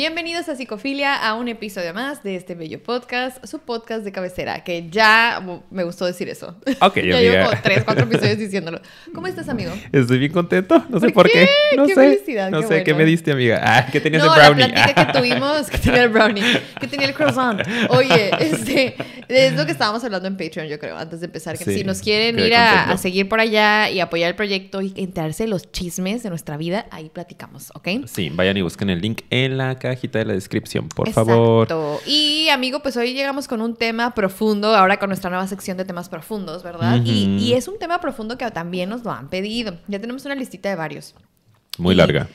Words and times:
Bienvenidos 0.00 0.46
a 0.50 0.56
Psicofilia, 0.56 1.14
a 1.16 1.32
un 1.36 1.48
episodio 1.48 1.94
más 1.94 2.22
de 2.22 2.36
este 2.36 2.54
bello 2.54 2.82
podcast, 2.82 3.42
su 3.46 3.60
podcast 3.60 4.04
de 4.04 4.12
cabecera, 4.12 4.62
que 4.62 4.90
ya 4.90 5.42
me 5.70 5.84
gustó 5.84 6.04
decir 6.04 6.28
eso. 6.28 6.54
Ok, 6.82 6.96
ya 6.96 7.00
amiga. 7.00 7.20
llevo 7.20 7.46
como 7.46 7.62
tres, 7.62 7.82
cuatro 7.82 8.04
episodios 8.04 8.36
diciéndolo. 8.38 8.82
¿Cómo 9.14 9.26
estás, 9.26 9.48
amigo? 9.48 9.72
Estoy 9.92 10.18
bien 10.18 10.32
contento, 10.32 10.84
no 10.90 11.00
sé 11.00 11.08
¿Por 11.12 11.26
qué? 11.30 11.48
qué. 11.70 11.76
No 11.78 11.86
Qué 11.86 11.94
sé. 11.94 12.10
felicidad, 12.10 12.50
no 12.50 12.60
qué 12.60 12.66
sé, 12.66 12.84
¿qué 12.84 12.92
me 12.92 13.06
diste, 13.06 13.32
amiga? 13.32 13.58
Ah, 13.64 13.86
¿qué 13.90 13.98
tenías 14.02 14.22
no, 14.22 14.34
de 14.34 14.38
brownie? 14.38 14.68
la 14.68 14.92
que 14.94 15.12
tuvimos, 15.18 15.70
que 15.70 15.78
tenía 15.78 16.02
el 16.02 16.10
brownie, 16.10 16.42
que 16.78 16.88
tenía 16.88 17.06
el 17.08 17.14
croissant. 17.14 17.62
Oye, 17.88 18.30
este, 18.38 18.96
es 19.28 19.54
lo 19.54 19.64
que 19.64 19.72
estábamos 19.72 20.04
hablando 20.04 20.28
en 20.28 20.36
Patreon, 20.36 20.68
yo 20.68 20.78
creo, 20.78 20.98
antes 20.98 21.20
de 21.20 21.26
empezar. 21.26 21.56
Que 21.56 21.64
Sí, 21.64 21.74
si 21.78 21.84
nos 21.84 22.02
quieren 22.02 22.38
ir 22.38 22.54
a 22.54 22.94
seguir 22.98 23.30
por 23.30 23.40
allá 23.40 23.88
y 23.88 24.00
apoyar 24.00 24.28
el 24.28 24.36
proyecto 24.36 24.82
y 24.82 24.92
enterarse 24.94 25.44
de 25.44 25.48
los 25.48 25.72
chismes 25.72 26.22
de 26.22 26.28
nuestra 26.28 26.58
vida, 26.58 26.84
ahí 26.90 27.08
platicamos, 27.08 27.70
¿ok? 27.74 27.88
Sí, 28.04 28.28
vayan 28.34 28.58
y 28.58 28.60
busquen 28.62 28.90
el 28.90 29.00
link 29.00 29.22
en 29.30 29.56
la 29.56 29.78
cajita 29.90 30.18
de 30.18 30.24
la 30.26 30.32
descripción, 30.34 30.88
por 30.88 31.10
favor. 31.10 31.64
Exacto. 31.64 32.00
Y 32.06 32.48
amigo, 32.50 32.80
pues 32.80 32.96
hoy 32.96 33.14
llegamos 33.14 33.48
con 33.48 33.60
un 33.60 33.74
tema 33.76 34.14
profundo, 34.14 34.74
ahora 34.74 34.98
con 34.98 35.08
nuestra 35.08 35.30
nueva 35.30 35.46
sección 35.46 35.76
de 35.76 35.84
temas 35.84 36.08
profundos, 36.08 36.62
¿verdad? 36.62 37.00
y, 37.04 37.52
es 37.54 37.68
un 37.68 37.78
tema 37.78 38.00
profundo 38.00 38.36
que 38.38 38.50
también 38.50 38.88
nos 38.88 39.04
lo 39.04 39.10
han 39.12 39.28
pedido. 39.28 39.78
Ya 39.88 39.98
tenemos 40.00 40.24
una 40.24 40.34
listita 40.34 40.68
de 40.68 40.76
varios. 40.76 41.14
Muy 41.78 41.94
Y, 41.94 41.98
larga. 41.98 42.28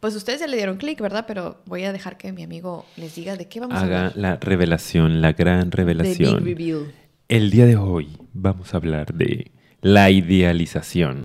Pues 0.00 0.14
ustedes 0.14 0.40
ya 0.40 0.46
le 0.46 0.56
dieron 0.56 0.76
clic, 0.76 1.00
¿verdad? 1.00 1.24
Pero 1.26 1.60
voy 1.66 1.84
a 1.84 1.92
dejar 1.92 2.16
que 2.16 2.32
mi 2.32 2.44
amigo 2.44 2.86
les 2.96 3.14
diga 3.16 3.36
de 3.36 3.48
qué 3.48 3.58
vamos 3.58 3.76
a 3.76 3.82
Haga 3.82 3.98
hablar. 4.06 4.16
la 4.16 4.36
revelación, 4.36 5.20
la 5.20 5.32
gran 5.32 5.62
The 5.62 5.64
Big 5.64 5.74
revelación. 5.76 6.44
Reveal. 6.44 6.92
El 7.28 7.50
día 7.50 7.66
de 7.66 7.76
hoy 7.76 8.16
vamos 8.32 8.72
a 8.74 8.76
hablar 8.76 9.12
de 9.14 9.50
la 9.80 10.10
idealización. 10.10 11.24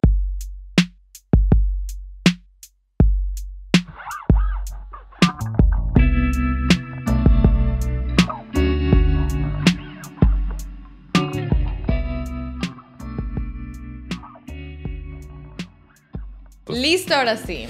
Listo, 16.70 17.14
ahora 17.16 17.38
sí. 17.38 17.66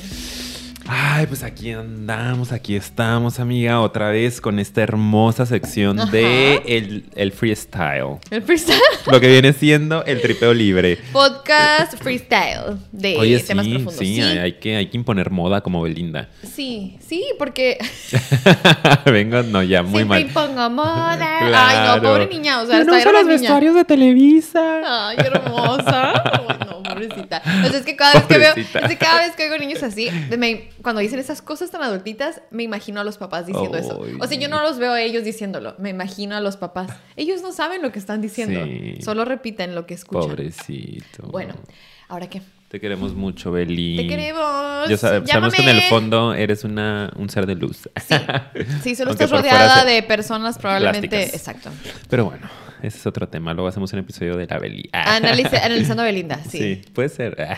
Ay, 0.86 1.28
pues 1.28 1.44
aquí 1.44 1.72
andamos, 1.72 2.52
aquí 2.52 2.76
estamos, 2.76 3.40
amiga, 3.40 3.80
otra 3.80 4.10
vez 4.10 4.42
con 4.42 4.60
esta 4.60 4.82
hermosa 4.84 5.46
sección 5.46 5.96
de 6.12 6.56
Ajá. 6.58 6.64
el, 6.68 7.06
el 7.16 7.32
freestyle. 7.32 8.18
El 8.30 8.42
freestyle. 8.44 8.78
Lo 9.10 9.22
que 9.22 9.30
viene 9.30 9.54
siendo 9.54 10.04
el 10.04 10.22
tripeo 10.22 10.54
libre. 10.54 10.98
Podcast 11.14 11.96
freestyle 12.04 12.78
de 12.92 13.16
Oye, 13.18 13.40
temas 13.40 13.66
sí, 13.66 13.72
profundos. 13.72 13.96
sí, 13.98 14.20
hay, 14.22 14.38
hay 14.40 14.54
que, 14.60 14.76
hay 14.76 14.88
que 14.88 14.98
imponer 14.98 15.32
moda 15.32 15.62
como 15.62 15.82
Belinda. 15.82 16.28
sí, 16.44 16.98
sí, 17.08 17.24
porque 17.40 17.78
Vengo, 19.06 19.42
no, 19.44 19.64
ya, 19.64 19.84
muy 19.84 20.04
siempre 20.04 20.06
mal. 20.06 20.22
impongo 20.22 20.70
moda. 20.70 21.40
Ay, 21.70 21.96
no, 21.98 22.04
pobre 22.04 22.28
niña, 22.28 22.62
o 22.62 22.66
sea, 22.68 22.84
no 22.84 22.92
uso 22.92 23.10
era 23.10 23.12
los 23.14 23.24
niña. 23.26 23.38
vestuarios 23.40 23.74
de 23.76 23.86
Televisa. 23.86 25.08
Ay, 25.08 25.16
qué 25.18 25.28
hermosa. 25.28 26.12
Ay, 26.50 26.58
no, 26.70 26.83
pobrecita. 26.94 27.42
O 27.66 27.70
sea, 27.70 27.80
es 27.80 27.86
que 27.86 27.96
cada 27.96 28.14
vez 28.14 28.24
que 28.24 28.38
veo, 28.38 28.54
es 28.56 28.68
que 28.90 28.98
cada 28.98 29.20
vez 29.22 29.36
que 29.36 29.44
oigo 29.44 29.58
niños 29.58 29.84
así, 29.84 30.10
me- 30.38 30.70
cuando 30.82 31.02
dicen 31.02 31.20
esas 31.20 31.42
cosas 31.42 31.72
tan 31.72 31.82
adultitas, 31.82 32.42
me 32.52 32.64
imagino 32.64 33.02
a 33.02 33.04
los 33.04 33.18
papás 33.18 33.46
diciendo 33.46 33.78
eso. 33.78 34.02
O 34.20 34.28
sea, 34.28 34.38
yo 34.40 34.50
no 34.50 34.62
los 34.62 34.78
veo 34.80 34.92
a 34.94 35.02
ellos 35.02 35.24
diciéndolo, 35.24 35.76
me 35.80 35.90
imagino 35.90 36.36
a 36.36 36.42
los 36.42 36.58
papás. 36.58 36.92
Ellos 37.16 37.42
no 37.42 37.52
saben 37.52 37.82
lo 37.82 37.92
que 37.92 38.00
están 38.00 38.22
diciendo, 38.22 38.64
Sí. 38.66 38.96
solo 39.04 39.26
repiten 39.26 39.76
lo 39.76 39.86
que 39.86 39.94
escuchan. 39.94 40.30
Pobrecito. 40.30 41.28
Bueno, 41.28 41.54
¿ahora 42.08 42.28
qué? 42.30 42.42
Te 42.70 42.80
queremos 42.80 43.14
mucho, 43.14 43.52
Beli. 43.52 43.98
Te 43.98 44.08
queremos. 44.08 44.90
Yo 44.90 44.96
sab- 44.98 45.28
sabemos 45.28 45.54
que 45.54 45.62
en 45.62 45.70
el 45.70 45.76
Llámame. 45.76 45.90
fondo 45.90 46.34
eres 46.34 46.64
una, 46.64 47.12
un 47.18 47.30
ser 47.30 47.46
de 47.46 47.54
luz. 47.54 47.88
Sí, 48.08 48.16
sí, 48.82 48.96
solo 48.96 49.10
Aunque 49.12 49.26
estás 49.26 49.30
rodeada 49.40 49.86
de 49.86 50.02
personas 50.02 50.58
probablemente. 50.58 51.08
plásticas. 51.08 51.40
Exacto. 51.40 51.70
Pero 52.10 52.26
bueno, 52.26 52.50
ese 52.84 52.98
es 52.98 53.08
otro 53.08 53.28
tema. 53.30 53.54
Luego 53.54 53.68
hacemos 53.70 53.92
un 53.94 54.00
episodio 54.00 54.36
de 54.38 54.46
la 54.46 54.60
Beli. 54.60 54.90
Analice- 54.92 55.58
analizando 55.64 56.04
a 56.04 56.06
Belinda, 56.06 56.40
sí. 56.44 56.58
Sí, 56.58 56.82
puede 56.94 57.10
ser. 57.10 57.36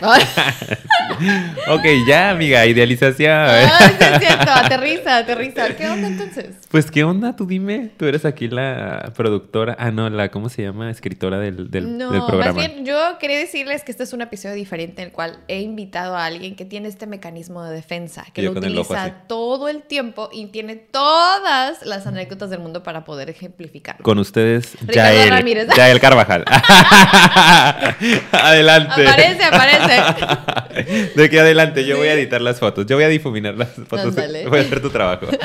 Ok, 1.68 1.84
ya, 2.06 2.30
amiga, 2.30 2.64
idealización. 2.66 3.32
ay, 3.32 3.66
sí 3.98 4.04
es 4.04 4.18
cierto, 4.20 4.50
aterriza, 4.52 5.16
aterriza. 5.18 5.76
¿Qué 5.76 5.88
onda 5.88 6.08
entonces? 6.08 6.56
Pues, 6.70 6.90
¿qué 6.90 7.04
onda? 7.04 7.34
Tú 7.34 7.46
dime. 7.46 7.90
Tú 7.96 8.06
eres 8.06 8.24
aquí 8.24 8.48
la 8.48 9.12
productora. 9.16 9.76
Ah, 9.78 9.90
no, 9.90 10.08
la, 10.08 10.30
¿cómo 10.30 10.48
se 10.48 10.62
llama? 10.62 10.90
Escritora 10.90 11.38
del, 11.38 11.70
del, 11.70 11.98
no, 11.98 12.10
del 12.12 12.22
programa. 12.24 12.52
más 12.52 12.72
bien 12.72 12.84
yo 12.84 12.96
quería 13.18 13.38
decirles 13.38 13.82
que 13.82 13.90
este 13.90 14.04
es 14.04 14.12
un 14.12 14.22
episodio 14.22 14.54
diferente 14.54 15.02
en 15.02 15.08
el 15.08 15.12
cual 15.12 15.38
he 15.48 15.60
invitado 15.60 16.16
a 16.16 16.24
alguien 16.24 16.54
que 16.54 16.64
tiene 16.64 16.88
este 16.88 17.06
mecanismo 17.06 17.64
de 17.64 17.74
defensa, 17.74 18.24
que 18.32 18.42
yo 18.42 18.52
lo 18.52 18.60
el 18.60 18.66
utiliza 18.78 19.22
todo 19.26 19.68
el 19.68 19.82
tiempo 19.82 20.28
y 20.32 20.46
tiene 20.46 20.76
todas 20.76 21.84
las 21.84 22.06
anécdotas 22.06 22.50
del 22.50 22.60
mundo 22.60 22.82
para 22.82 23.04
poder 23.04 23.30
ejemplificarlo. 23.30 24.02
Con 24.02 24.18
ustedes, 24.18 24.76
Yael. 24.92 25.30
Ramírez. 25.30 25.68
Yael 25.76 26.00
Carvajal. 26.00 26.44
adelante. 28.32 29.06
Aparece, 29.06 29.44
aparece. 29.44 30.65
De 31.14 31.30
que 31.30 31.40
adelante, 31.40 31.84
yo 31.86 31.96
voy 31.96 32.08
a 32.08 32.14
editar 32.14 32.40
las 32.40 32.58
fotos. 32.60 32.86
Yo 32.86 32.96
voy 32.96 33.04
a 33.04 33.08
difuminar 33.08 33.54
las 33.56 33.68
fotos. 33.70 34.14
Voy 34.14 34.58
a 34.58 34.62
hacer 34.62 34.80
tu 34.80 34.90
trabajo. 34.90 35.26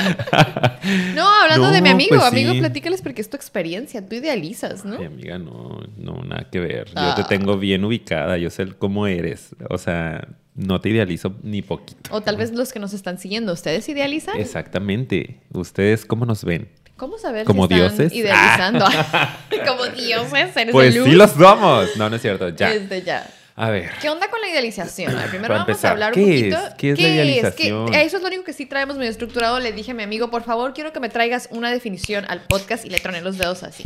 No, 1.15 1.27
hablando 1.43 1.67
No, 1.67 1.71
de 1.73 1.81
mi 1.81 1.89
amigo, 1.89 2.15
pues 2.15 2.23
amigo, 2.23 2.53
sí. 2.53 2.59
platícales 2.59 3.01
porque 3.01 3.21
es 3.21 3.29
tu 3.29 3.37
experiencia, 3.37 4.05
tú 4.07 4.15
idealizas, 4.15 4.83
¿no? 4.83 4.97
Ay, 4.99 5.05
amiga, 5.05 5.37
no, 5.37 5.79
no, 5.97 6.23
nada 6.23 6.47
que 6.51 6.59
ver. 6.59 6.87
Yo 6.87 6.93
Ah. 6.95 7.13
te 7.15 7.23
tengo 7.23 7.57
bien 7.57 7.85
ubicada, 7.85 8.37
yo 8.37 8.49
sé 8.49 8.65
cómo 8.79 9.05
eres. 9.07 9.49
O 9.69 9.77
sea, 9.77 10.27
no 10.55 10.81
te 10.81 10.89
idealizo 10.89 11.35
ni 11.43 11.61
poquito. 11.61 12.09
O 12.13 12.21
tal 12.21 12.37
vez 12.37 12.51
los 12.51 12.73
que 12.73 12.79
nos 12.79 12.93
están 12.93 13.19
siguiendo, 13.19 13.53
¿ustedes 13.53 13.87
idealizan? 13.89 14.39
Exactamente. 14.39 15.39
¿Ustedes 15.53 16.05
cómo 16.05 16.25
nos 16.25 16.43
ven? 16.43 16.67
¿Cómo 16.97 17.17
saber 17.17 17.45
¿Como 17.45 17.67
si 17.67 17.73
están 17.75 17.89
dioses? 17.97 18.13
idealizando? 18.13 18.85
Como 19.67 19.85
dioses, 19.87 20.55
eres 20.57 20.71
Pues 20.71 20.93
de 20.93 20.99
luz. 20.99 21.09
sí 21.09 21.15
los 21.15 21.31
somos. 21.31 21.95
No, 21.97 22.09
no 22.09 22.15
es 22.15 22.21
cierto. 22.21 22.49
Ya. 22.49 22.69
Desde 22.71 23.01
ya. 23.03 23.27
A 23.55 23.69
ver. 23.69 23.91
¿Qué 24.01 24.09
onda 24.09 24.29
con 24.29 24.39
la 24.41 24.49
idealización? 24.49 25.15
A 25.15 25.21
ver, 25.21 25.29
primero 25.29 25.53
vamos 25.53 25.67
empezar, 25.69 25.89
a 25.89 25.91
hablar 25.93 26.13
un 26.17 26.25
¿qué 26.25 26.31
poquito. 26.31 26.57
es? 26.67 26.73
¿Qué 26.75 26.91
es 26.91 26.99
la 27.01 27.07
idealización? 27.09 27.91
Que 27.91 28.01
eso 28.03 28.17
es 28.17 28.21
lo 28.23 28.27
único 28.29 28.43
que 28.43 28.53
sí 28.53 28.65
traemos 28.65 28.97
medio 28.97 29.11
estructurado. 29.11 29.59
Le 29.59 29.71
dije 29.73 29.91
a 29.91 29.93
mi 29.93 30.03
amigo, 30.03 30.29
por 30.31 30.43
favor, 30.43 30.73
quiero 30.73 30.93
que 30.93 30.99
me 30.99 31.09
traigas 31.09 31.47
una 31.51 31.69
definición 31.71 32.25
al 32.29 32.41
podcast 32.41 32.85
y 32.85 32.89
le 32.89 32.99
troné 32.99 33.21
los 33.21 33.37
dedos 33.37 33.63
así. 33.63 33.83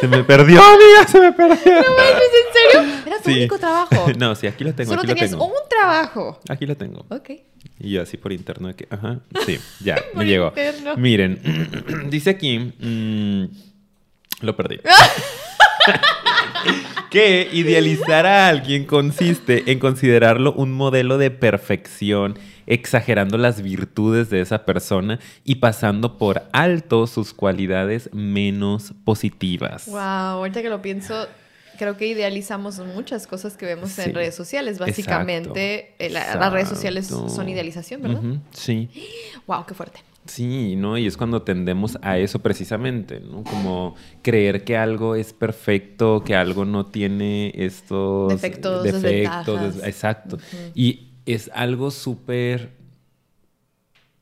Se 0.00 0.06
me 0.06 0.22
perdió, 0.22 0.62
amiga, 0.64 1.08
se 1.08 1.18
me 1.20 1.32
perdió. 1.32 1.56
¿Es 1.80 2.76
en 2.76 2.82
serio? 2.84 2.94
Era 3.06 3.16
tu 3.18 3.30
Sí. 3.30 3.36
único 3.38 3.58
trabajo. 3.58 4.06
No, 4.18 4.34
sí, 4.34 4.46
aquí 4.46 4.62
lo 4.64 4.74
tengo. 4.74 4.90
Solo 4.90 5.00
aquí 5.00 5.08
lo 5.08 5.14
tenías 5.14 5.30
tengo. 5.30 5.46
un 5.46 5.68
trabajo. 5.68 6.40
Aquí 6.48 6.66
lo 6.66 6.76
tengo. 6.76 7.06
Ok. 7.08 7.30
Y 7.80 7.90
yo 7.92 8.02
así 8.02 8.18
por 8.18 8.32
interno 8.32 8.68
de 8.68 8.74
que, 8.76 8.86
ajá, 8.90 9.20
sí, 9.46 9.58
ya, 9.80 9.96
me 10.14 10.26
llegó. 10.26 10.48
interno. 10.48 10.96
Miren, 10.96 11.40
dice 12.10 12.30
aquí, 12.30 12.58
mm, 12.58 13.44
lo 14.42 14.54
perdí. 14.54 14.80
que 17.10 17.48
idealizar 17.52 18.26
a 18.26 18.48
alguien 18.48 18.84
consiste 18.84 19.70
en 19.70 19.78
considerarlo 19.78 20.52
un 20.52 20.72
modelo 20.72 21.18
de 21.18 21.30
perfección, 21.30 22.38
exagerando 22.66 23.38
las 23.38 23.62
virtudes 23.62 24.30
de 24.30 24.40
esa 24.40 24.64
persona 24.64 25.18
y 25.44 25.56
pasando 25.56 26.18
por 26.18 26.42
alto 26.52 27.06
sus 27.06 27.32
cualidades 27.34 28.10
menos 28.12 28.94
positivas. 29.04 29.86
Wow, 29.86 29.98
ahorita 30.00 30.62
que 30.62 30.70
lo 30.70 30.80
pienso, 30.82 31.26
creo 31.78 31.96
que 31.96 32.06
idealizamos 32.06 32.78
muchas 32.80 33.26
cosas 33.26 33.56
que 33.56 33.66
vemos 33.66 33.90
Sí. 33.90 34.02
en 34.02 34.14
redes 34.14 34.34
sociales. 34.34 34.78
Básicamente, 34.78 35.94
eh, 35.98 36.10
la- 36.10 36.34
las 36.36 36.52
redes 36.52 36.68
sociales 36.68 37.06
son 37.06 37.48
idealización, 37.48 38.02
¿verdad? 38.02 38.22
Sí. 38.52 38.88
Wow, 39.46 39.66
qué 39.66 39.74
fuerte. 39.74 40.00
Sí, 40.26 40.74
¿no? 40.76 40.96
Y 40.96 41.06
es 41.06 41.16
cuando 41.16 41.42
tendemos 41.42 41.98
a 42.00 42.18
eso 42.18 42.38
precisamente, 42.38 43.20
¿no? 43.20 43.44
Como 43.44 43.94
creer 44.22 44.64
que 44.64 44.76
algo 44.76 45.14
es 45.14 45.32
perfecto, 45.32 46.22
que 46.24 46.34
algo 46.34 46.64
no 46.64 46.86
tiene 46.86 47.52
estos 47.54 48.32
Defectos, 48.84 49.84
exacto. 49.84 50.38
Y 50.74 51.10
es 51.26 51.50
algo 51.54 51.90
súper 51.90 52.72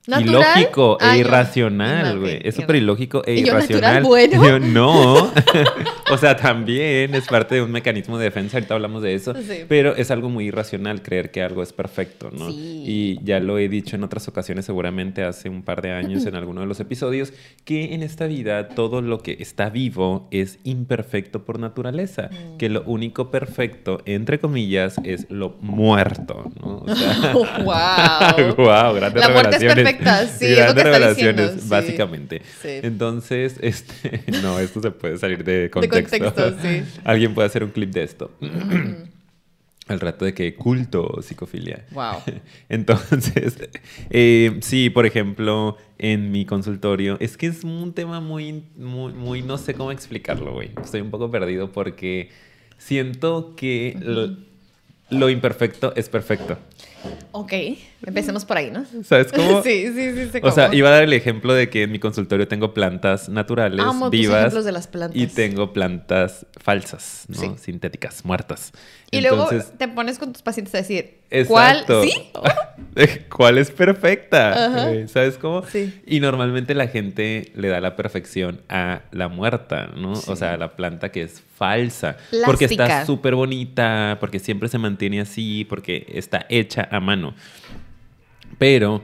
¿Natural? 0.07 0.59
ilógico 0.59 0.99
Ah, 1.01 1.15
e 1.15 1.21
yo- 1.21 1.27
irracional, 1.27 2.19
güey. 2.19 2.41
Es 2.43 2.57
yo 2.57 2.63
súper 2.63 2.77
ilógico 2.77 3.23
e 3.25 3.35
Y 3.35 3.41
yo, 3.43 3.47
irracional. 3.49 4.03
¿natural 4.03 4.03
bueno? 4.03 4.45
Yo, 4.49 4.59
no. 4.59 5.33
o 6.11 6.19
sea, 6.19 6.37
también 6.37 7.15
es 7.15 7.27
parte 7.29 7.55
de 7.55 7.63
un 7.63 7.71
mecanismo 7.71 8.19
de 8.19 8.25
defensa, 8.25 8.57
ahorita 8.57 8.75
hablamos 8.75 9.03
de 9.03 9.15
eso. 9.15 9.33
Sí. 9.35 9.65
Pero 9.69 9.95
es 9.95 10.11
algo 10.11 10.29
muy 10.29 10.47
irracional 10.47 11.03
creer 11.03 11.31
que 11.31 11.43
algo 11.43 11.63
es 11.63 11.73
perfecto, 11.73 12.31
¿no? 12.33 12.51
Sí. 12.51 12.83
Y 12.85 13.25
ya 13.25 13.39
lo 13.39 13.59
he 13.59 13.69
dicho 13.69 13.95
en 13.95 14.03
otras 14.03 14.27
ocasiones, 14.27 14.65
seguramente 14.65 15.23
hace 15.23 15.49
un 15.49 15.63
par 15.63 15.83
de 15.83 15.93
años 15.93 16.27
en 16.27 16.35
alguno 16.35 16.63
de 16.63 16.67
los 16.67 16.81
episodios, 16.81 17.33
que 17.65 17.95
en 17.95 18.03
esta 18.03 18.27
vida 18.27 18.69
todo 18.71 19.03
lo 19.03 19.21
que 19.21 19.37
está 19.39 19.71
vivo 19.71 20.27
es 20.33 20.59
imperfecto 20.65 21.45
por 21.45 21.61
naturaleza. 21.61 22.29
Mm. 22.33 22.57
Que 22.57 22.69
lo 22.69 22.83
único 22.87 23.31
perfecto, 23.31 24.01
entre 24.05 24.41
comillas, 24.41 24.97
es 25.05 25.27
lo 25.31 25.57
muerto, 25.61 26.51
¿no? 26.61 26.79
O 26.79 26.95
sea, 26.95 27.33
wow. 27.63 28.57
wow, 28.57 28.95
grandes 28.95 29.23
La 29.23 29.29
muerte 29.29 29.57
es 29.57 29.92
es 30.01 30.33
lo 30.33 30.39
que 30.39 30.55
grandes 30.55 30.85
revelaciones, 30.85 31.55
diciendo, 31.55 31.77
básicamente. 31.77 32.43
Sí. 32.61 32.69
Entonces, 32.83 33.57
este, 33.61 34.25
no, 34.43 34.59
esto 34.59 34.81
se 34.81 34.91
puede 34.91 35.19
salir 35.19 35.45
de 35.45 35.63
De 35.63 35.71
contexto. 35.71 36.55
sí. 36.63 36.83
Alguien 37.05 37.35
puede 37.35 37.47
hacer 37.47 37.65
un 37.65 37.71
clip 37.71 37.91
de 37.91 38.03
esto. 38.03 38.31
Al 39.89 39.99
rato 39.99 40.25
de 40.25 40.33
que 40.33 40.55
culto 40.55 41.21
psicofilia. 41.23 41.85
Wow. 41.91 42.23
Entonces, 42.69 43.57
eh, 44.11 44.59
sí, 44.61 44.91
por 44.91 45.07
ejemplo, 45.07 45.77
en 45.99 46.31
mi 46.31 46.47
consultorio, 46.47 47.17
es 47.21 47.37
que 47.37 47.49
es 47.49 47.65
un 47.65 47.93
tema 47.93 48.21
muy, 48.21 48.65
muy, 48.77 49.13
muy 49.13 49.43
no 49.43 49.59
sé 49.59 49.75
cómo 49.75 49.91
explicarlo, 49.91 50.53
güey. 50.53 50.71
Estoy 50.83 51.01
un 51.01 51.11
poco 51.11 51.33
perdido 51.33 51.73
porque 51.73 52.31
siento 52.79 53.55
que 53.57 53.97
lo, 54.01 54.37
lo 55.11 55.29
imperfecto 55.29 55.93
es 55.97 56.09
perfecto. 56.09 56.59
Ok, 57.33 57.53
empecemos 58.07 58.45
por 58.45 58.59
ahí, 58.59 58.71
¿no? 58.71 58.85
¿Sabes 59.05 59.33
cómo? 59.33 59.63
sí, 59.65 59.87
sí, 59.95 60.13
sí. 60.15 60.29
sé 60.31 60.41
O 60.45 60.51
sea, 60.53 60.67
cómo. 60.67 60.77
iba 60.79 60.89
a 60.91 60.93
dar 60.93 61.03
el 61.03 61.13
ejemplo 61.13 61.53
de 61.55 61.69
que 61.71 61.83
en 61.85 61.91
mi 61.93 61.99
consultorio 61.99 62.47
tengo 62.47 62.75
plantas 62.75 63.29
naturales, 63.29 63.81
Amo 63.81 64.11
tus 64.11 64.21
vivas, 64.21 64.41
ejemplos 64.41 64.65
de 64.65 64.73
las 64.73 64.87
plantas. 64.87 65.21
y 65.21 65.27
tengo 65.27 65.73
plantas 65.73 66.47
falsas, 66.61 67.25
¿no? 67.29 67.39
Sí. 67.41 67.51
Sintéticas, 67.59 68.25
muertas. 68.25 68.73
Y 69.11 69.21
luego 69.21 69.49
te 69.79 69.89
pones 69.89 70.19
con 70.19 70.33
tus 70.33 70.41
pacientes 70.43 70.75
a 70.75 70.79
decir, 70.79 71.19
¿cuál? 71.47 71.85
¿Sí? 72.03 72.13
¿Cuál 73.35 73.59
es 73.59 73.71
perfecta? 73.71 74.67
Ajá. 74.67 74.93
Eh, 74.93 75.09
¿Sabes 75.09 75.37
cómo? 75.39 75.65
Sí. 75.67 76.01
Y 76.07 76.21
normalmente 76.21 76.75
la 76.75 76.89
gente 76.89 77.53
le 77.55 77.69
da 77.69 77.81
la 77.81 77.95
perfección 77.97 78.63
a 78.71 79.03
la 79.11 79.29
muerta, 79.29 79.91
¿no? 79.97 80.15
Sí. 80.17 80.31
O 80.31 80.37
sea, 80.37 80.55
a 80.55 80.57
la 80.57 80.77
planta 80.77 81.11
que 81.11 81.23
es 81.23 81.43
falsa. 81.57 82.17
Porque 82.47 82.67
Plástica. 82.69 82.85
está 82.85 83.07
súper 83.07 83.35
bonita, 83.35 84.17
porque 84.19 84.39
siempre 84.39 84.69
se 84.71 84.79
mantiene 84.79 85.21
así, 85.21 85.67
porque 85.69 86.07
está 86.09 86.47
hecha 86.49 86.72
a 86.79 87.01
mano. 87.01 87.35
Pero, 88.59 89.03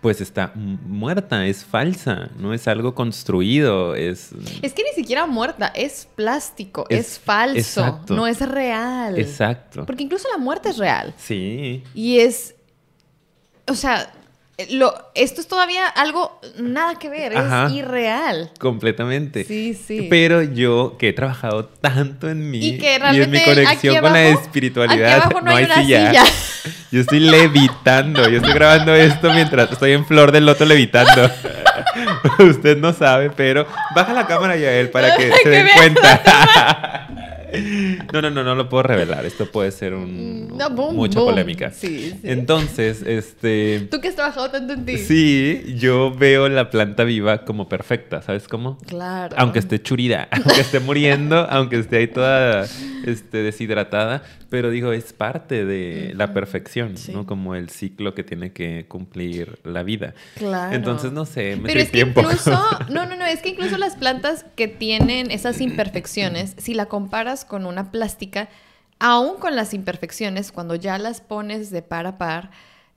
pues 0.00 0.20
está 0.20 0.52
muerta, 0.54 1.46
es 1.46 1.64
falsa, 1.64 2.30
no 2.38 2.52
es 2.52 2.66
algo 2.68 2.94
construido, 2.94 3.94
es... 3.94 4.30
Es 4.62 4.72
que 4.72 4.82
ni 4.82 4.90
siquiera 4.94 5.26
muerta, 5.26 5.68
es 5.74 6.08
plástico, 6.14 6.86
Es- 6.88 7.00
es, 7.12 7.18
falso, 7.18 7.58
exacto. 7.80 8.14
no 8.14 8.26
es 8.26 8.40
real. 8.40 9.18
Exacto. 9.18 9.86
Porque 9.86 10.02
incluso 10.04 10.28
la 10.30 10.38
muerte 10.38 10.70
es 10.70 10.78
real. 10.78 11.14
Sí. 11.16 11.82
Y 11.94 12.18
es. 12.18 12.54
O 13.68 13.74
sea, 13.74 14.12
lo, 14.70 14.94
esto 15.14 15.40
es 15.40 15.48
todavía 15.48 15.86
algo 15.86 16.40
nada 16.58 16.98
que 16.98 17.08
ver, 17.08 17.36
Ajá. 17.36 17.66
es 17.66 17.72
irreal. 17.72 18.50
Completamente. 18.58 19.44
Sí, 19.44 19.74
sí. 19.74 20.06
Pero 20.10 20.42
yo 20.42 20.96
que 20.98 21.08
he 21.08 21.12
trabajado 21.12 21.64
tanto 21.66 22.28
en 22.28 22.50
mí 22.50 22.58
Y 22.58 22.78
que 22.78 22.96
en 22.96 23.30
mi 23.30 23.42
conexión 23.42 23.98
con 24.00 24.12
la 24.12 24.28
espiritualidad, 24.28 25.22
abajo 25.22 25.40
no 25.40 25.54
hay 25.54 25.66
silla. 25.66 26.24
Yo 26.92 27.00
estoy 27.00 27.20
levitando, 27.20 28.28
yo 28.28 28.36
estoy 28.36 28.52
grabando 28.52 28.94
esto 28.94 29.32
mientras 29.32 29.72
estoy 29.72 29.92
en 29.92 30.04
flor 30.04 30.30
del 30.30 30.44
loto 30.44 30.66
levitando. 30.66 31.30
Usted 32.38 32.76
no 32.76 32.92
sabe, 32.92 33.30
pero 33.30 33.66
baja 33.94 34.12
la 34.12 34.26
cámara 34.26 34.56
ya 34.56 34.70
él 34.72 34.90
para 34.90 35.16
que 35.16 35.32
se 35.42 35.48
den 35.48 35.68
cuenta. 35.74 37.08
No, 38.12 38.22
no, 38.22 38.30
no, 38.30 38.42
no 38.44 38.54
lo 38.54 38.68
puedo 38.68 38.82
revelar. 38.84 39.24
Esto 39.26 39.46
puede 39.50 39.70
ser 39.70 39.94
un, 39.94 40.48
No, 40.56 40.70
boom, 40.70 40.96
mucha 40.96 41.20
boom. 41.20 41.30
polémica. 41.32 41.70
Sí, 41.70 42.10
sí. 42.12 42.20
Entonces, 42.22 43.02
este... 43.02 43.88
Tú 43.90 44.00
que 44.00 44.08
has 44.08 44.14
trabajado 44.14 44.50
tanto 44.50 44.72
en 44.72 44.84
ti. 44.84 44.98
Sí, 44.98 45.74
yo 45.78 46.14
veo 46.14 46.48
la 46.48 46.70
planta 46.70 47.04
viva 47.04 47.44
como 47.44 47.68
perfecta, 47.68 48.22
¿sabes 48.22 48.48
cómo? 48.48 48.78
Claro. 48.86 49.34
Aunque 49.38 49.58
esté 49.58 49.80
churida, 49.82 50.28
aunque 50.32 50.60
esté 50.60 50.80
muriendo, 50.80 51.46
aunque 51.50 51.78
esté 51.78 51.98
ahí 51.98 52.08
toda 52.08 52.66
este, 53.06 53.38
deshidratada, 53.38 54.22
pero 54.50 54.70
digo, 54.70 54.92
es 54.92 55.12
parte 55.12 55.64
de 55.64 56.12
la 56.14 56.32
perfección, 56.32 56.96
Sí. 56.96 57.12
¿no? 57.12 57.26
Como 57.26 57.54
el 57.54 57.68
ciclo 57.70 58.14
que 58.14 58.22
tiene 58.24 58.52
que 58.52 58.86
cumplir 58.88 59.58
la 59.64 59.82
vida. 59.82 60.14
Claro. 60.36 60.74
Entonces, 60.74 61.12
no 61.12 61.24
sé, 61.24 61.56
me 61.56 61.68
Pero 61.68 61.80
es 61.80 61.90
que 61.90 62.04
un 62.04 62.12
poco. 62.12 62.30
incluso, 62.30 62.50
no, 62.90 63.06
no, 63.06 63.16
no, 63.16 63.24
es 63.26 63.40
que 63.40 63.50
incluso 63.50 63.78
las 63.78 63.96
plantas 63.96 64.44
que 64.56 64.68
tienen 64.68 65.30
esas 65.30 65.60
imperfecciones, 65.60 66.54
si 66.58 66.74
la 66.74 66.86
comparas 66.86 67.44
con 67.44 67.66
una 67.66 67.90
plástica, 67.90 68.48
aún 68.98 69.36
con 69.38 69.56
las 69.56 69.74
imperfecciones, 69.74 70.52
cuando 70.52 70.74
ya 70.74 70.98
las 70.98 71.20
pones 71.20 71.70
de 71.70 71.82
par 71.82 72.06
a 72.06 72.18
par, 72.18 72.50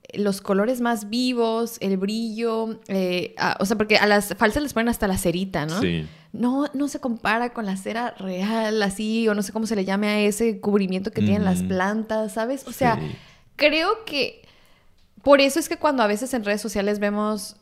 eh, 0.10 0.19
los 0.19 0.40
colores 0.42 0.80
más 0.81 1.10
vivos, 1.10 1.78
el 1.80 1.98
brillo, 1.98 2.80
eh, 2.88 3.34
o 3.60 3.66
sea, 3.66 3.75
porque 3.75 3.98
a 3.98 4.06
las 4.06 4.36
falsas 4.38 4.62
les 4.62 4.74
ponen 4.74 4.90
hasta 4.90 5.07
la 5.07 5.18
cerita, 5.18 5.66
¿no? 5.66 5.81
Sí. 5.81 6.06
No, 6.39 6.65
no 6.73 6.87
se 6.87 6.99
compara 6.99 7.53
con 7.53 7.65
la 7.65 7.77
cera 7.77 8.11
real, 8.17 8.81
así, 8.83 9.27
o 9.27 9.33
no 9.35 9.41
sé 9.43 9.51
cómo 9.53 9.65
se 9.67 9.75
le 9.75 9.85
llame 9.85 10.07
a 10.07 10.19
ese 10.19 10.59
cubrimiento 10.59 11.11
que 11.11 11.21
tienen 11.21 11.45
las 11.45 11.63
plantas, 11.63 12.33
¿sabes? 12.33 12.67
O 12.67 12.71
sea, 12.71 12.95
Sí. 12.95 13.15
creo 13.55 14.05
que 14.05 14.41
por 15.23 15.41
eso 15.41 15.59
es 15.59 15.69
que 15.69 15.77
cuando 15.77 16.03
a 16.03 16.07
veces 16.07 16.33
en 16.33 16.43
redes 16.43 16.61
sociales 16.61 16.99
vemos 16.99 17.55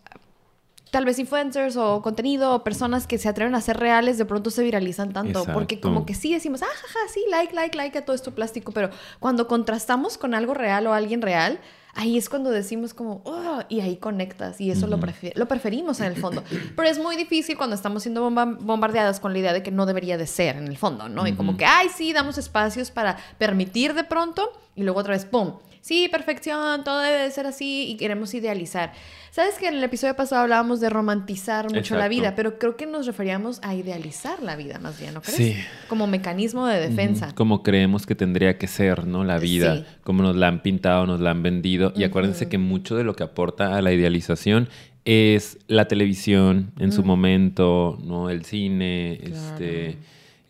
tal 0.91 1.05
vez 1.05 1.17
influencers 1.17 1.75
o 1.75 2.01
contenido 2.03 2.53
o 2.53 2.63
personas 2.63 3.07
que 3.07 3.17
se 3.17 3.27
atreven 3.27 3.55
a 3.55 3.61
ser 3.61 3.77
reales, 3.77 4.17
de 4.19 4.25
pronto 4.25 4.51
se 4.51 4.61
viralizan 4.63 5.11
tanto. 5.11 5.43
Porque 5.51 5.79
como 5.79 6.05
que 6.05 6.13
sí 6.13 6.31
decimos, 6.33 6.61
ah, 6.61 6.67
jaja, 6.67 6.99
sí, 7.11 7.23
like, 7.31 7.53
like, 7.55 7.75
like 7.75 7.97
a 7.97 8.05
todo 8.05 8.15
esto 8.15 8.35
plástico. 8.35 8.71
Pero 8.73 8.89
cuando 9.19 9.47
contrastamos 9.47 10.17
con 10.19 10.35
algo 10.35 10.53
real 10.53 10.85
o 10.85 10.93
alguien 10.93 11.21
real, 11.23 11.59
ahí 11.93 12.17
es 12.17 12.29
cuando 12.29 12.49
decimos 12.49 12.93
como, 12.93 13.21
oh, 13.25 13.61
y 13.69 13.79
ahí 13.81 13.97
conectas. 13.97 14.59
Y 14.59 14.71
eso 14.71 14.87
lo, 14.87 14.97
prefi- 14.99 15.33
lo 15.35 15.47
preferimos 15.47 15.99
en 15.99 16.07
el 16.07 16.15
fondo. 16.15 16.43
Pero 16.75 16.87
es 16.89 16.99
muy 16.99 17.15
difícil 17.15 17.55
cuando 17.57 17.75
estamos 17.75 18.03
siendo 18.03 18.21
bomba- 18.27 18.57
bombardeadas 18.59 19.19
con 19.19 19.33
la 19.33 19.39
idea 19.39 19.53
de 19.53 19.63
que 19.63 19.71
no 19.71 19.85
debería 19.85 20.17
de 20.17 20.27
ser 20.27 20.57
en 20.57 20.67
el 20.67 20.77
fondo, 20.77 21.07
¿no? 21.09 21.27
Y 21.27 21.33
como 21.33 21.55
que, 21.57 21.65
ay, 21.65 21.89
sí, 21.95 22.13
damos 22.13 22.37
espacios 22.37 22.91
para 22.91 23.17
permitir 23.37 23.93
de 23.93 24.03
pronto 24.03 24.49
y 24.75 24.83
luego 24.83 24.99
otra 24.99 25.13
vez, 25.13 25.25
¡pum! 25.25 25.53
Sí, 25.83 26.07
perfección, 26.09 26.85
todo 26.85 27.01
debe 27.01 27.17
de 27.23 27.29
ser 27.31 27.45
así 27.45 27.89
y 27.89 27.97
queremos 27.97 28.33
idealizar. 28.33 28.93
Sabes 29.31 29.55
que 29.55 29.67
en 29.67 29.73
el 29.73 29.83
episodio 29.83 30.15
pasado 30.15 30.43
hablábamos 30.43 30.79
de 30.79 30.89
romantizar 30.89 31.69
mucho 31.73 31.97
la 31.97 32.07
vida, 32.07 32.35
pero 32.35 32.57
creo 32.57 32.77
que 32.77 32.85
nos 32.85 33.05
referíamos 33.05 33.59
a 33.63 33.75
idealizar 33.75 34.41
la 34.41 34.55
vida 34.55 34.79
más 34.79 34.97
bien, 34.97 35.13
¿no 35.13 35.21
crees? 35.21 35.35
Sí. 35.35 35.55
Como 35.89 36.07
mecanismo 36.07 36.67
de 36.67 36.79
defensa. 36.79 37.35
Como 37.35 37.63
creemos 37.63 38.05
que 38.05 38.15
tendría 38.15 38.57
que 38.57 38.67
ser, 38.67 39.05
¿no? 39.05 39.25
La 39.25 39.39
vida, 39.39 39.75
Sí. 39.79 39.85
como 40.05 40.23
nos 40.23 40.37
la 40.37 40.47
han 40.47 40.61
pintado, 40.61 41.05
nos 41.05 41.19
la 41.19 41.31
han 41.31 41.43
vendido. 41.43 41.91
Y 41.97 42.05
acuérdense 42.05 42.47
que 42.47 42.57
mucho 42.57 42.95
de 42.95 43.03
lo 43.03 43.13
que 43.17 43.23
aporta 43.23 43.75
a 43.75 43.81
la 43.81 43.91
idealización 43.91 44.69
es 45.03 45.57
la 45.67 45.89
televisión 45.89 46.71
en 46.79 46.93
su 46.93 47.03
Mm. 47.03 47.07
momento, 47.07 47.99
¿no? 48.05 48.29
El 48.29 48.45
cine, 48.45 49.19
Claro. 49.21 49.35
este... 49.35 49.97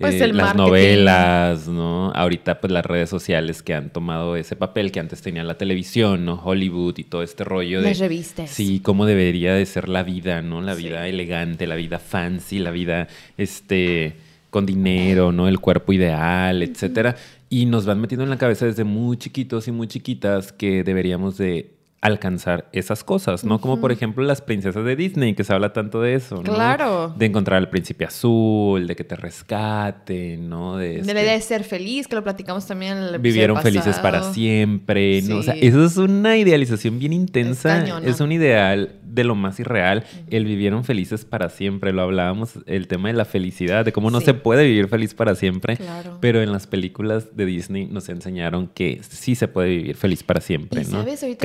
Pues 0.03 0.21
eh, 0.21 0.25
el 0.25 0.37
las 0.37 0.45
marketing. 0.55 0.63
novelas, 0.65 1.67
¿no? 1.67 2.11
Ahorita 2.11 2.59
pues 2.61 2.71
las 2.71 2.85
redes 2.85 3.09
sociales 3.09 3.63
que 3.63 3.73
han 3.73 3.89
tomado 3.89 4.35
ese 4.35 4.55
papel 4.55 4.91
que 4.91 4.99
antes 4.99 5.21
tenía 5.21 5.43
la 5.43 5.57
televisión, 5.57 6.25
¿no? 6.25 6.35
Hollywood 6.43 6.97
y 6.97 7.03
todo 7.03 7.23
este 7.23 7.43
rollo 7.43 7.81
de... 7.81 7.89
Las 7.89 7.99
revistas. 7.99 8.49
Sí, 8.49 8.79
cómo 8.79 9.05
debería 9.05 9.53
de 9.53 9.65
ser 9.65 9.89
la 9.89 10.03
vida, 10.03 10.41
¿no? 10.41 10.61
La 10.61 10.75
Sí. 10.75 10.83
vida 10.83 11.07
elegante, 11.07 11.67
la 11.67 11.75
vida 11.75 11.99
fancy, 11.99 12.59
la 12.59 12.71
vida, 12.71 13.07
este, 13.37 14.13
con 14.49 14.65
dinero, 14.65 15.31
¿no? 15.31 15.47
El 15.47 15.59
cuerpo 15.59 15.93
ideal, 15.93 16.61
etcétera. 16.63 17.15
Y 17.49 17.65
nos 17.65 17.85
van 17.85 18.01
metiendo 18.01 18.23
en 18.23 18.29
la 18.29 18.37
cabeza 18.37 18.65
desde 18.65 18.83
muy 18.83 19.17
chiquitos 19.17 19.67
y 19.67 19.71
muy 19.71 19.87
chiquitas 19.87 20.51
que 20.51 20.83
deberíamos 20.83 21.37
de 21.37 21.69
alcanzar 22.03 22.67
esas 22.73 23.03
cosas, 23.03 23.43
¿no? 23.45 23.59
Como 23.61 23.79
por 23.79 23.91
ejemplo 23.91 24.23
las 24.23 24.41
princesas 24.41 24.83
de 24.85 24.95
Disney, 24.95 25.33
que 25.35 25.43
se 25.43 25.53
habla 25.53 25.73
tanto 25.73 26.01
de 26.01 26.15
eso, 26.15 26.35
¿no? 26.35 26.43
Claro. 26.53 27.13
De 27.17 27.25
encontrar 27.25 27.57
al 27.57 27.69
príncipe 27.69 28.05
azul, 28.05 28.85
de 28.87 28.95
que 28.95 29.03
te 29.03 29.15
rescate, 29.15 30.37
¿no? 30.37 30.77
De, 30.77 30.87
De 30.89 30.99
este- 30.99 31.13
la 31.13 31.21
idea 31.21 31.33
de 31.33 31.41
ser 31.41 31.63
feliz, 31.63 32.07
que 32.07 32.15
lo 32.15 32.23
platicamos 32.23 32.65
también 32.67 32.97
en 32.97 33.03
el 33.03 33.19
vivieron 33.19 33.61
felices 33.61 33.97
para 33.99 34.33
siempre, 34.33 35.21
¿no? 35.23 35.37
O 35.37 35.43
sea, 35.43 35.53
eso 35.55 35.83
es 35.85 35.97
una 35.97 36.37
idealización 36.37 36.99
bien 36.99 37.13
intensa, 37.13 37.83
Es 38.03 38.19
un 38.19 38.31
ideal 38.31 38.91
de 39.03 39.23
lo 39.23 39.35
más 39.35 39.59
irreal, 39.59 40.03
el 40.29 40.45
vivieron 40.45 40.83
felices 40.83 41.23
para 41.23 41.49
siempre, 41.49 41.93
lo 41.93 42.01
hablábamos, 42.01 42.53
el 42.65 42.87
tema 42.87 43.09
de 43.09 43.13
la 43.13 43.25
felicidad, 43.25 43.85
de 43.85 43.91
cómo 43.93 44.09
no 44.11 44.19
Sí. 44.19 44.25
se 44.25 44.33
puede 44.33 44.65
vivir 44.65 44.87
feliz 44.87 45.13
para 45.13 45.35
siempre, 45.35 45.77
Claro. 45.77 46.17
pero 46.19 46.41
en 46.41 46.51
las 46.51 46.65
películas 46.67 47.35
de 47.37 47.45
Disney 47.45 47.85
nos 47.85 48.09
enseñaron 48.09 48.67
que 48.67 48.99
sí 49.07 49.35
se 49.35 49.47
puede 49.47 49.69
vivir 49.69 49.95
feliz 49.95 50.23
para 50.23 50.41
siempre, 50.41 50.81
Y 50.81 50.85
¿no? 50.85 50.91
sabes, 50.99 51.21
ahorita 51.23 51.39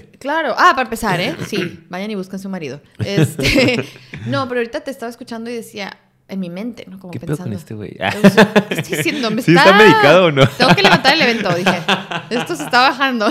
que 0.00 0.06
te- 0.06 0.18
Casándote. 0.18 0.18
Claro. 0.18 0.54
Ah, 0.58 0.70
para 0.72 0.82
empezar, 0.82 1.20
¿eh? 1.20 1.34
Sí, 1.48 1.80
vayan 1.88 2.10
y 2.10 2.14
busquen 2.14 2.38
su 2.38 2.48
marido. 2.48 2.80
Este... 2.98 3.84
no, 4.26 4.48
pero 4.48 4.60
ahorita 4.60 4.80
te 4.80 4.90
estaba 4.90 5.10
escuchando 5.10 5.50
y 5.50 5.54
decía 5.54 5.96
en 6.28 6.38
mi 6.38 6.48
mente, 6.48 6.86
¿no? 6.88 7.00
Como 7.00 7.10
¿Qué 7.10 7.18
pedo 7.18 7.36
pensando. 7.36 7.50
con 7.50 7.58
este 7.58 7.74
güey? 7.74 7.96
O 8.24 8.28
sea, 8.30 8.52
¿Qué 8.68 8.74
estoy 8.74 8.96
diciendo? 8.98 9.30
Me 9.32 9.42
¿Sí 9.42 9.52
está 9.54 9.72
medicado 9.72 10.26
o 10.26 10.30
no? 10.32 10.46
Tengo 10.48 10.74
que 10.76 10.82
levantar 10.82 11.14
el 11.14 11.22
evento, 11.22 11.52
dije. 11.54 11.78
Esto 12.30 12.54
se 12.54 12.62
está 12.64 12.80
bajando. 12.90 13.28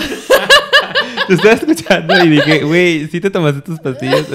Te 1.26 1.34
estaba 1.34 1.54
escuchando 1.54 2.24
y 2.24 2.28
dije, 2.28 2.62
güey, 2.64 3.08
¿sí 3.08 3.20
te 3.20 3.30
tomaste 3.30 3.62
tus 3.62 3.80
pastillas? 3.80 4.26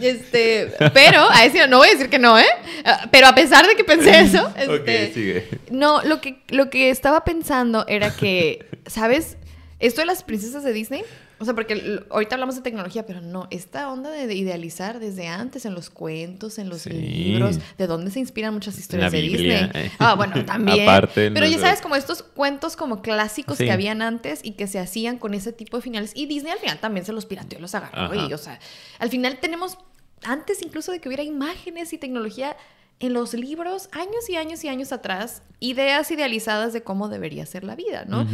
Este, 0.00 0.72
pero, 0.92 1.30
a 1.30 1.42
decir, 1.42 1.68
no 1.68 1.78
voy 1.78 1.88
a 1.88 1.92
decir 1.92 2.10
que 2.10 2.18
no, 2.18 2.38
¿eh? 2.38 2.44
Ah, 2.84 3.08
Pero 3.10 3.28
a 3.28 3.34
pesar 3.34 3.66
de 3.66 3.76
que 3.76 3.84
pensé 3.84 4.20
eso, 4.20 4.52
este, 4.56 5.06
ok, 5.06 5.14
sigue. 5.14 5.48
no, 5.70 6.02
lo 6.02 6.20
que, 6.20 6.42
lo 6.48 6.68
que 6.70 6.90
estaba 6.90 7.24
pensando 7.24 7.86
era 7.88 8.10
que, 8.14 8.66
¿sabes? 8.86 9.36
Esto 9.86 10.00
de 10.00 10.06
las 10.06 10.22
princesas 10.22 10.64
de 10.64 10.72
Disney, 10.72 11.02
o 11.38 11.44
sea, 11.44 11.52
porque 11.54 12.00
ahorita 12.10 12.36
hablamos 12.36 12.54
de 12.56 12.62
tecnología, 12.62 13.04
pero 13.06 13.20
no, 13.20 13.48
esta 13.50 13.90
onda 13.92 14.10
de, 14.10 14.26
de 14.26 14.34
idealizar 14.34 14.98
desde 14.98 15.26
antes 15.28 15.66
en 15.66 15.74
los 15.74 15.90
cuentos, 15.90 16.58
en 16.58 16.68
los 16.68 16.82
Sí. 16.82 16.90
libros, 16.90 17.58
de 17.76 17.86
dónde 17.86 18.10
se 18.10 18.18
inspiran 18.20 18.54
muchas 18.54 18.78
historias 18.78 19.12
la 19.12 19.18
de 19.18 19.22
Biblia, 19.26 19.66
Disney. 19.66 19.86
eh. 19.86 19.90
Ah, 19.98 20.14
bueno, 20.14 20.42
también. 20.46 20.88
Aparte, 20.88 21.30
pero 21.32 21.46
ya 21.46 21.58
sabes, 21.58 21.80
como 21.82 21.96
estos 21.96 22.22
cuentos 22.22 22.76
como 22.76 23.02
clásicos 23.02 23.58
Sí. 23.58 23.64
que 23.64 23.72
habían 23.72 24.00
antes 24.00 24.40
y 24.42 24.52
que 24.52 24.66
se 24.66 24.78
hacían 24.78 25.18
con 25.18 25.34
ese 25.34 25.52
tipo 25.52 25.76
de 25.76 25.82
finales. 25.82 26.12
Y 26.14 26.26
Disney 26.26 26.52
al 26.52 26.58
final 26.58 26.78
también 26.80 27.04
se 27.04 27.12
los 27.12 27.26
pirateó 27.26 27.58
y 27.58 27.62
los 27.62 27.74
agarró. 27.74 28.00
Ajá. 28.04 28.26
Y, 28.28 28.32
o 28.32 28.38
sea, 28.38 28.58
al 28.98 29.10
final 29.10 29.38
tenemos, 29.40 29.76
antes 30.22 30.62
incluso 30.62 30.92
de 30.92 31.00
que 31.00 31.08
hubiera 31.08 31.22
imágenes 31.24 31.92
y 31.92 31.98
tecnología, 31.98 32.56
en 33.00 33.12
los 33.12 33.34
libros 33.34 33.88
años 33.92 34.28
y 34.28 34.36
años 34.36 34.64
y 34.64 34.68
años 34.68 34.92
atrás 34.92 35.42
ideas 35.60 36.10
idealizadas 36.10 36.72
de 36.72 36.82
cómo 36.82 37.08
debería 37.08 37.44
ser 37.46 37.64
la 37.64 37.74
vida, 37.74 38.04
¿no? 38.06 38.26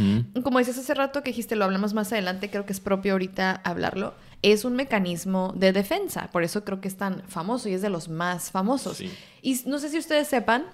Como 0.43 0.59
dices 0.59 0.77
hace 0.77 0.93
rato 0.93 1.23
que 1.23 1.31
dijiste, 1.31 1.55
lo 1.55 1.65
hablamos 1.65 1.93
más 1.93 2.11
adelante, 2.11 2.49
creo 2.49 2.65
que 2.65 2.73
es 2.73 2.79
propio 2.79 3.13
ahorita 3.13 3.61
hablarlo, 3.63 4.13
es 4.41 4.65
un 4.65 4.75
mecanismo 4.75 5.53
de 5.55 5.71
defensa, 5.71 6.29
por 6.31 6.43
eso 6.43 6.63
creo 6.63 6.81
que 6.81 6.87
es 6.87 6.97
tan 6.97 7.21
famoso 7.27 7.69
y 7.69 7.73
es 7.73 7.81
de 7.81 7.89
los 7.89 8.09
más 8.09 8.51
famosos. 8.51 9.01
Y 9.41 9.61
no 9.65 9.79
sé 9.79 9.89
si 9.89 9.97
ustedes 9.97 10.27
sepan, 10.27 10.65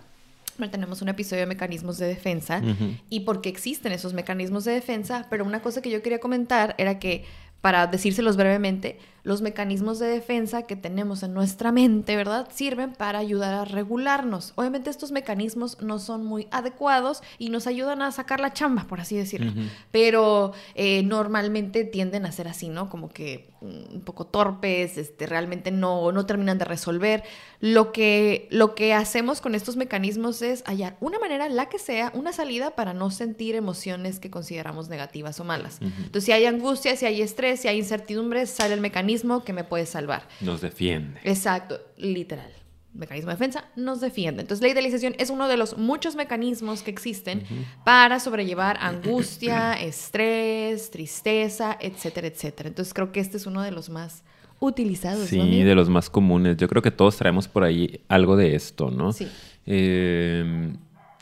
tenemos 0.71 1.01
un 1.01 1.09
episodio 1.09 1.41
de 1.41 1.47
mecanismos 1.47 1.97
de 1.97 2.07
defensa 2.07 2.61
y 3.09 3.21
por 3.21 3.41
qué 3.41 3.49
existen 3.49 3.91
esos 3.91 4.13
mecanismos 4.13 4.65
de 4.65 4.73
defensa, 4.73 5.27
pero 5.29 5.45
una 5.45 5.61
cosa 5.61 5.81
que 5.81 5.89
yo 5.89 6.01
quería 6.01 6.19
comentar 6.19 6.75
era 6.77 6.99
que, 6.99 7.25
para 7.61 7.87
decírselos 7.87 8.37
brevemente, 8.37 8.99
los 9.27 9.41
mecanismos 9.41 9.99
de 9.99 10.07
defensa 10.07 10.61
que 10.61 10.77
tenemos 10.77 11.21
en 11.21 11.33
nuestra 11.33 11.73
mente, 11.73 12.15
¿verdad? 12.15 12.47
Sirven 12.49 12.93
para 12.93 13.19
ayudar 13.19 13.53
a 13.53 13.65
regularnos. 13.65 14.53
Obviamente 14.55 14.89
estos 14.89 15.11
mecanismos 15.11 15.81
no 15.81 15.99
son 15.99 16.25
muy 16.25 16.47
adecuados 16.49 17.21
y 17.37 17.49
nos 17.49 17.67
ayudan 17.67 18.01
a 18.01 18.13
sacar 18.13 18.39
la 18.39 18.53
chamba, 18.53 18.85
por 18.87 19.01
así 19.01 19.17
decirlo. 19.17 19.51
Pero 19.91 20.53
eh, 20.75 21.03
normalmente 21.03 21.83
tienden 21.83 22.25
a 22.25 22.31
ser 22.31 22.47
así, 22.47 22.69
¿no? 22.69 22.89
Como 22.89 23.09
que 23.09 23.49
mm, 23.59 23.95
un 23.95 24.01
poco 24.05 24.27
torpes, 24.27 24.97
este, 24.97 25.25
realmente 25.25 25.71
no, 25.71 26.13
no 26.13 26.25
terminan 26.25 26.57
de 26.57 26.63
resolver. 26.63 27.23
Lo 27.59 27.91
que, 27.91 28.47
lo 28.49 28.75
que 28.75 28.93
hacemos 28.93 29.41
con 29.41 29.55
estos 29.55 29.75
mecanismos 29.75 30.41
es 30.41 30.63
hallar 30.65 30.95
una 31.01 31.19
manera, 31.19 31.49
la 31.49 31.67
que 31.67 31.79
sea, 31.79 32.13
una 32.15 32.31
salida 32.31 32.75
para 32.75 32.93
no 32.93 33.11
sentir 33.11 33.55
emociones 33.55 34.21
que 34.21 34.31
consideramos 34.31 34.87
negativas 34.87 35.37
o 35.41 35.43
malas. 35.43 35.79
Entonces, 35.81 36.23
si 36.23 36.31
hay 36.31 36.45
angustia, 36.45 36.95
si 36.95 37.05
hay 37.05 37.21
estrés, 37.21 37.59
si 37.59 37.67
hay 37.67 37.79
incertidumbre, 37.79 38.45
sale 38.45 38.73
el 38.73 38.79
mecanismo 38.79 39.16
que 39.45 39.53
me 39.53 39.63
puede 39.63 39.85
salvar. 39.85 40.27
Nos 40.41 40.61
defiende. 40.61 41.19
Exacto, 41.23 41.79
literal. 41.97 42.51
Mecanismo 42.93 43.29
de 43.29 43.35
defensa 43.35 43.65
nos 43.75 44.01
defiende. 44.01 44.41
Entonces 44.41 44.61
la 44.61 44.69
idealización 44.69 45.15
es 45.19 45.29
uno 45.29 45.47
de 45.47 45.57
los 45.57 45.77
muchos 45.77 46.15
mecanismos 46.15 46.81
que 46.81 46.89
existen 46.89 47.43
para 47.83 48.19
sobrellevar 48.19 48.77
angustia, 48.81 49.73
estrés, 49.81 50.89
tristeza, 50.89 51.77
etcétera, 51.79 52.27
etcétera. 52.27 52.69
Entonces 52.69 52.93
creo 52.93 53.11
que 53.11 53.19
este 53.19 53.37
es 53.37 53.45
uno 53.45 53.61
de 53.61 53.71
los 53.71 53.89
más 53.89 54.23
utilizados. 54.59 55.27
Sí, 55.27 55.63
de 55.63 55.75
los 55.75 55.89
más 55.89 56.09
comunes. 56.09 56.57
Yo 56.57 56.67
creo 56.67 56.81
que 56.81 56.91
todos 56.91 57.17
traemos 57.17 57.47
por 57.47 57.63
ahí 57.63 58.01
algo 58.07 58.35
de 58.35 58.55
esto, 58.55 58.89
¿no? 58.89 59.13
Sí. 59.13 59.27
Eh, 59.67 60.73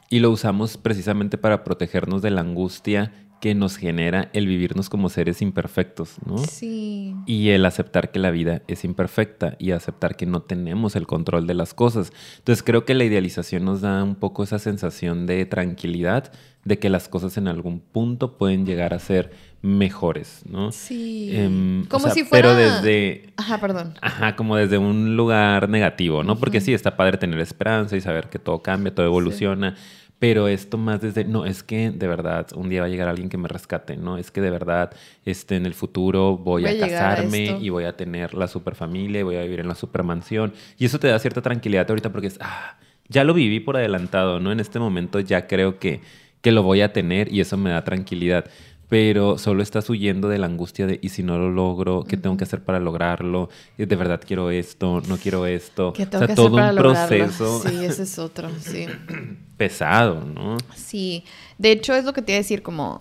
y 0.09 0.19
lo 0.19 0.31
usamos 0.31 0.77
precisamente 0.77 1.37
para 1.37 1.63
protegernos 1.63 2.21
de 2.21 2.31
la 2.31 2.41
angustia 2.41 3.11
que 3.45 3.53
nos 3.53 3.77
genera 3.77 4.31
el 4.33 4.47
vivirnos 4.47 4.89
como 4.89 5.07
seres 5.07 5.39
imperfectos, 5.39 6.15
¿no? 6.25 6.39
Sí. 6.39 7.13
Y 7.27 7.49
el 7.49 7.63
aceptar 7.67 8.11
que 8.11 8.17
la 8.17 8.31
vida 8.31 8.63
es 8.67 8.83
imperfecta 8.83 9.55
y 9.59 9.69
aceptar 9.69 10.17
que 10.17 10.25
no 10.25 10.41
tenemos 10.41 10.95
el 10.95 11.05
control 11.05 11.45
de 11.45 11.53
las 11.53 11.75
cosas. 11.75 12.11
Entonces 12.39 12.63
creo 12.63 12.85
que 12.85 12.95
la 12.95 13.03
idealización 13.03 13.63
nos 13.63 13.81
da 13.81 14.03
un 14.03 14.15
poco 14.15 14.43
esa 14.43 14.57
sensación 14.57 15.27
de 15.27 15.45
tranquilidad, 15.45 16.31
de 16.63 16.79
que 16.79 16.89
las 16.89 17.07
cosas 17.07 17.37
en 17.37 17.47
algún 17.47 17.81
punto 17.81 18.39
pueden 18.39 18.65
llegar 18.65 18.95
a 18.95 18.99
ser 18.99 19.29
mejores, 19.61 20.41
¿no? 20.49 20.71
Sí. 20.71 21.29
Em, 21.31 21.85
como 21.85 22.09
si 22.09 22.23
fuera... 22.23 22.49
Pero 22.49 22.55
desde... 22.55 23.31
Ajá, 23.37 23.61
perdón. 23.61 23.93
Ajá, 24.01 24.35
como 24.35 24.55
desde 24.55 24.79
un 24.79 25.15
lugar 25.15 25.69
negativo, 25.69 26.23
¿no? 26.23 26.39
Porque 26.39 26.61
sí, 26.61 26.73
está 26.73 26.97
padre 26.97 27.19
tener 27.19 27.39
esperanza 27.39 27.95
y 27.95 28.01
saber 28.01 28.29
que 28.29 28.39
todo 28.39 28.63
cambia, 28.63 28.95
todo 28.95 29.05
evoluciona. 29.05 29.75
Pero 30.17 30.47
esto 30.47 30.77
más 30.77 31.01
desde, 31.01 31.25
no, 31.25 31.45
es 31.45 31.61
que 31.61 31.91
de 31.91 32.07
verdad 32.07 32.47
un 32.55 32.69
día 32.69 32.81
va 32.81 32.87
a 32.87 32.89
llegar 32.89 33.09
alguien 33.09 33.27
que 33.27 33.37
me 33.37 33.49
rescate, 33.49 33.97
¿no? 33.97 34.17
Es 34.17 34.31
que 34.31 34.39
de 34.39 34.49
verdad 34.49 34.91
este, 35.25 35.57
en 35.57 35.65
el 35.65 35.73
futuro 35.73 36.37
voy, 36.37 36.65
a 36.65 36.79
casarme 36.79 37.57
y 37.59 37.69
voy 37.69 37.83
a 37.83 37.97
tener 37.97 38.33
la 38.33 38.47
super 38.47 38.75
familia, 38.75 39.23
voy 39.25 39.35
a 39.35 39.41
vivir 39.41 39.59
en 39.59 39.67
la 39.67 39.75
super 39.75 40.03
mansión. 40.03 40.53
Y 40.77 40.85
eso 40.85 40.99
te 40.99 41.07
da 41.07 41.19
cierta 41.19 41.41
tranquilidad 41.41 41.89
ahorita 41.89 42.11
porque 42.11 42.27
es, 42.27 42.37
ah, 42.39 42.77
ya 43.09 43.23
lo 43.23 43.33
viví 43.33 43.59
por 43.59 43.75
adelantado, 43.75 44.39
¿no? 44.39 44.51
En 44.51 44.61
este 44.61 44.79
momento 44.79 45.19
ya 45.19 45.47
creo 45.47 45.79
que, 45.79 45.99
que 46.41 46.51
lo 46.51 46.63
voy 46.63 46.81
a 46.81 46.93
tener 46.93 47.31
y 47.33 47.41
eso 47.41 47.57
me 47.57 47.71
da 47.71 47.83
tranquilidad 47.83 48.45
pero 48.89 49.37
solo 49.37 49.63
estás 49.63 49.89
huyendo 49.89 50.29
de 50.29 50.37
la 50.37 50.45
angustia 50.45 50.85
de, 50.85 50.99
¿y 51.01 51.09
si 51.09 51.23
no 51.23 51.37
lo 51.37 51.49
logro? 51.49 52.03
¿Qué 52.03 52.17
tengo 52.17 52.37
que 52.37 52.43
hacer 52.43 52.63
para 52.63 52.79
lograrlo? 52.79 53.49
¿De 53.77 53.95
verdad 53.95 54.21
quiero 54.25 54.51
esto? 54.51 55.01
¿No 55.07 55.17
quiero 55.17 55.45
esto? 55.45 55.93
¿Qué 55.93 56.05
tengo 56.05 56.23
o 56.23 56.27
sea, 56.27 56.35
todo 56.35 56.57
un 56.57 56.75
proceso. 56.75 57.61
Sí, 57.61 57.83
ese 57.83 58.03
es 58.03 58.19
otro, 58.19 58.49
sí. 58.59 58.85
Pesado, 59.57 60.23
¿no? 60.25 60.57
Sí. 60.75 61.23
De 61.57 61.71
hecho, 61.71 61.95
es 61.95 62.05
lo 62.05 62.13
que 62.13 62.21
te 62.21 62.33
iba 62.33 62.37
a 62.37 62.41
decir 62.41 62.61
como... 62.61 62.99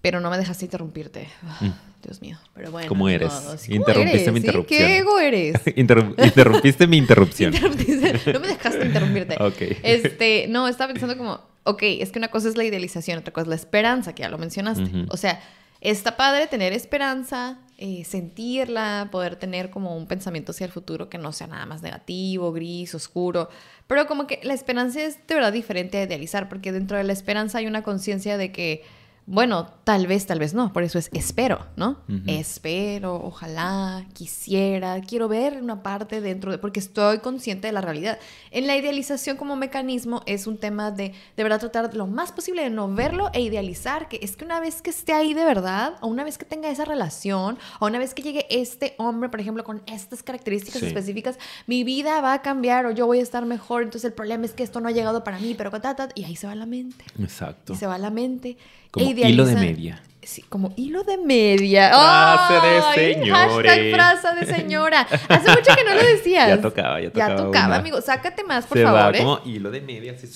pero 0.00 0.20
no 0.20 0.30
me 0.30 0.38
dejaste 0.38 0.64
interrumpirte. 0.64 1.28
Mm. 1.60 1.89
Dios 2.02 2.20
mío, 2.22 2.38
pero 2.54 2.70
bueno. 2.70 2.88
¿Cómo 2.88 3.08
eres? 3.08 3.32
Interrumpiste 3.68 4.32
mi 4.32 4.38
interrupción. 4.40 4.78
¿Qué 4.78 4.98
ego 4.98 5.18
eres? 5.18 5.60
interrumpiste 5.76 6.86
mi 6.86 6.96
interrupción. 6.96 7.52
no 7.52 8.40
me 8.40 8.48
dejaste 8.48 8.86
interrumpirte. 8.86 9.36
Ok. 9.40 9.78
Este, 9.82 10.46
no, 10.48 10.68
estaba 10.68 10.92
pensando 10.92 11.16
como 11.16 11.50
ok, 11.64 11.82
es 11.82 12.10
que 12.10 12.18
una 12.18 12.28
cosa 12.28 12.48
es 12.48 12.56
la 12.56 12.64
idealización, 12.64 13.18
otra 13.18 13.32
cosa 13.32 13.42
es 13.42 13.48
la 13.48 13.54
esperanza, 13.54 14.14
que 14.14 14.22
ya 14.22 14.28
lo 14.28 14.38
mencionaste. 14.38 15.06
O 15.08 15.16
sea, 15.16 15.40
está 15.80 16.16
padre 16.16 16.46
tener 16.46 16.72
esperanza, 16.72 17.58
eh, 17.78 18.04
sentirla, 18.04 19.08
poder 19.10 19.36
tener 19.36 19.70
como 19.70 19.96
un 19.96 20.06
pensamiento 20.06 20.52
hacia 20.52 20.66
el 20.66 20.72
futuro 20.72 21.08
que 21.08 21.18
no 21.18 21.32
sea 21.32 21.46
nada 21.46 21.66
más 21.66 21.82
negativo, 21.82 22.52
gris, 22.52 22.94
oscuro. 22.94 23.48
Pero 23.86 24.06
como 24.06 24.26
que 24.26 24.40
la 24.42 24.54
esperanza 24.54 25.02
es 25.02 25.26
de 25.26 25.34
verdad 25.34 25.52
diferente 25.52 25.98
a 25.98 26.04
idealizar, 26.04 26.48
porque 26.48 26.72
dentro 26.72 26.96
de 26.96 27.04
la 27.04 27.12
esperanza 27.12 27.58
hay 27.58 27.66
una 27.66 27.82
conciencia 27.82 28.36
de 28.36 28.52
que 28.52 28.82
bueno, 29.30 29.66
tal 29.84 30.06
vez, 30.06 30.26
tal 30.26 30.38
vez 30.38 30.54
no, 30.54 30.72
por 30.72 30.82
eso 30.82 30.98
es 30.98 31.10
espero, 31.12 31.66
¿no? 31.76 31.98
Espero, 32.26 33.14
ojalá, 33.14 34.04
quisiera, 34.12 35.00
quiero 35.00 35.28
ver 35.28 35.60
una 35.62 35.82
parte 35.82 36.20
dentro 36.20 36.52
de, 36.52 36.58
porque 36.58 36.80
estoy 36.80 37.18
consciente 37.18 37.66
de 37.66 37.72
la 37.72 37.80
realidad. 37.80 38.18
En 38.50 38.66
la 38.66 38.76
idealización 38.76 39.36
como 39.36 39.56
mecanismo 39.56 40.22
es 40.26 40.46
un 40.46 40.58
tema 40.58 40.90
de 40.90 41.12
de 41.36 41.42
verdad 41.42 41.60
tratar 41.60 41.94
lo 41.94 42.06
más 42.06 42.32
posible 42.32 42.62
de 42.62 42.70
no 42.70 42.92
verlo 42.92 43.30
e 43.32 43.40
idealizar, 43.40 44.08
que 44.08 44.20
es 44.22 44.36
que 44.36 44.44
una 44.44 44.60
vez 44.60 44.82
que 44.82 44.90
esté 44.90 45.12
ahí 45.12 45.34
de 45.34 45.44
verdad, 45.44 45.94
o 46.00 46.08
una 46.08 46.24
vez 46.24 46.38
que 46.38 46.44
tenga 46.44 46.70
esa 46.70 46.84
relación, 46.84 47.58
o 47.80 47.86
una 47.86 47.98
vez 47.98 48.14
que 48.14 48.22
llegue 48.22 48.46
este 48.50 48.94
hombre, 48.98 49.28
por 49.28 49.40
ejemplo, 49.40 49.64
con 49.64 49.82
estas 49.86 50.22
características 50.22 50.82
específicas, 50.82 51.38
mi 51.66 51.84
vida 51.84 52.20
va 52.20 52.34
a 52.34 52.42
cambiar 52.42 52.86
o 52.86 52.90
yo 52.90 53.06
voy 53.06 53.20
a 53.20 53.22
estar 53.22 53.44
mejor, 53.46 53.82
entonces 53.82 54.08
el 54.08 54.12
problema 54.12 54.44
es 54.44 54.52
que 54.52 54.62
esto 54.62 54.80
no 54.80 54.88
ha 54.88 54.92
llegado 54.92 55.24
para 55.24 55.38
mí, 55.38 55.54
pero 55.56 55.70
y 56.14 56.24
ahí 56.24 56.36
se 56.36 56.46
va 56.46 56.54
la 56.54 56.66
mente. 56.66 57.04
Exacto. 57.18 57.72
Y 57.72 57.76
se 57.76 57.86
va 57.86 57.98
la 57.98 58.10
mente. 58.10 58.56
Como 58.90 59.10
hilo 59.10 59.44
de 59.44 59.54
media. 59.54 60.02
Sí, 60.22 60.42
como 60.42 60.72
hilo 60.76 61.02
de 61.02 61.16
media. 61.16 61.88
Frase 61.88 62.54
de 62.66 63.14
señora. 63.14 63.48
Hashtag 63.48 63.90
frase 63.92 64.28
de 64.38 64.54
señora. 64.54 65.00
Hace 65.28 65.50
mucho 65.50 65.74
que 65.76 65.84
no 65.84 65.94
lo 65.94 66.02
decías. 66.02 66.48
ya 66.48 66.60
tocaba, 66.60 67.00
ya 67.00 67.10
tocaba. 67.10 67.30
Ya 67.30 67.36
tocaba, 67.36 67.76
amigo. 67.76 68.00
Sácate 68.00 68.44
más, 68.44 68.66
por 68.66 68.80
favor. 68.80 69.00
Va 69.00 69.10
¿eh? 69.10 69.18
como 69.18 69.40
hilo 69.44 69.70
de 69.70 69.80
media, 69.80 70.12
así. 70.12 70.28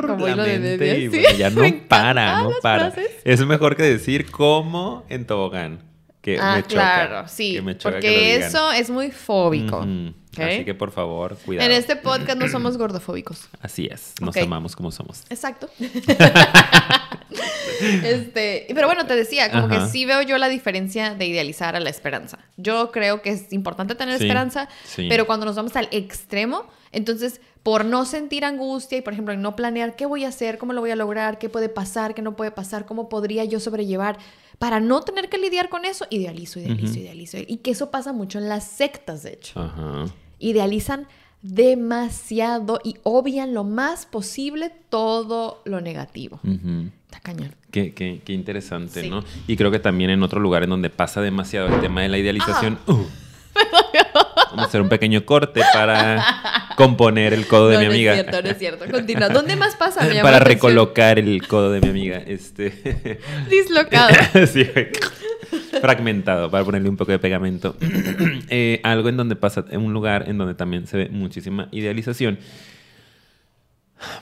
como 0.00 0.26
hilo 0.26 0.42
de 0.42 0.58
media. 0.58 0.96
Y 0.96 1.08
bueno, 1.08 1.30
ya 1.36 1.50
no 1.50 1.62
para, 1.86 2.42
no 2.42 2.50
para. 2.60 2.92
Es 3.24 3.44
mejor 3.46 3.76
que 3.76 3.84
decir 3.84 4.30
como 4.30 5.04
en 5.08 5.26
tobogán. 5.26 5.93
Que 6.24 6.38
ah, 6.40 6.56
me 6.56 6.62
choca, 6.62 6.72
claro, 6.72 7.28
sí. 7.28 7.60
porque 7.82 8.36
eso 8.36 8.72
es 8.72 8.88
muy 8.88 9.10
fóbico. 9.10 9.86
Así 10.38 10.64
que 10.64 10.72
por 10.72 10.90
favor, 10.90 11.36
cuidado. 11.44 11.68
En 11.68 11.76
este 11.76 11.96
podcast 11.96 12.38
no 12.38 12.48
somos 12.48 12.78
gordofóbicos. 12.78 13.46
Así 13.60 13.90
es, 13.92 14.14
nos 14.22 14.34
amamos 14.38 14.74
como 14.74 14.90
somos. 14.90 15.24
Exacto. 15.28 15.68
este, 18.02 18.64
pero 18.74 18.86
bueno, 18.86 19.04
te 19.04 19.16
decía, 19.16 19.50
como 19.50 19.68
que 19.68 19.86
sí 19.90 20.06
veo 20.06 20.22
yo 20.22 20.38
la 20.38 20.48
diferencia 20.48 21.14
de 21.14 21.26
idealizar 21.26 21.76
a 21.76 21.80
la 21.80 21.90
esperanza. 21.90 22.38
Yo 22.56 22.90
creo 22.90 23.20
que 23.20 23.28
es 23.28 23.52
importante 23.52 23.94
tener 23.94 24.14
esperanza, 24.14 24.70
pero 24.96 25.26
cuando 25.26 25.44
nos 25.44 25.56
vamos 25.56 25.76
al 25.76 25.88
extremo, 25.90 26.64
entonces 26.90 27.42
por 27.62 27.84
no 27.84 28.06
sentir 28.06 28.46
angustia 28.46 28.96
y 28.96 29.02
por 29.02 29.12
ejemplo 29.12 29.36
no 29.36 29.56
planear 29.56 29.94
qué 29.94 30.06
voy 30.06 30.24
a 30.24 30.28
hacer, 30.28 30.56
cómo 30.56 30.72
lo 30.72 30.80
voy 30.80 30.90
a 30.90 30.96
lograr, 30.96 31.38
qué 31.38 31.50
puede 31.50 31.68
pasar, 31.68 32.14
qué 32.14 32.22
no 32.22 32.34
puede 32.34 32.50
pasar, 32.50 32.86
cómo 32.86 33.10
podría 33.10 33.44
yo 33.44 33.60
sobrellevar, 33.60 34.18
para 34.58 34.80
no 34.80 35.00
tener 35.02 35.28
que 35.28 35.38
lidiar 35.38 35.68
con 35.68 35.84
eso, 35.84 36.06
idealizo, 36.10 36.60
idealizo, 36.60 36.98
idealizo. 36.98 37.38
Y 37.46 37.58
que 37.58 37.72
eso 37.72 37.90
pasa 37.90 38.12
mucho 38.12 38.38
en 38.38 38.48
las 38.48 38.64
sectas, 38.64 39.22
de 39.22 39.32
hecho. 39.34 39.60
Ajá 39.60 40.06
idealizan 40.38 41.06
demasiado 41.42 42.80
y 42.82 42.96
obvian 43.02 43.52
lo 43.52 43.64
más 43.64 44.06
posible 44.06 44.72
todo 44.88 45.60
lo 45.64 45.80
negativo. 45.80 46.40
Está 46.42 47.20
cañón. 47.20 47.54
Qué, 47.70 47.92
qué, 47.92 48.22
qué 48.24 48.32
interesante, 48.32 49.08
¿no? 49.08 49.24
Y 49.46 49.56
creo 49.56 49.70
que 49.70 49.78
también 49.78 50.10
en 50.10 50.22
otro 50.22 50.40
lugar 50.40 50.62
en 50.62 50.70
donde 50.70 50.90
pasa 50.90 51.20
demasiado 51.20 51.68
el 51.68 51.80
tema 51.80 52.02
de 52.02 52.08
la 52.08 52.18
idealización. 52.18 52.78
Ah. 52.86 52.92
Uh, 52.92 53.06
vamos 54.50 54.64
a 54.64 54.68
hacer 54.68 54.80
un 54.80 54.88
pequeño 54.88 55.24
corte 55.26 55.60
para 55.72 56.24
componer 56.76 57.32
el 57.32 57.46
codo 57.46 57.68
de 57.68 57.78
mi 57.78 57.86
amiga. 57.86 58.12
No 58.12 58.18
es 58.18 58.24
cierto, 58.24 58.42
no 58.42 58.48
es 58.50 58.58
cierto. 58.58 58.84
Continúa. 58.90 59.28
¿Dónde 59.28 59.56
más 59.56 59.76
pasa? 59.76 60.00
para 60.22 60.38
recolocar 60.38 61.18
el 61.18 61.46
codo 61.46 61.72
de 61.72 61.80
mi 61.80 61.88
amiga. 61.88 62.22
Este... 62.26 63.18
Dislocado. 63.50 64.14
sí, 64.52 64.66
fragmentado, 65.80 66.50
para 66.50 66.64
ponerle 66.64 66.88
un 66.88 66.96
poco 66.96 67.12
de 67.12 67.18
pegamento. 67.18 67.76
Eh, 68.50 68.80
algo 68.82 69.08
en 69.08 69.16
donde 69.16 69.36
pasa, 69.36 69.64
en 69.70 69.80
un 69.80 69.92
lugar 69.92 70.28
en 70.28 70.38
donde 70.38 70.54
también 70.54 70.86
se 70.86 70.96
ve 70.96 71.08
muchísima 71.08 71.68
idealización. 71.72 72.38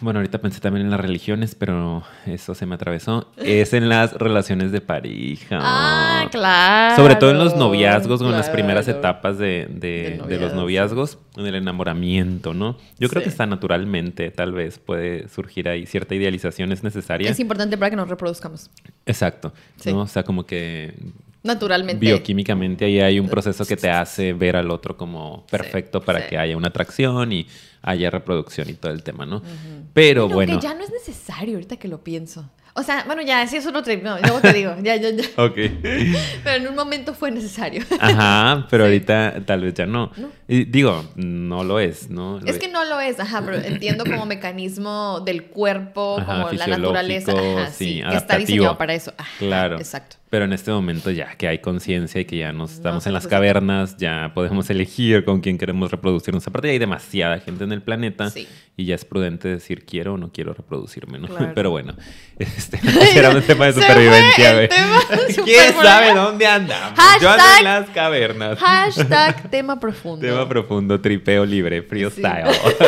Bueno, 0.00 0.18
ahorita 0.20 0.38
pensé 0.40 0.60
también 0.60 0.86
en 0.86 0.90
las 0.90 1.00
religiones, 1.00 1.54
pero 1.54 2.02
eso 2.26 2.54
se 2.54 2.66
me 2.66 2.74
atravesó. 2.74 3.30
Es 3.36 3.72
en 3.72 3.88
las 3.88 4.12
relaciones 4.14 4.72
de 4.72 4.80
pareja. 4.80 5.58
Ah, 5.60 6.28
claro. 6.30 6.96
Sobre 6.96 7.16
todo 7.16 7.30
en 7.30 7.38
los 7.38 7.56
noviazgos 7.56 8.20
o 8.22 8.26
en 8.26 8.32
las 8.32 8.48
primeras 8.50 8.84
claro. 8.86 8.98
etapas 9.00 9.38
de, 9.38 9.68
de- 9.70 10.22
de 10.26 10.38
los 10.40 10.54
noviazgos, 10.54 11.18
en 11.36 11.46
el 11.46 11.54
enamoramiento, 11.54 12.54
¿no? 12.54 12.76
Yo 12.98 13.08
creo 13.08 13.22
que 13.22 13.28
está 13.28 13.46
naturalmente, 13.46 14.30
tal 14.30 14.52
vez 14.52 14.78
puede 14.78 15.28
surgir 15.28 15.68
ahí 15.68 15.86
cierta 15.86 16.14
idealización, 16.14 16.72
es 16.72 16.82
necesaria. 16.82 17.30
Es 17.30 17.40
importante 17.40 17.76
para 17.78 17.90
que 17.90 17.96
nos 17.96 18.08
reproduzcamos. 18.08 18.70
Exacto, 19.06 19.52
Sí. 19.76 19.92
¿no? 19.92 20.02
O 20.02 20.06
sea, 20.06 20.22
como 20.22 20.44
que 20.46 20.94
Naturalmente. 21.42 22.04
bioquímicamente 22.04 22.84
ahí 22.84 23.00
hay 23.00 23.18
un 23.18 23.28
proceso 23.28 23.64
que 23.66 23.76
te 23.76 23.90
hace 23.90 24.32
ver 24.32 24.56
al 24.56 24.70
otro 24.70 24.96
como 24.96 25.44
perfecto 25.50 26.00
para 26.00 26.20
sí. 26.20 26.26
que 26.30 26.38
haya 26.38 26.56
una 26.56 26.68
atracción 26.68 27.32
y 27.32 27.46
haya 27.82 28.10
reproducción 28.10 28.68
y 28.70 28.74
todo 28.74 28.92
el 28.92 29.02
tema, 29.02 29.26
¿no? 29.26 29.42
Pero 29.92 30.22
Bueno, 30.28 30.34
bueno. 30.34 30.60
que 30.60 30.66
ya 30.66 30.74
no 30.74 30.84
es 30.84 30.90
necesario 30.90 31.54
ahorita 31.54 31.76
que 31.78 31.88
lo 31.88 32.04
pienso. 32.04 32.48
O 32.74 32.82
sea, 32.82 33.02
bueno, 33.04 33.20
ya, 33.20 33.46
sí 33.46 33.56
es 33.58 33.66
otro 33.66 33.82
trip. 33.82 34.02
No, 34.02 34.18
luego 34.18 34.40
te 34.40 34.52
digo. 34.54 34.74
Ya, 34.82 34.96
ya, 34.96 35.10
ya. 35.10 35.24
Ok. 35.36 35.56
Pero 36.42 36.56
en 36.56 36.68
un 36.68 36.74
momento 36.74 37.12
fue 37.12 37.30
necesario. 37.30 37.84
Ajá, 38.00 38.66
pero 38.70 38.84
ahorita 38.88 39.42
tal 39.44 39.60
vez 39.62 39.74
ya 39.74 39.84
no. 39.84 40.10
No. 40.16 40.28
Y 40.54 40.64
digo, 40.64 41.04
no 41.16 41.64
lo 41.64 41.80
es, 41.80 42.10
¿no? 42.10 42.38
Es 42.44 42.58
que 42.58 42.68
no 42.68 42.84
lo 42.84 43.00
es, 43.00 43.18
ajá, 43.18 43.42
pero 43.44 43.56
entiendo 43.56 44.04
como 44.04 44.26
mecanismo 44.26 45.20
del 45.24 45.44
cuerpo, 45.44 46.18
Ajá, 46.20 46.42
como 46.42 46.52
la 46.52 46.66
naturaleza, 46.66 47.32
ajá, 47.32 47.70
sí, 47.70 47.84
sí, 47.96 48.02
que 48.08 48.16
está 48.16 48.36
diseñado 48.36 48.76
para 48.76 48.92
eso. 48.94 49.14
Ajá, 49.16 49.30
Claro. 49.38 49.78
Exacto. 49.78 50.16
Pero 50.28 50.46
en 50.46 50.54
este 50.54 50.70
momento 50.70 51.10
ya 51.10 51.34
que 51.36 51.46
hay 51.46 51.58
conciencia 51.58 52.18
y 52.18 52.24
que 52.24 52.38
ya 52.38 52.52
nos 52.52 52.72
estamos 52.72 53.04
No, 53.04 53.10
en 53.10 53.12
las 53.12 53.24
pues, 53.24 53.30
cavernas, 53.32 53.98
ya 53.98 54.32
podemos 54.34 54.70
elegir 54.70 55.26
con 55.26 55.42
quién 55.42 55.58
queremos 55.58 55.90
reproducirnos. 55.90 56.46
Aparte 56.46 56.68
ya 56.68 56.72
hay 56.72 56.78
demasiada 56.78 57.38
gente 57.40 57.64
en 57.64 57.72
el 57.72 57.82
planeta 57.82 58.30
Sí. 58.30 58.48
y 58.74 58.86
ya 58.86 58.94
es 58.94 59.04
prudente 59.04 59.48
decir 59.48 59.84
quiero 59.84 60.14
o 60.14 60.16
no 60.16 60.32
quiero 60.32 60.54
reproducirme, 60.54 61.18
¿no? 61.18 61.28
Claro. 61.28 61.52
Pero 61.54 61.70
bueno, 61.70 61.94
este 62.38 62.80
era 63.14 63.28
un 63.28 63.42
tema 63.42 63.66
de 63.66 63.74
supervivencia, 63.74 64.54
güey. 64.54 64.68
¿Quién 65.44 65.74
sabe 65.82 66.14
dónde 66.14 66.46
andamos? 66.46 66.98
Yo 67.20 67.28
ando 67.28 67.44
Hashtag- 67.44 67.58
en 67.58 67.64
las 67.64 67.90
cavernas. 67.90 68.58
Hashtag 68.58 69.50
tema 69.50 69.78
profundo. 69.80 70.26
Tema 70.26 70.41
profundo, 70.48 71.00
tripeo 71.00 71.44
libre, 71.44 71.82
freestyle. 71.82 72.52
Sí. 72.52 72.84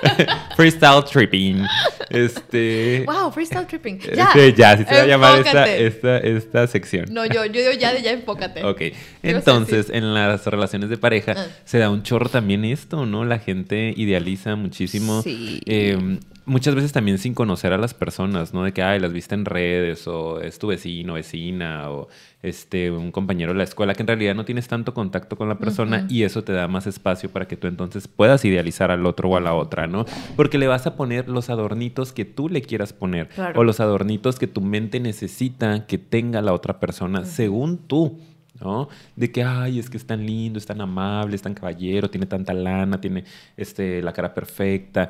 freestyle 0.56 1.02
tripping. 1.04 1.64
Este. 2.10 3.04
Wow, 3.06 3.30
freestyle 3.32 3.66
tripping. 3.66 3.96
eh, 4.02 4.12
Ya. 4.16 4.30
sí, 4.32 4.54
ya, 4.56 4.70
así 4.72 4.84
se 4.84 4.94
va 4.94 5.00
a 5.02 5.06
llamar 5.06 5.38
esta, 5.40 5.68
esta, 5.76 6.18
esta 6.18 6.66
sección. 6.66 7.06
No, 7.10 7.26
yo, 7.26 7.44
yo 7.46 7.60
digo 7.60 7.72
ya 7.78 7.92
de 7.92 8.02
ya 8.02 8.12
enfócate. 8.12 8.64
Ok, 8.64 8.82
entonces 9.22 9.90
en 9.90 10.14
las 10.14 10.46
relaciones 10.46 10.88
de 10.90 10.96
pareja 10.98 11.34
Ah. 11.36 11.46
se 11.64 11.78
da 11.78 11.90
un 11.90 12.02
chorro 12.02 12.28
también 12.28 12.64
esto, 12.64 13.04
¿no? 13.06 13.24
La 13.24 13.38
gente 13.38 13.92
idealiza 13.96 14.56
muchísimo. 14.56 15.22
Sí. 15.22 15.60
eh, 15.66 16.18
muchas 16.48 16.74
veces 16.74 16.92
también 16.92 17.18
sin 17.18 17.34
conocer 17.34 17.72
a 17.72 17.78
las 17.78 17.94
personas, 17.94 18.52
¿no? 18.52 18.64
De 18.64 18.72
que, 18.72 18.82
ay, 18.82 18.98
las 18.98 19.12
viste 19.12 19.34
en 19.34 19.44
redes 19.44 20.08
o 20.08 20.40
es 20.40 20.58
tu 20.58 20.66
vecino, 20.66 21.14
vecina 21.14 21.90
o 21.90 22.08
este, 22.42 22.90
un 22.90 23.12
compañero 23.12 23.52
de 23.52 23.58
la 23.58 23.64
escuela, 23.64 23.94
que 23.94 24.02
en 24.02 24.06
realidad 24.08 24.34
no 24.34 24.44
tienes 24.44 24.66
tanto 24.68 24.94
contacto 24.94 25.36
con 25.36 25.48
la 25.48 25.58
persona 25.58 26.06
y 26.08 26.22
eso 26.24 26.42
te 26.44 26.52
da 26.52 26.66
más 26.68 26.86
espacio 26.86 27.30
para 27.30 27.46
que 27.46 27.56
tú 27.56 27.66
entonces 27.66 28.08
puedas 28.08 28.44
idealizar 28.44 28.90
al 28.90 29.06
otro 29.06 29.28
o 29.30 29.36
a 29.36 29.40
la 29.40 29.54
otra, 29.54 29.86
¿no? 29.86 30.04
Porque 30.36 30.58
le 30.58 30.66
vas 30.66 30.86
a 30.86 30.96
poner 30.96 31.28
los 31.28 31.50
adornitos 31.50 32.12
que 32.12 32.24
tú 32.24 32.48
le 32.48 32.62
quieras 32.62 32.92
poner 32.92 33.28
Claro. 33.28 33.60
o 33.60 33.64
los 33.64 33.80
adornitos 33.80 34.38
que 34.38 34.46
tu 34.46 34.60
mente 34.60 35.00
necesita 35.00 35.86
que 35.86 35.98
tenga 35.98 36.42
la 36.42 36.52
otra 36.52 36.80
persona 36.80 37.24
según 37.24 37.78
tú. 37.78 38.18
¿No? 38.60 38.88
De 39.16 39.30
que, 39.30 39.42
ay, 39.42 39.78
es 39.78 39.88
que 39.90 39.96
es 39.96 40.06
tan 40.06 40.24
lindo, 40.26 40.58
es 40.58 40.66
tan 40.66 40.80
amable, 40.80 41.36
es 41.36 41.42
tan 41.42 41.54
caballero, 41.54 42.10
tiene 42.10 42.26
tanta 42.26 42.52
lana, 42.54 43.00
tiene 43.00 43.24
este, 43.56 44.02
la 44.02 44.12
cara 44.12 44.34
perfecta. 44.34 45.08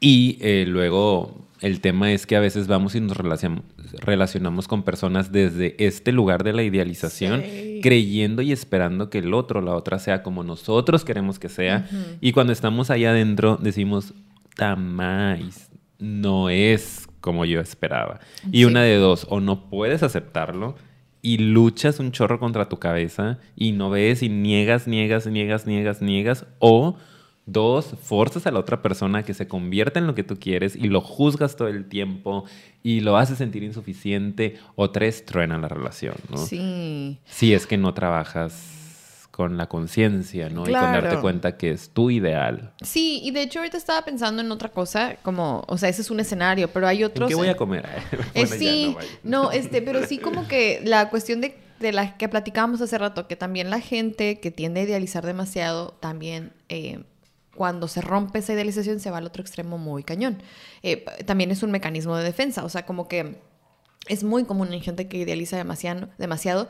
y 0.00 0.38
eh, 0.40 0.64
luego 0.66 1.46
el 1.60 1.80
tema 1.80 2.10
es 2.12 2.26
que 2.26 2.36
a 2.36 2.40
veces 2.40 2.66
vamos 2.68 2.94
y 2.94 3.00
nos 3.00 3.16
relacion- 3.18 3.62
relacionamos 4.00 4.66
con 4.66 4.82
personas 4.82 5.30
desde 5.30 5.74
este 5.84 6.10
lugar 6.10 6.42
de 6.42 6.54
la 6.54 6.62
idealización, 6.62 7.42
Sí. 7.42 7.80
creyendo 7.82 8.40
y 8.40 8.50
esperando 8.52 9.10
que 9.10 9.18
el 9.18 9.34
otro, 9.34 9.60
la 9.60 9.74
otra, 9.74 9.98
sea 9.98 10.22
como 10.22 10.42
nosotros 10.42 11.04
queremos 11.04 11.38
que 11.38 11.50
sea. 11.50 11.86
Y 12.22 12.32
cuando 12.32 12.52
estamos 12.54 12.88
ahí 12.90 13.04
adentro 13.04 13.58
decimos, 13.60 14.14
tamais, 14.56 15.70
no 15.98 16.48
es 16.48 17.06
como 17.20 17.44
yo 17.44 17.60
esperaba. 17.60 18.20
Y 18.50 18.64
una 18.64 18.82
de 18.82 18.96
dos, 18.96 19.26
o 19.28 19.40
no 19.40 19.68
puedes 19.68 20.02
aceptarlo 20.02 20.76
y 21.22 21.38
luchas 21.38 22.00
un 22.00 22.12
chorro 22.12 22.38
contra 22.38 22.68
tu 22.68 22.78
cabeza 22.78 23.38
y 23.56 23.72
no 23.72 23.90
ves 23.90 24.22
y 24.22 24.28
niegas, 24.28 24.86
niegas, 24.86 25.26
niegas, 25.26 25.66
niegas, 25.66 26.02
niegas, 26.02 26.46
o 26.58 26.96
dos, 27.46 27.94
forzas 28.02 28.46
a 28.46 28.50
la 28.50 28.60
otra 28.60 28.80
persona 28.80 29.22
que 29.22 29.34
se 29.34 29.48
convierta 29.48 29.98
en 29.98 30.06
lo 30.06 30.14
que 30.14 30.22
tú 30.22 30.38
quieres 30.38 30.76
y 30.76 30.88
lo 30.88 31.00
juzgas 31.00 31.56
todo 31.56 31.68
el 31.68 31.86
tiempo 31.88 32.44
y 32.82 33.00
lo 33.00 33.16
haces 33.16 33.38
sentir 33.38 33.62
insuficiente, 33.62 34.58
o 34.76 34.90
tres, 34.90 35.24
truena 35.26 35.58
la 35.58 35.68
relación, 35.68 36.14
¿no? 36.30 36.38
Sí. 36.38 37.18
Si 37.24 37.52
es 37.52 37.66
que 37.66 37.76
no 37.76 37.92
trabajas 37.92 38.79
con 39.40 39.56
la 39.56 39.70
conciencia, 39.70 40.50
¿no? 40.50 40.68
Y 40.68 40.72
con 40.74 40.82
darte 40.82 41.18
cuenta 41.18 41.56
que 41.56 41.70
es 41.70 41.88
tu 41.88 42.10
ideal. 42.10 42.74
Sí, 42.82 43.22
y 43.24 43.30
de 43.30 43.40
hecho 43.40 43.60
ahorita 43.60 43.78
estaba 43.78 44.04
pensando 44.04 44.42
en 44.42 44.52
otra 44.52 44.68
cosa, 44.68 45.16
como, 45.22 45.64
o 45.66 45.78
sea, 45.78 45.88
ese 45.88 46.02
es 46.02 46.10
un 46.10 46.20
escenario, 46.20 46.68
pero 46.68 46.86
hay 46.86 46.98
¿En 46.98 47.04
otros. 47.04 47.26
qué 47.26 47.34
voy 47.34 47.48
a 47.48 47.56
comer? 47.56 47.86
Eh, 48.34 48.44
Bueno, 48.46 48.54
sí, 48.54 48.96
no, 49.22 49.50
este, 49.50 49.80
pero 49.80 50.04
sí 50.06 50.18
como 50.18 50.46
que 50.46 50.82
la 50.84 51.08
cuestión 51.08 51.40
de, 51.40 51.56
de 51.78 51.90
la 51.92 52.18
que 52.18 52.28
platicábamos 52.28 52.82
hace 52.82 52.98
rato, 52.98 53.26
que 53.28 53.34
también 53.34 53.70
la 53.70 53.80
gente 53.80 54.40
que 54.40 54.50
tiende 54.50 54.80
a 54.80 54.82
idealizar 54.82 55.24
demasiado, 55.24 55.96
también 56.00 56.52
eh, 56.68 57.02
cuando 57.54 57.88
se 57.88 58.02
rompe 58.02 58.40
esa 58.40 58.52
idealización 58.52 59.00
se 59.00 59.10
va 59.10 59.16
al 59.16 59.24
otro 59.24 59.40
extremo 59.40 59.78
muy 59.78 60.02
cañón. 60.02 60.42
Eh, 60.82 61.06
también 61.24 61.50
es 61.50 61.62
un 61.62 61.70
mecanismo 61.70 62.14
de 62.14 62.24
defensa, 62.24 62.62
o 62.62 62.68
sea, 62.68 62.84
como 62.84 63.08
que 63.08 63.38
es 64.06 64.22
muy 64.22 64.44
común 64.44 64.74
en 64.74 64.82
gente 64.82 65.08
que 65.08 65.16
idealiza 65.16 65.56
demasiado, 65.56 66.10
demasiado 66.18 66.68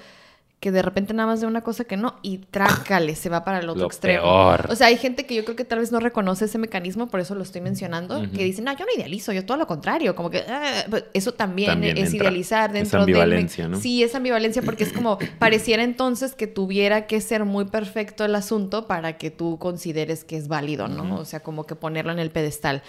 que 0.61 0.71
de 0.71 0.83
repente 0.83 1.15
nada 1.15 1.27
más 1.27 1.41
de 1.41 1.47
una 1.47 1.63
cosa 1.63 1.85
que 1.85 1.97
no 1.97 2.17
y 2.21 2.37
trácale, 2.37 3.15
se 3.17 3.31
va 3.31 3.45
para 3.45 3.61
el 3.61 3.69
otro 3.71 3.81
Lo 3.81 3.87
extremo. 3.87 4.21
peor. 4.23 4.67
O 4.71 4.77
sea, 4.77 4.89
hay 4.89 4.99
gente 4.99 5.25
que 5.25 5.35
yo 5.35 5.43
creo 5.45 5.57
que 5.57 5.65
tal 5.65 5.79
vez 5.79 5.91
no 5.91 6.01
reconoce 6.01 6.45
ese 6.45 6.59
mecanismo, 6.59 7.09
por 7.09 7.19
eso 7.21 7.35
lo 7.35 7.43
estoy 7.43 7.63
mencionando, 7.63 8.21
que 8.31 8.45
dicen, 8.45 8.65
no, 8.67 8.73
yo 8.77 8.85
no 8.85 8.93
idealizo, 8.95 9.33
yo 9.33 9.47
todo 9.47 9.57
lo 9.57 9.67
contrario, 9.67 10.15
como 10.15 10.29
que 10.29 10.45
ah", 10.47 10.85
pues, 10.91 11.05
eso 11.15 11.33
también, 11.33 11.71
También 11.71 11.97
es 11.97 12.13
entra 12.13 12.27
idealizar 12.27 12.73
dentro 12.73 12.99
me- 12.99 13.05
ambivalencia, 13.05 13.69
¿no? 13.69 13.81
Sí, 13.81 14.03
esa 14.03 14.19
ambivalencia 14.19 14.61
porque 14.61 14.85
es 14.85 14.93
como 14.93 15.17
pareciera 15.39 15.83
entonces 15.83 16.35
que 16.35 16.47
tuviera 16.47 17.07
que 17.07 17.23
ser 17.23 17.47
muy 17.47 17.65
perfecto 17.65 18.27
el 18.27 18.35
asunto 18.35 18.87
para 18.87 19.17
que 19.17 19.31
tú 19.31 19.59
consideres 19.59 20.25
que 20.25 20.37
es 20.37 20.47
válido, 20.49 20.89
¿no? 20.89 21.17
O 21.21 21.25
sea, 21.25 21.41
como 21.41 21.65
que 21.65 21.75
ponerlo 21.75 22.13
en 22.13 22.19
el 22.19 22.31
pedestal. 22.31 22.83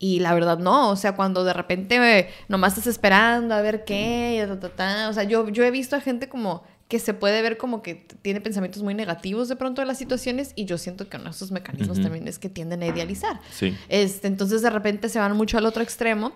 Y 0.00 0.18
la 0.18 0.34
verdad 0.34 0.58
no, 0.58 0.90
o 0.90 0.96
sea, 0.96 1.14
cuando 1.14 1.44
de 1.44 1.52
repente 1.52 2.18
eh, 2.18 2.28
nomás 2.48 2.72
estás 2.72 2.88
esperando 2.88 3.54
a 3.54 3.60
ver 3.62 3.84
qué, 3.84 4.44
ta, 4.48 4.58
ta, 4.58 4.68
ta, 4.70 5.08
o 5.08 5.12
sea, 5.12 5.22
yo, 5.22 5.48
yo 5.50 5.62
he 5.62 5.70
visto 5.70 5.94
a 5.94 6.00
gente 6.00 6.28
como 6.28 6.64
que 6.92 6.98
se 6.98 7.14
puede 7.14 7.40
ver 7.40 7.56
como 7.56 7.80
que 7.80 8.04
tiene 8.20 8.42
pensamientos 8.42 8.82
muy 8.82 8.92
negativos 8.92 9.48
de 9.48 9.56
pronto 9.56 9.80
de 9.80 9.86
las 9.86 9.96
situaciones 9.96 10.52
y 10.56 10.66
yo 10.66 10.76
siento 10.76 11.08
que 11.08 11.16
uno 11.16 11.24
de 11.24 11.30
esos 11.30 11.50
mecanismos 11.50 12.02
también 12.02 12.28
es 12.28 12.38
que 12.38 12.50
tienden 12.50 12.82
a 12.82 12.86
idealizar. 12.86 13.40
Sí. 13.50 13.74
Este, 13.88 14.28
entonces 14.28 14.60
de 14.60 14.68
repente 14.68 15.08
se 15.08 15.18
van 15.18 15.34
mucho 15.34 15.56
al 15.56 15.64
otro 15.64 15.82
extremo 15.82 16.32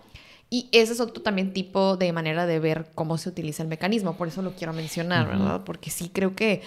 y 0.49 0.71
ese 0.73 0.95
es 0.95 1.01
otro 1.01 1.23
también 1.23 1.53
tipo 1.53 1.99
de 1.99 2.11
manera 2.15 2.47
de 2.47 2.59
ver 2.59 2.87
cómo 2.95 3.19
se 3.19 3.29
utiliza 3.29 3.63
el 3.65 3.69
mecanismo, 3.69 4.17
por 4.17 4.29
eso 4.29 4.41
lo 4.41 4.53
quiero 4.53 4.73
mencionar. 4.73 5.29
¿verdad? 5.29 5.63
Porque 5.67 5.91
sí 5.91 6.09
creo 6.11 6.35
que, 6.35 6.63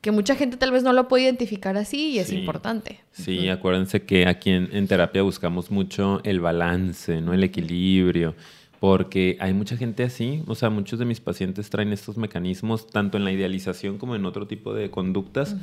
que 0.00 0.12
mucha 0.12 0.36
gente 0.36 0.56
tal 0.56 0.70
vez 0.70 0.84
no 0.84 0.92
lo 0.92 1.08
puede 1.08 1.24
identificar 1.24 1.76
así 1.76 2.10
y 2.10 2.18
es 2.20 2.28
Sí. 2.28 2.36
importante. 2.38 3.00
Sí, 3.10 3.48
acuérdense 3.48 4.02
que 4.04 4.28
aquí 4.28 4.50
en, 4.50 4.68
en 4.72 4.86
terapia 4.86 5.22
buscamos 5.22 5.68
mucho 5.72 6.20
el 6.22 6.38
balance, 6.38 7.20
¿no? 7.20 7.34
El 7.34 7.42
equilibrio, 7.42 8.36
porque 8.82 9.36
hay 9.38 9.54
mucha 9.54 9.76
gente 9.76 10.02
así, 10.02 10.42
o 10.48 10.56
sea, 10.56 10.68
muchos 10.68 10.98
de 10.98 11.04
mis 11.04 11.20
pacientes 11.20 11.70
traen 11.70 11.92
estos 11.92 12.16
mecanismos, 12.16 12.88
tanto 12.88 13.16
en 13.16 13.24
la 13.24 13.30
idealización 13.30 13.96
como 13.96 14.16
en 14.16 14.26
otro 14.26 14.48
tipo 14.48 14.74
de 14.74 14.90
conductas, 14.90 15.54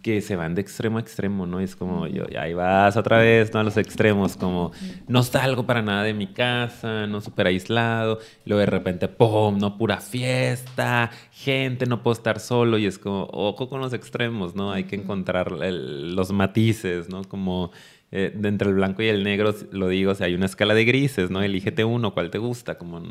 que 0.00 0.20
se 0.20 0.36
van 0.36 0.54
de 0.54 0.60
extremo 0.60 0.98
a 0.98 1.00
extremo, 1.00 1.44
¿no? 1.44 1.58
Es 1.58 1.74
como, 1.74 2.06
yo, 2.06 2.22
ahí 2.40 2.54
vas 2.54 2.96
otra 2.96 3.18
vez, 3.18 3.52
¿no? 3.52 3.58
A 3.58 3.64
los 3.64 3.76
extremos, 3.78 4.36
como, 4.36 4.70
no 5.08 5.24
salgo 5.24 5.66
para 5.66 5.82
nada 5.82 6.04
de 6.04 6.14
mi 6.14 6.28
casa, 6.28 7.08
no 7.08 7.20
súper 7.20 7.48
aislado, 7.48 8.20
luego 8.46 8.60
de 8.60 8.66
repente, 8.66 9.08
¡pum!, 9.08 9.58
¿no? 9.58 9.76
Pura 9.76 9.98
fiesta, 10.00 11.10
gente, 11.32 11.84
no 11.86 12.04
puedo 12.04 12.12
estar 12.12 12.38
solo, 12.38 12.78
y 12.78 12.86
es 12.86 12.96
como, 13.00 13.28
ojo 13.32 13.68
con 13.68 13.80
los 13.80 13.92
extremos, 13.92 14.54
¿no? 14.54 14.70
Hay 14.70 14.84
que 14.84 14.94
encontrar 14.94 15.52
el- 15.62 16.14
los 16.14 16.30
matices, 16.30 17.08
¿no? 17.08 17.24
Como 17.24 17.72
eh, 18.10 18.32
de 18.34 18.48
entre 18.48 18.70
el 18.70 18.74
blanco 18.74 19.02
y 19.02 19.08
el 19.08 19.22
negro, 19.22 19.54
lo 19.70 19.88
digo, 19.88 20.12
o 20.12 20.14
sea, 20.14 20.28
hay 20.28 20.34
una 20.34 20.46
escala 20.46 20.72
de 20.72 20.86
grises, 20.86 21.30
¿no? 21.30 21.42
Elígete 21.42 21.84
uno, 21.84 22.14
cuál 22.14 22.30
te 22.30 22.38
gusta, 22.38 22.78
como 22.78 23.02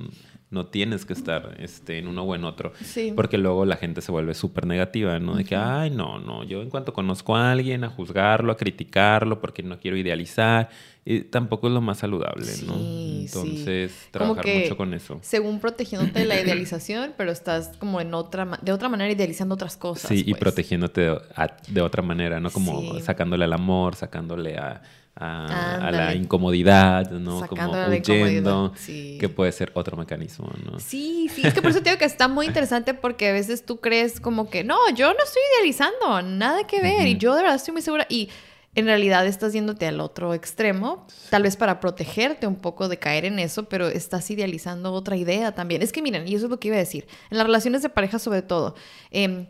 no 0.49 0.65
tienes 0.67 1.05
que 1.05 1.13
estar 1.13 1.55
este, 1.59 1.99
en 1.99 2.07
uno 2.07 2.23
o 2.23 2.33
en 2.33 2.43
otro. 2.43 2.71
Sí. 2.81 3.13
Porque 3.15 3.37
luego 3.37 3.65
la 3.65 3.75
gente 3.75 4.01
se 4.01 4.11
vuelve 4.11 4.33
súper 4.33 4.65
negativa, 4.65 5.19
¿no? 5.19 5.35
De 5.35 5.43
que, 5.43 5.55
ay, 5.55 5.91
no, 5.91 6.19
no, 6.19 6.43
yo 6.43 6.63
en 6.63 6.71
cuanto 6.71 6.93
conozco 6.93 7.35
a 7.35 7.51
alguien, 7.51 7.83
a 7.83 7.89
juzgarlo, 7.89 8.51
a 8.51 8.57
criticarlo, 8.57 9.39
porque 9.39 9.61
no 9.61 9.79
quiero 9.79 9.97
idealizar, 9.97 10.69
y 11.09 11.21
tampoco 11.21 11.67
es 11.67 11.73
lo 11.73 11.79
más 11.79 11.99
saludable, 11.99 12.45
¿no? 12.65 12.77
Sí, 12.77 13.27
sí. 13.29 13.37
Entonces, 13.39 13.91
trabajar 14.11 14.43
que 14.43 14.59
mucho 14.59 14.75
con 14.75 14.93
eso. 14.93 15.19
Según 15.21 15.59
protegiéndote 15.61 16.19
de 16.19 16.25
la 16.25 16.35
idealización, 16.41 17.13
pero 17.15 17.31
estás 17.31 17.71
como 17.79 18.01
en 18.01 18.13
otra, 18.13 18.59
de 18.61 18.73
otra 18.73 18.89
manera 18.89 19.09
idealizando 19.11 19.55
otras 19.55 19.77
cosas. 19.77 20.09
Sí, 20.09 20.23
y 20.25 20.31
pues. 20.31 20.41
protegiéndote 20.41 21.01
de, 21.01 21.21
a- 21.35 21.55
de 21.67 21.81
otra 21.81 22.01
manera, 22.03 22.41
¿no? 22.41 22.49
Como 22.51 22.81
Sí. 22.95 23.01
sacándole 23.01 23.45
al 23.45 23.53
amor, 23.53 23.95
sacándole 23.95 24.57
a, 24.57 24.81
a, 25.19 25.89
la 25.91 26.13
incomodidad, 26.13 27.09
¿no? 27.11 27.47
como 27.47 27.71
huyendo, 27.71 28.73
que 29.19 29.29
puede 29.29 29.51
ser 29.51 29.71
otro 29.75 29.97
mecanismo, 29.97 30.51
¿no? 30.63 30.79
Sí, 30.79 31.29
sí, 31.33 31.41
es 31.45 31.53
que 31.53 31.61
por 31.61 31.71
eso 31.71 31.81
te 31.81 31.89
digo 31.89 31.97
que 31.99 32.05
está 32.05 32.27
muy 32.27 32.45
interesante 32.45 32.93
porque 32.93 33.29
a 33.29 33.33
veces 33.33 33.65
tú 33.65 33.79
crees 33.79 34.19
como 34.19 34.49
que, 34.49 34.63
no, 34.63 34.77
yo 34.95 35.07
no 35.13 35.23
estoy 35.23 35.41
idealizando, 35.55 36.21
nada 36.21 36.67
que 36.67 36.81
ver, 36.81 37.07
y 37.07 37.17
yo 37.17 37.33
de 37.35 37.41
verdad 37.41 37.55
estoy 37.55 37.71
muy 37.73 37.81
segura, 37.81 38.05
y 38.09 38.29
en 38.77 38.85
realidad 38.85 39.25
estás 39.25 39.53
yéndote 39.53 39.87
al 39.87 39.99
otro 39.99 40.35
extremo, 40.35 41.07
tal 41.31 41.41
vez 41.41 41.57
para 41.57 41.79
protegerte 41.79 42.45
un 42.45 42.57
poco 42.57 42.87
de 42.87 42.99
caer 42.99 43.25
en 43.25 43.39
eso, 43.39 43.67
pero 43.67 43.87
estás 43.87 44.29
idealizando 44.29 44.93
otra 44.93 45.17
idea 45.17 45.55
también. 45.55 45.81
Es 45.81 45.91
que 45.91 46.03
miren, 46.03 46.27
y 46.27 46.35
eso 46.35 46.45
es 46.45 46.51
lo 46.51 46.59
que 46.59 46.67
iba 46.67 46.77
a 46.77 46.79
decir, 46.79 47.07
en 47.31 47.39
las 47.39 47.47
relaciones 47.47 47.81
de 47.81 47.89
pareja 47.89 48.19
sobre 48.19 48.43
todo, 48.43 48.75
eh, 49.09 49.49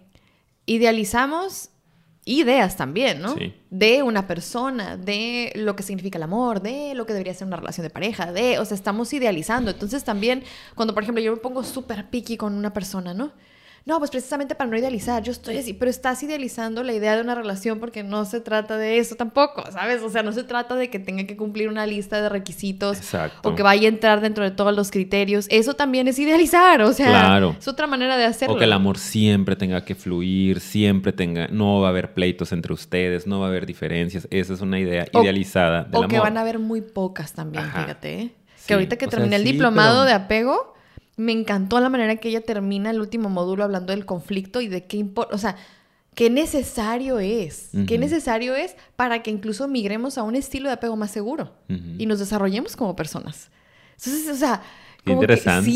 idealizamos 0.66 1.72
ideas 2.24 2.78
también, 2.78 3.22
¿no? 3.22 3.36
Sí. 3.36 3.54
De 3.70 4.02
una 4.02 4.28
persona, 4.28 4.96
de 4.96 5.52
lo 5.56 5.76
que 5.76 5.84
significa 5.84 6.18
el 6.18 6.24
amor, 6.24 6.62
de 6.62 6.94
lo 6.96 7.06
que 7.06 7.12
debería 7.12 7.34
ser 7.34 7.48
una 7.48 7.58
relación 7.58 7.84
de 7.84 7.90
pareja, 7.90 8.32
de, 8.32 8.60
o 8.60 8.66
sea, 8.66 8.76
estamos 8.76 9.12
idealizando. 9.12 9.72
Entonces 9.72 10.06
también, 10.06 10.46
cuando 10.74 10.94
por 10.94 11.04
ejemplo 11.04 11.22
yo 11.22 11.34
me 11.34 11.38
pongo 11.38 11.66
súper 11.66 12.10
picky 12.10 12.38
con 12.38 12.54
una 12.54 12.72
persona, 12.72 13.14
¿no? 13.14 13.34
No, 13.88 14.00
pues 14.00 14.12
precisamente 14.12 14.54
para 14.54 14.70
no 14.70 14.78
idealizar, 14.78 15.24
yo 15.24 15.32
estoy 15.32 15.56
así, 15.56 15.72
pero 15.72 15.90
estás 15.90 16.22
idealizando 16.22 16.84
la 16.84 16.92
idea 16.92 17.16
de 17.16 17.22
una 17.22 17.36
relación 17.36 17.80
porque 17.80 18.04
no 18.04 18.26
se 18.26 18.42
trata 18.42 18.76
de 18.76 18.98
eso 18.98 19.16
tampoco, 19.16 19.64
¿sabes? 19.72 20.04
O 20.04 20.10
sea, 20.10 20.24
no 20.24 20.34
se 20.34 20.44
trata 20.44 20.76
de 20.76 20.90
que 20.90 21.00
tenga 21.00 21.24
que 21.24 21.38
cumplir 21.38 21.70
una 21.70 21.88
lista 21.88 22.22
de 22.22 22.28
requisitos 22.28 23.00
o 23.44 23.56
que 23.56 23.64
vaya 23.64 23.88
a 23.88 23.90
entrar 23.90 24.20
dentro 24.20 24.44
de 24.44 24.52
todos 24.52 24.76
los 24.76 24.92
criterios. 24.92 25.48
Eso 25.50 25.76
también 25.76 26.10
es 26.10 26.20
idealizar, 26.20 26.82
o 26.82 26.92
sea, 26.92 27.40
es 27.58 27.66
otra 27.70 27.88
manera 27.88 28.18
de 28.18 28.26
hacerlo. 28.26 28.56
O 28.56 28.58
que 28.58 28.66
el 28.66 28.74
amor 28.74 28.98
siempre 28.98 29.56
tenga 29.56 29.86
que 29.86 29.96
fluir, 29.96 30.60
siempre 30.60 31.14
tenga, 31.14 31.48
no 31.48 31.80
va 31.80 31.88
a 31.88 31.92
haber 31.92 32.14
pleitos 32.14 32.52
entre 32.52 32.74
ustedes, 32.74 33.26
no 33.26 33.40
va 33.40 33.46
a 33.46 33.50
haber 33.50 33.66
diferencias. 33.66 34.28
Esa 34.32 34.54
es 34.54 34.60
una 34.60 34.82
idea 34.82 35.08
idealizada 35.14 35.86
del 35.86 36.04
O 36.04 36.08
que 36.10 36.20
van 36.20 36.36
a 36.36 36.42
haber 36.42 36.60
muy 36.60 36.82
pocas 36.82 37.32
también, 37.32 37.64
fíjate. 37.64 38.20
¿eh? 38.20 38.32
Que 38.68 38.74
ahorita 38.74 38.98
que 38.98 39.08
terminé 39.08 39.38
el 39.38 39.46
diplomado 39.46 40.04
de 40.04 40.12
apego 40.12 40.76
me 41.18 41.32
encantó 41.32 41.80
la 41.80 41.90
manera 41.90 42.14
en 42.14 42.20
que 42.20 42.30
ella 42.30 42.42
termina 42.42 42.92
el 42.92 43.02
último 43.02 43.30
módulo 43.30 43.64
hablando 43.64 43.92
del 43.92 44.06
conflicto 44.06 44.62
y 44.62 44.68
de 44.68 44.86
qué 44.86 44.98
importa, 44.98 45.36
o 45.36 45.38
sea, 45.38 45.58
qué 46.14 46.30
necesario 46.30 47.20
es, 47.20 47.70
qué 47.88 47.98
necesario 47.98 48.56
es 48.56 48.76
para 48.96 49.22
que 49.22 49.32
incluso 49.32 49.68
migremos 49.68 50.18
a 50.18 50.24
un 50.24 50.36
estilo 50.36 50.70
de 50.70 50.74
apego 50.74 50.96
más 50.96 51.12
seguro 51.12 51.54
y 51.98 52.06
nos 52.06 52.20
desarrollemos 52.20 52.76
como 52.76 52.96
personas. 52.96 53.50
Entonces, 53.98 54.30
o 54.30 54.36
sea, 54.36 54.62
interesante. 55.06 55.72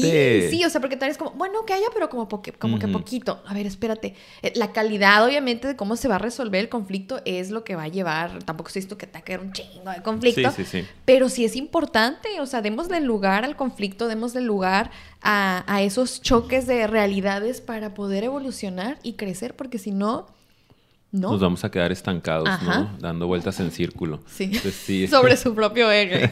sí, 0.49 0.57
sí, 0.57 0.65
o 0.65 0.69
sea, 0.69 0.81
porque 0.81 0.97
tal 0.97 1.09
vez 1.09 1.17
como, 1.17 1.31
bueno, 1.31 1.65
que 1.65 1.73
haya, 1.73 1.87
pero 1.93 2.09
como, 2.09 2.27
como 2.27 2.79
que 2.79 2.87
poquito. 2.87 3.41
A 3.45 3.53
ver, 3.53 3.65
espérate. 3.65 4.15
Eh, 4.41 4.53
la 4.55 4.71
calidad, 4.71 5.25
obviamente, 5.25 5.67
de 5.67 5.75
cómo 5.75 5.95
se 5.95 6.07
va 6.07 6.15
a 6.15 6.19
resolver 6.19 6.59
el 6.59 6.69
conflicto 6.69 7.21
es 7.25 7.51
lo 7.51 7.63
que 7.63 7.75
va 7.75 7.83
a 7.83 7.87
llevar. 7.87 8.43
Tampoco 8.43 8.67
estoy 8.67 8.81
esto 8.81 8.97
que 8.97 9.07
te 9.07 9.19
va 9.19 9.41
un 9.41 9.53
chingo 9.53 9.91
de 9.91 10.01
conflicto. 10.01 10.51
Sí, 10.51 10.63
sí, 10.63 10.81
sí. 10.81 10.87
Pero 11.05 11.29
sí 11.29 11.45
es 11.45 11.55
importante, 11.55 12.39
o 12.39 12.45
sea, 12.45 12.61
démosle 12.61 12.99
lugar 13.01 13.45
al 13.45 13.55
conflicto, 13.55 14.07
démosle 14.07 14.41
lugar 14.41 14.91
a, 15.21 15.63
a 15.67 15.81
esos 15.81 16.21
choques 16.21 16.67
de 16.67 16.87
realidades 16.87 17.61
para 17.61 17.93
poder 17.93 18.23
evolucionar 18.23 18.97
y 19.03 19.13
crecer, 19.13 19.55
porque 19.55 19.77
si 19.77 19.91
no 19.91 20.27
nos 21.11 21.41
vamos 21.41 21.63
a 21.65 21.71
quedar 21.71 21.91
estancados, 21.91 22.47
¿no? 22.63 22.95
Dando 22.99 23.27
vueltas 23.27 23.59
en 23.59 23.71
círculo. 23.71 24.21
Sí. 24.27 25.07
Sobre 25.09 25.35
su 25.35 25.53
propio 25.53 25.91
eje. 25.91 26.31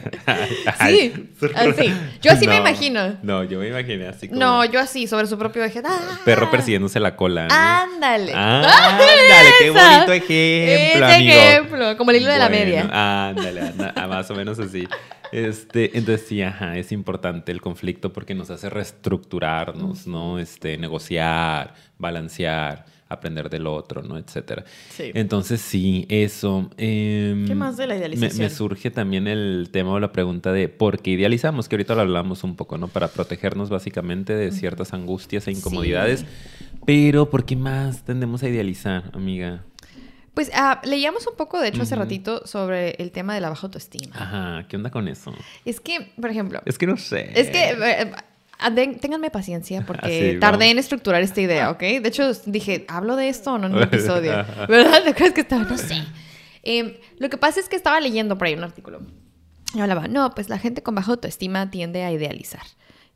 sí, 0.86 1.12
así. 1.54 1.92
Yo 2.22 2.32
así 2.32 2.48
me 2.48 2.56
imagino. 2.56 3.18
No, 3.22 3.44
yo 3.44 3.58
me 3.58 3.68
imaginé 3.68 4.08
así 4.08 4.28
como... 4.28 4.40
No, 4.40 4.64
yo 4.64 4.80
así, 4.80 5.06
sobre 5.06 5.26
su 5.26 5.36
propio 5.36 5.64
eje. 5.64 5.82
¡Ah! 5.84 6.18
Perro 6.24 6.50
persiguiéndose 6.50 6.98
la 6.98 7.14
cola. 7.14 7.46
¿no? 7.48 7.54
Ándale. 7.54 8.32
Ándale, 8.32 9.50
qué 9.58 9.70
bonito 9.70 10.12
ejemplo, 10.12 11.06
Ese 11.08 11.28
ejemplo, 11.28 11.96
como 11.98 12.10
el 12.12 12.16
hilo 12.18 12.30
de 12.30 12.38
la 12.38 12.48
media. 12.48 13.28
Ándale, 13.28 13.72
más 14.08 14.30
o 14.30 14.34
menos 14.34 14.58
así. 14.58 14.88
Este, 15.32 15.96
entonces 15.96 16.26
sí, 16.26 16.42
ajá, 16.42 16.76
es 16.76 16.90
importante 16.90 17.52
el 17.52 17.60
conflicto 17.60 18.12
porque 18.12 18.34
nos 18.34 18.50
hace 18.50 18.68
reestructurarnos, 18.68 20.06
¿no? 20.06 20.38
Este, 20.38 20.76
negociar, 20.76 21.74
balancear 21.98 22.86
aprender 23.10 23.50
del 23.50 23.66
otro, 23.66 24.02
¿no? 24.02 24.16
Etcétera. 24.16 24.64
Sí. 24.88 25.10
Entonces, 25.14 25.60
sí, 25.60 26.06
eso. 26.08 26.70
Em, 26.78 27.46
¿Qué 27.46 27.54
más 27.54 27.76
de 27.76 27.86
la 27.86 27.96
idealización? 27.96 28.38
Me, 28.38 28.50
surge 28.50 28.90
también 28.90 29.26
el 29.26 29.68
tema 29.70 29.90
o 29.90 30.00
la 30.00 30.12
pregunta 30.12 30.52
de 30.52 30.68
por 30.68 31.00
qué 31.00 31.10
idealizamos, 31.10 31.68
que 31.68 31.74
ahorita 31.74 31.94
lo 31.94 32.02
hablamos 32.02 32.44
un 32.44 32.56
poco, 32.56 32.78
¿no? 32.78 32.88
Para 32.88 33.08
protegernos 33.08 33.68
básicamente 33.68 34.34
de 34.34 34.52
ciertas 34.52 34.94
angustias 34.94 35.48
e 35.48 35.50
incomodidades. 35.50 36.24
Pero, 36.86 37.28
¿por 37.28 37.44
qué 37.44 37.56
más 37.56 38.04
tendemos 38.04 38.42
a 38.42 38.48
idealizar, 38.48 39.10
amiga? 39.12 39.64
Pues 40.34 40.50
ah, 40.54 40.80
leíamos 40.84 41.26
un 41.26 41.34
poco, 41.36 41.60
de 41.60 41.68
hecho, 41.68 41.82
hace 41.82 41.96
ratito 41.96 42.46
sobre 42.46 42.90
el 42.92 43.10
tema 43.10 43.34
de 43.34 43.40
la 43.40 43.50
baja 43.50 43.66
autoestima. 43.66 44.14
Ajá, 44.14 44.66
¿qué 44.68 44.76
onda 44.76 44.90
con 44.90 45.08
eso? 45.08 45.34
Es 45.64 45.80
que, 45.80 46.12
por 46.20 46.30
ejemplo... 46.30 46.62
Es 46.64 46.78
que 46.78 46.86
no 46.86 46.96
sé. 46.96 47.32
Es 47.34 47.50
que 47.50 47.70
eh, 47.70 48.12
ténganme 49.00 49.30
paciencia 49.30 49.82
porque 49.86 50.38
tardé 50.40 50.70
en 50.70 50.78
estructurar 50.78 51.22
esta 51.22 51.40
idea, 51.40 51.70
¿ok? 51.70 51.80
De 51.80 52.08
hecho, 52.08 52.32
dije, 52.46 52.84
¿hablo 52.88 53.16
de 53.16 53.28
esto 53.28 53.54
o 53.54 53.58
no 53.58 53.66
en 53.66 53.74
un 53.74 53.82
episodio? 53.84 54.44
¿Verdad? 54.68 55.02
¿Te 55.04 55.14
crees 55.14 55.32
que 55.32 55.40
estaba? 55.42 55.64
No 55.64 55.78
sé. 55.78 56.02
Em, 56.62 56.94
lo 57.18 57.30
que 57.30 57.38
pasa 57.38 57.60
es 57.60 57.68
que 57.68 57.76
estaba 57.76 58.00
leyendo 58.00 58.36
por 58.36 58.46
ahí 58.46 58.54
un 58.54 58.64
artículo. 58.64 59.00
Y 59.74 59.80
hablaba, 59.80 60.08
no, 60.08 60.34
pues 60.34 60.48
la 60.48 60.58
gente 60.58 60.82
con 60.82 60.94
baja 60.94 61.12
autoestima 61.12 61.70
tiende 61.70 62.02
a 62.02 62.12
idealizar. 62.12 62.62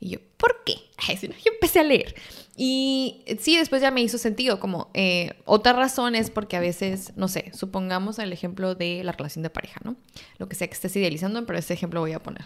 Y 0.01 0.11
yo, 0.11 0.19
¿por 0.37 0.63
qué? 0.65 0.75
yo 1.21 1.53
empecé 1.53 1.81
a 1.81 1.85
leer. 1.85 2.15
Y 2.57 3.25
sí, 3.41 3.57
después 3.57 3.83
ya 3.83 3.91
me 3.91 4.01
hizo 4.01 4.17
sentido, 4.17 4.61
como 4.61 4.91
eh, 4.95 5.33
otra 5.45 5.73
razón 5.73 6.15
es 6.15 6.31
porque 6.31 6.57
a 6.57 6.61
veces, 6.61 7.13
no 7.17 7.27
sé, 7.27 7.51
supongamos 7.53 8.19
el 8.21 8.33
ejemplo 8.33 8.77
de 8.77 9.03
la 9.03 9.11
relación 9.13 9.43
de 9.43 9.51
pareja, 9.51 9.81
¿no? 9.83 9.97
Lo 10.39 10.49
que 10.49 10.55
sea 10.55 10.69
que 10.69 10.75
estés 10.75 10.95
idealizando, 10.95 11.45
pero 11.47 11.59
ese 11.59 11.75
ejemplo 11.75 12.01
voy 12.01 12.13
a 12.13 12.23
poner. 12.23 12.45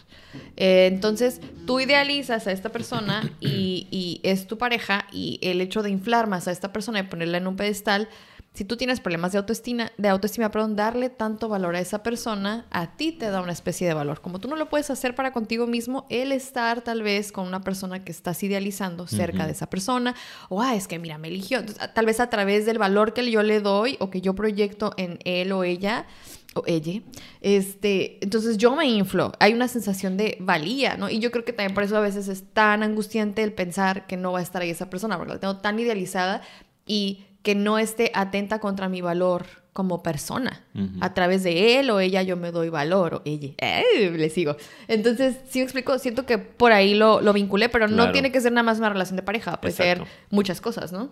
Eh, 0.56 0.88
entonces, 0.90 1.40
tú 1.66 1.78
idealizas 1.78 2.46
a 2.46 2.52
esta 2.52 2.70
persona 2.70 3.30
y, 3.40 3.86
y 3.90 4.20
es 4.22 4.46
tu 4.46 4.56
pareja 4.56 5.06
y 5.12 5.38
el 5.42 5.60
hecho 5.60 5.82
de 5.82 5.90
inflar 5.90 6.26
más 6.26 6.48
a 6.48 6.52
esta 6.52 6.72
persona 6.72 7.00
y 7.00 7.02
ponerla 7.02 7.36
en 7.36 7.46
un 7.46 7.56
pedestal, 7.56 8.08
si 8.54 8.64
tú 8.64 8.76
tienes 8.76 8.98
problemas 8.98 9.30
de 9.32 9.38
autoestima, 9.38 9.92
de 9.98 10.08
autoestima, 10.08 10.50
perdón, 10.50 10.74
darle 10.74 11.10
tanto 11.10 11.48
valor 11.48 11.76
a 11.76 11.80
esa 11.80 12.02
persona, 12.02 12.66
a 12.70 12.96
ti 12.96 13.12
te 13.12 13.30
da 13.30 13.40
una 13.40 13.52
especie 13.52 13.86
de 13.86 13.94
valor. 13.94 14.20
Como 14.20 14.40
tú 14.40 14.48
no 14.48 14.56
lo 14.56 14.68
puedes 14.68 14.90
hacer 14.90 15.14
para 15.14 15.32
contigo 15.32 15.68
mismo, 15.68 16.06
el 16.10 16.32
estar 16.32 16.82
tal 16.82 17.02
vez 17.02 17.30
con 17.30 17.46
una 17.46 17.62
persona 17.62 18.04
que 18.04 18.10
estás 18.10 18.42
idealizando 18.42 19.06
cerca 19.06 19.46
de 19.46 19.52
esa 19.52 19.70
persona, 19.70 20.16
o 20.48 20.60
ah, 20.60 20.74
es 20.74 20.88
que 20.88 20.98
mira, 20.98 21.18
me 21.18 21.28
eligió. 21.28 21.64
tal 21.64 22.06
vez 22.06 22.18
a 22.18 22.30
través 22.30 22.66
del 22.66 22.78
valor 22.78 23.12
que 23.12 23.30
yo 23.30 23.44
le 23.44 23.60
doy 23.60 23.96
o 24.00 24.10
que 24.10 24.20
yo 24.20 24.34
proyecto 24.34 24.92
en 24.96 25.20
él 25.24 25.52
o 25.52 25.62
ella, 25.62 26.06
o 26.54 26.64
ella, 26.66 27.02
este, 27.40 28.18
entonces 28.24 28.56
yo 28.56 28.74
me 28.74 28.86
inflo, 28.86 29.32
hay 29.38 29.52
una 29.52 29.68
sensación 29.68 30.16
de 30.16 30.36
valía, 30.40 30.96
¿no? 30.96 31.10
Y 31.10 31.20
yo 31.20 31.30
creo 31.30 31.44
que 31.44 31.52
también 31.52 31.74
por 31.74 31.84
eso 31.84 31.96
a 31.96 32.00
veces 32.00 32.26
es 32.26 32.42
tan 32.52 32.82
angustiante 32.82 33.44
el 33.44 33.52
pensar 33.52 34.08
que 34.08 34.16
no 34.16 34.32
va 34.32 34.40
a 34.40 34.42
estar 34.42 34.62
ahí 34.62 34.70
esa 34.70 34.90
persona, 34.90 35.16
porque 35.16 35.34
la 35.34 35.38
tengo 35.38 35.58
tan 35.58 35.78
idealizada 35.78 36.42
y 36.86 37.26
que 37.42 37.54
no 37.54 37.78
esté 37.78 38.10
atenta 38.14 38.58
contra 38.58 38.88
mi 38.88 39.00
valor 39.00 39.46
como 39.78 40.02
persona. 40.02 40.64
A 41.00 41.14
través 41.14 41.44
de 41.44 41.78
él 41.78 41.90
o 41.90 42.00
ella 42.00 42.22
yo 42.24 42.36
me 42.36 42.50
doy 42.50 42.68
valor, 42.68 43.14
o 43.14 43.22
ella, 43.24 43.54
le 43.94 44.28
sigo. 44.28 44.56
Entonces, 44.88 45.36
si 45.48 45.60
me 45.60 45.64
explico, 45.64 45.96
siento 46.00 46.26
que 46.26 46.36
por 46.36 46.72
ahí 46.72 46.94
lo, 46.94 47.20
lo 47.20 47.32
vinculé, 47.32 47.68
pero 47.68 47.86
no 47.86 48.10
tiene 48.10 48.32
que 48.32 48.40
ser 48.40 48.50
nada 48.50 48.64
más 48.64 48.78
una 48.78 48.88
relación 48.88 49.14
de 49.14 49.22
pareja, 49.22 49.60
puede 49.60 49.72
ser 49.72 50.02
muchas 50.30 50.60
cosas, 50.60 50.90
¿no? 50.90 51.10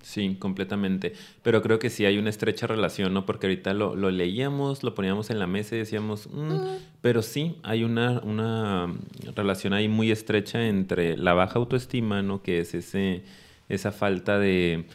Sí, 0.00 0.36
completamente. 0.38 1.12
Pero 1.42 1.60
creo 1.60 1.78
que 1.78 1.90
sí 1.90 2.06
hay 2.06 2.16
una 2.16 2.30
estrecha 2.30 2.66
relación, 2.66 3.12
¿no? 3.12 3.26
Porque 3.26 3.46
ahorita 3.46 3.74
lo, 3.74 3.94
lo 3.94 4.10
leíamos, 4.10 4.82
lo 4.82 4.94
poníamos 4.94 5.28
en 5.28 5.38
la 5.38 5.46
mesa 5.46 5.74
y 5.74 5.80
decíamos, 5.80 6.30
mm", 6.32 6.76
pero 7.02 7.20
sí, 7.20 7.56
hay 7.62 7.84
una, 7.84 8.20
una 8.20 8.90
relación 9.36 9.74
ahí 9.74 9.88
muy 9.88 10.10
estrecha 10.10 10.66
entre 10.66 11.18
la 11.18 11.34
baja 11.34 11.58
autoestima, 11.58 12.22
¿no? 12.22 12.40
Que 12.40 12.60
es 12.60 12.72
ese, 12.72 13.22
esa 13.68 13.92
falta 13.92 14.38
de 14.38 14.86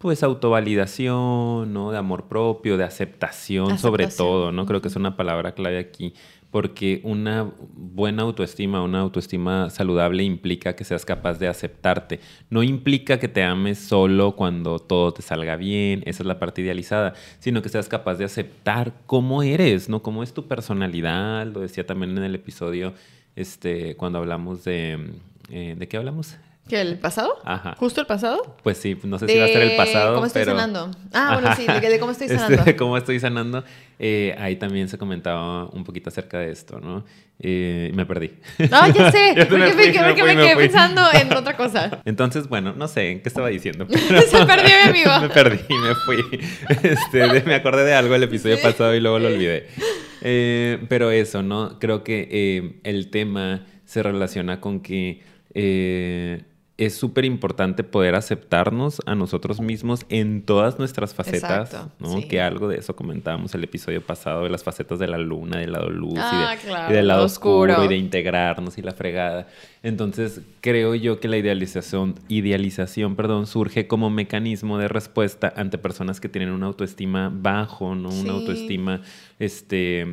pues 0.00 0.22
autovalidación, 0.22 1.74
¿no? 1.74 1.90
De 1.90 1.98
amor 1.98 2.26
propio, 2.26 2.78
de 2.78 2.84
aceptación, 2.84 3.78
sobre 3.78 4.06
todo, 4.06 4.50
¿no? 4.50 4.64
Creo 4.64 4.80
que 4.80 4.88
es 4.88 4.96
una 4.96 5.14
palabra 5.14 5.52
clave 5.52 5.78
aquí, 5.78 6.14
porque 6.50 7.02
una 7.04 7.52
buena 7.74 8.22
autoestima, 8.22 8.82
una 8.82 9.00
autoestima 9.00 9.68
saludable 9.68 10.22
implica 10.22 10.74
que 10.74 10.84
seas 10.84 11.04
capaz 11.04 11.38
de 11.38 11.48
aceptarte. 11.48 12.18
No 12.48 12.62
implica 12.62 13.18
que 13.18 13.28
te 13.28 13.42
ames 13.42 13.78
solo 13.78 14.36
cuando 14.36 14.78
todo 14.78 15.12
te 15.12 15.20
salga 15.20 15.56
bien, 15.56 16.02
esa 16.06 16.22
es 16.22 16.26
la 16.26 16.38
parte 16.38 16.62
idealizada, 16.62 17.12
sino 17.38 17.60
que 17.60 17.68
seas 17.68 17.86
capaz 17.86 18.14
de 18.14 18.24
aceptar 18.24 18.94
cómo 19.04 19.42
eres, 19.42 19.90
¿no? 19.90 20.02
Cómo 20.02 20.22
es 20.22 20.32
tu 20.32 20.48
personalidad, 20.48 21.46
lo 21.46 21.60
decía 21.60 21.84
también 21.84 22.16
en 22.16 22.24
el 22.24 22.34
episodio, 22.34 22.94
este, 23.36 23.96
cuando 23.96 24.18
hablamos 24.18 24.64
de, 24.64 25.10
eh, 25.50 25.74
¿de 25.78 25.88
qué 25.88 25.98
hablamos? 25.98 26.38
¿Qué, 26.70 26.80
el 26.80 26.98
pasado? 26.98 27.34
Ajá. 27.44 27.74
¿Justo 27.76 28.00
el 28.00 28.06
pasado? 28.06 28.56
Pues 28.62 28.78
sí, 28.78 28.96
no 29.04 29.18
sé 29.18 29.26
si 29.28 29.38
va 29.38 29.44
a 29.44 29.48
ser 29.48 29.62
el 29.62 29.76
pasado. 29.76 30.14
¿Cómo 30.14 30.26
estoy 30.26 30.42
pero... 30.44 30.56
sanando? 30.56 30.90
Ah, 31.12 31.38
bueno, 31.40 31.54
sí, 31.56 31.66
de, 31.66 31.80
de 31.88 31.98
cómo 31.98 32.12
estoy 32.12 32.26
Este, 32.28 32.38
sanando. 32.38 32.64
de 32.64 32.76
cómo 32.76 32.96
estoy 32.96 33.18
sanando. 33.20 33.64
Eh, 33.98 34.34
ahí 34.38 34.56
también 34.56 34.88
se 34.88 34.96
comentaba 34.96 35.66
un 35.66 35.84
poquito 35.84 36.08
acerca 36.08 36.38
de 36.38 36.52
esto, 36.52 36.80
¿no? 36.80 37.04
Eh, 37.38 37.90
me 37.94 38.06
perdí. 38.06 38.30
No, 38.70 38.86
ya 38.86 39.10
sé, 39.10 39.34
Ya 39.36 39.44
me 39.44 39.46
porque 39.46 39.72
fui, 39.72 39.86
me, 39.86 39.92
me 39.92 40.04
porque 40.04 40.20
fui, 40.22 40.28
me 40.30 40.34
me 40.36 40.42
quedé 40.42 40.54
fui. 40.54 40.62
pensando 40.64 41.02
en 41.12 41.32
otra 41.34 41.56
cosa. 41.56 42.00
Entonces, 42.04 42.48
bueno, 42.48 42.72
no 42.76 42.86
sé 42.88 43.10
en 43.10 43.20
qué 43.22 43.28
estaba 43.28 43.48
diciendo. 43.48 43.86
Se 43.90 44.46
perdió 44.46 44.74
mi 44.84 44.90
amigo. 44.90 45.10
me 45.20 45.28
perdí, 45.28 45.64
me 45.68 45.94
fui. 46.06 46.40
Este, 46.82 47.42
me 47.44 47.54
acordé 47.54 47.84
de 47.84 47.94
algo 47.94 48.14
el 48.14 48.22
episodio 48.22 48.60
pasado 48.62 48.94
y 48.94 49.00
luego 49.00 49.18
lo 49.18 49.26
olvidé. 49.28 49.66
Eh, 50.22 50.84
pero 50.88 51.10
eso, 51.10 51.42
¿no? 51.42 51.78
Creo 51.78 52.04
que 52.04 52.28
eh, 52.30 52.80
el 52.84 53.10
tema 53.10 53.64
se 53.84 54.02
relaciona 54.02 54.60
con 54.60 54.80
que 54.80 55.22
eh, 55.54 56.42
es 56.80 56.94
súper 56.96 57.24
importante 57.24 57.84
poder 57.84 58.14
aceptarnos 58.14 59.00
a 59.06 59.14
nosotros 59.14 59.60
mismos 59.60 60.04
en 60.08 60.42
todas 60.42 60.78
nuestras 60.78 61.14
facetas, 61.14 61.72
Exacto, 61.72 61.92
¿no? 62.00 62.16
sí. 62.20 62.26
Que 62.26 62.40
algo 62.40 62.68
de 62.68 62.78
eso 62.78 62.96
comentábamos 62.96 63.54
el 63.54 63.62
episodio 63.64 64.00
pasado, 64.04 64.44
de 64.44 64.50
las 64.50 64.64
facetas 64.64 64.98
de 64.98 65.06
la 65.06 65.18
luna, 65.18 65.58
del 65.58 65.72
lado 65.72 65.90
luz 65.90 66.14
y, 66.14 66.18
Ah, 66.20 66.56
de- 66.60 66.66
claro, 66.68 66.90
y 66.92 66.96
del 66.96 67.06
lado 67.08 67.24
oscuro. 67.24 67.72
oscuro. 67.74 67.84
y 67.84 67.88
de 67.88 67.96
integrarnos 67.96 68.78
y 68.78 68.82
la 68.82 68.92
fregada. 68.92 69.46
Entonces, 69.82 70.40
creo 70.60 70.94
yo 70.94 71.20
que 71.20 71.28
la 71.28 71.36
idealización, 71.38 72.14
idealización, 72.28 73.16
perdón, 73.16 73.46
surge 73.46 73.86
como 73.86 74.10
mecanismo 74.10 74.78
de 74.78 74.88
respuesta 74.88 75.52
ante 75.56 75.78
personas 75.78 76.20
que 76.20 76.28
tienen 76.28 76.50
una 76.50 76.66
autoestima 76.66 77.30
bajo, 77.32 77.94
¿no? 77.94 78.08
Una 78.08 78.22
Sí. 78.22 78.28
autoestima, 78.28 79.00
este, 79.38 80.06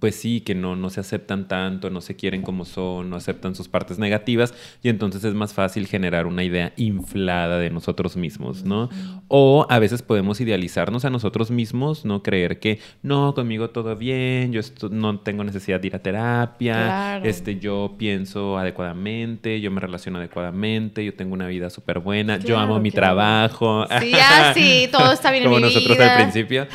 pues 0.00 0.16
sí, 0.16 0.40
que 0.40 0.54
no, 0.54 0.74
no 0.76 0.90
se 0.90 1.00
aceptan 1.00 1.46
tanto, 1.48 1.90
no 1.90 2.00
se 2.00 2.16
quieren 2.16 2.42
como 2.42 2.64
son, 2.64 3.08
no 3.10 3.16
aceptan 3.16 3.54
sus 3.54 3.68
partes 3.68 3.98
negativas 3.98 4.52
y 4.82 4.88
entonces 4.88 5.22
es 5.24 5.34
más 5.34 5.54
fácil 5.54 5.86
generar 5.86 6.26
una 6.26 6.42
idea 6.42 6.72
inflada 6.76 7.58
de 7.58 7.70
nosotros 7.70 8.16
mismos, 8.16 8.64
¿no? 8.64 8.88
O 9.28 9.66
a 9.70 9.78
veces 9.78 10.02
podemos 10.02 10.40
idealizarnos 10.40 11.04
a 11.04 11.10
nosotros 11.10 11.50
mismos, 11.50 12.04
¿no? 12.04 12.22
Creer 12.22 12.58
que 12.58 12.80
no, 13.02 13.34
conmigo 13.34 13.70
todo 13.70 13.94
bien, 13.96 14.52
yo 14.52 14.60
esto- 14.60 14.88
no 14.88 15.20
tengo 15.20 15.44
necesidad 15.44 15.80
de 15.80 15.86
ir 15.86 15.94
a 15.96 16.00
terapia, 16.00 16.72
Claro. 16.74 17.24
este, 17.24 17.58
yo 17.58 17.94
pienso 17.98 18.58
adecuadamente, 18.58 19.60
yo 19.60 19.70
me 19.70 19.80
relaciono 19.80 20.18
adecuadamente, 20.18 21.04
yo 21.04 21.14
tengo 21.14 21.34
una 21.34 21.46
vida 21.46 21.70
súper 21.70 22.00
buena, 22.00 22.38
yo 22.38 22.58
amo 22.58 22.80
mi 22.80 22.90
claro. 22.90 23.06
trabajo. 23.16 23.86
Sí, 24.00 24.12
ah, 24.20 24.52
sí, 24.54 24.88
todo 24.90 25.12
está 25.12 25.30
bien 25.30 25.42
en 25.44 25.48
Como 25.50 25.56
mi 25.60 25.62
nosotros 25.62 25.96
vida. 25.96 26.10
al 26.16 26.22
principio. 26.22 26.66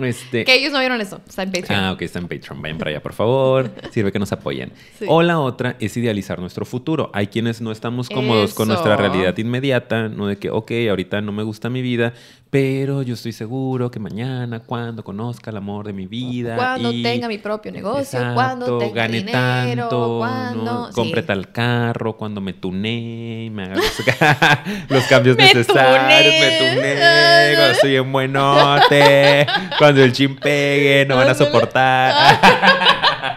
Este, 0.00 0.44
Que 0.44 0.54
ellos 0.54 0.72
no 0.72 0.78
vieron 0.78 1.00
eso, 1.00 1.20
está 1.28 1.42
en 1.42 1.52
Patreon. 1.52 1.80
Ah, 1.80 1.92
ok, 1.92 2.02
está 2.02 2.18
en 2.18 2.28
Patreon. 2.28 2.62
Vayan 2.62 2.78
para 2.78 2.90
allá, 2.90 3.02
por 3.02 3.12
favor. 3.12 3.70
Sirve 3.90 4.12
que 4.12 4.18
nos 4.18 4.32
apoyen. 4.32 4.72
Sí. 4.98 5.06
O 5.08 5.22
la 5.22 5.40
otra 5.40 5.76
es 5.80 5.96
idealizar 5.96 6.38
nuestro 6.38 6.64
futuro. 6.64 7.10
Hay 7.14 7.26
quienes 7.28 7.60
no 7.60 7.72
estamos 7.72 8.08
cómodos 8.08 8.54
con 8.54 8.68
nuestra 8.68 8.96
realidad 8.96 9.36
inmediata, 9.36 10.08
¿no? 10.08 10.26
De 10.26 10.36
que, 10.36 10.50
ok, 10.50 10.72
ahorita 10.88 11.20
no 11.20 11.32
me 11.32 11.42
gusta 11.42 11.70
mi 11.70 11.82
vida, 11.82 12.14
pero 12.52 13.00
yo 13.00 13.14
estoy 13.14 13.32
seguro 13.32 13.90
que 13.90 13.98
mañana, 13.98 14.60
cuando 14.60 15.02
conozca 15.02 15.50
el 15.50 15.56
amor 15.56 15.86
de 15.86 15.94
mi 15.94 16.06
vida. 16.06 16.54
Cuando 16.54 16.92
y- 16.92 17.02
tenga 17.02 17.26
mi 17.26 17.38
propio 17.38 17.72
negocio, 17.72 18.18
Exacto, 18.18 18.34
cuando 18.34 18.76
tenga 18.76 18.94
gane 18.94 19.20
dinero, 19.20 19.88
tanto, 19.88 20.18
cuando... 20.18 20.62
¿no? 20.62 20.86
sí. 20.88 20.92
compre 20.92 21.22
tal 21.22 21.50
carro, 21.50 22.18
cuando 22.18 22.42
me 22.42 22.52
tunee, 22.52 23.48
me 23.48 23.62
haga 23.62 23.76
los, 23.76 24.02
los 24.90 25.04
cambios 25.04 25.38
Me 25.38 25.44
necesarios, 25.44 26.34
me 26.40 26.58
tunee, 26.58 27.54
cuando 27.56 27.72
estoy 27.72 27.96
en 27.96 28.12
buenote, 28.12 29.46
cuando 29.78 30.04
el 30.04 30.12
chin 30.12 30.36
pegue, 30.36 31.06
no 31.08 31.16
van 31.16 31.30
a 31.30 31.34
soportar. 31.34 32.38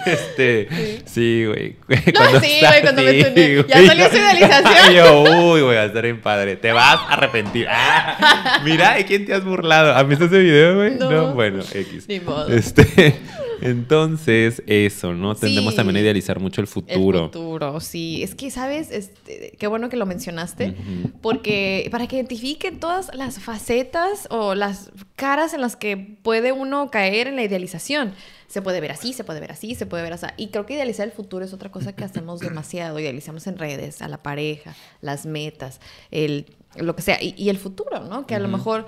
Este, 0.16 1.02
sí, 1.06 1.46
güey. 1.46 1.76
No, 1.88 2.40
sí, 2.42 2.60
güey, 2.62 2.82
cuando 2.82 3.02
me 3.02 3.24
tunee. 3.24 3.66
Ya 3.68 3.86
salió 3.86 4.10
su 4.10 4.18
idealización. 4.18 4.94
Yo, 4.96 5.22
uy, 5.22 5.62
güey, 5.62 5.76
va 5.76 5.82
a 5.82 5.86
estar 5.86 6.04
bien 6.04 6.22
padre. 6.22 6.56
Te 6.56 6.72
vas 6.72 6.96
a 6.96 7.14
arrepentir. 7.14 7.68
Ah, 7.70 8.62
mira, 8.64 8.96
¿de 8.96 9.06
quién 9.06 9.26
te 9.26 9.34
has 9.34 9.44
burlado? 9.44 9.94
¿Has 9.96 10.08
visto 10.08 10.26
ese 10.26 10.40
video, 10.40 10.76
güey? 10.76 10.96
No. 10.96 11.10
no 11.10 11.34
bueno, 11.34 11.64
X. 11.74 12.06
Ni 12.08 12.20
modo. 12.20 12.48
Este, 12.54 13.16
entonces, 13.62 14.62
eso, 14.68 15.14
¿no? 15.14 15.36
Tendemos 15.36 15.74
Sí. 15.74 15.78
también 15.78 15.98
a 15.98 16.00
idealizar 16.02 16.40
mucho 16.40 16.62
el 16.62 16.68
futuro. 16.68 17.20
El 17.26 17.26
futuro, 17.32 17.80
sí. 17.80 18.24
Es 18.24 18.36
que, 18.36 18.52
¿sabes? 18.52 18.92
Este, 18.92 19.56
qué 19.60 19.68
bueno 19.68 19.90
que 19.90 19.98
lo 19.98 20.06
mencionaste. 20.06 20.76
Porque 21.22 21.88
para 21.92 22.08
que 22.08 22.16
identifiquen 22.18 22.80
todas 22.80 23.14
las 23.16 23.40
facetas 23.40 24.28
o 24.30 24.56
las 24.56 24.92
caras 25.16 25.54
en 25.54 25.62
las 25.62 25.76
que 25.76 25.98
puede 26.22 26.52
uno 26.52 26.90
caer 26.92 27.28
en 27.28 27.36
la 27.36 27.44
idealización. 27.44 28.14
Se 28.48 28.62
puede 28.62 28.80
ver 28.80 28.92
así, 28.92 29.12
se 29.12 29.24
puede 29.24 29.40
ver 29.40 29.52
así, 29.52 29.76
se 29.76 29.86
puede 29.86 30.04
ver 30.04 30.14
así. 30.14 30.28
Y 30.38 30.48
creo 30.48 30.66
que 30.66 30.76
idealizar 30.76 31.06
el 31.08 31.12
futuro 31.14 31.44
es 31.44 31.52
otra 31.54 31.72
cosa 31.72 31.94
que 31.96 32.04
hacemos 32.04 32.40
demasiado. 32.40 33.00
Idealizamos 33.00 33.48
en 33.48 33.58
redes, 33.58 34.02
a 34.02 34.08
la 34.08 34.22
pareja, 34.22 34.76
las 35.02 35.26
metas, 35.26 35.82
el, 36.12 36.46
lo 36.76 36.96
que 36.96 37.02
sea. 37.02 37.22
Y, 37.22 37.34
y 37.38 37.50
el 37.50 37.58
futuro, 37.58 38.02
¿no? 38.02 38.26
Que 38.28 38.36
a 38.36 38.40
lo 38.40 38.48
mejor... 38.48 38.86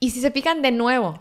Y 0.00 0.10
si 0.10 0.20
se 0.20 0.30
pican 0.30 0.62
de 0.62 0.72
nuevo, 0.72 1.20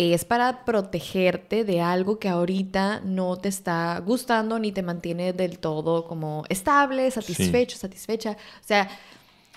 es 0.00 0.24
para 0.24 0.64
protegerte 0.64 1.64
de 1.64 1.80
algo 1.80 2.18
que 2.18 2.28
ahorita 2.28 3.00
no 3.04 3.36
te 3.36 3.48
está 3.48 3.98
gustando 4.04 4.58
ni 4.58 4.72
te 4.72 4.82
mantiene 4.82 5.32
del 5.32 5.58
todo 5.58 6.06
como 6.06 6.44
estable, 6.48 7.10
satisfecho, 7.10 7.76
satisfecha. 7.76 8.32
O 8.32 8.66
sea, 8.66 8.88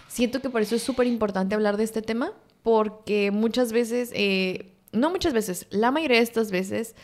siento 0.08 0.41
que 0.41 0.49
por 0.49 0.62
eso 0.62 0.75
es 0.75 0.84
súper 0.84 1.08
importante 1.08 1.56
hablar 1.56 1.77
de 1.77 1.84
este 1.84 2.01
tema, 2.01 2.34
porque 2.62 3.32
muchas 3.32 3.71
veces, 3.71 4.12
eh, 4.13 4.73
no 4.91 5.10
muchas 5.10 5.34
veces, 5.34 5.65
la 5.69 5.91
mayoría 5.91 6.17
de 6.17 6.23
estas 6.23 6.51
veces, 6.51 6.95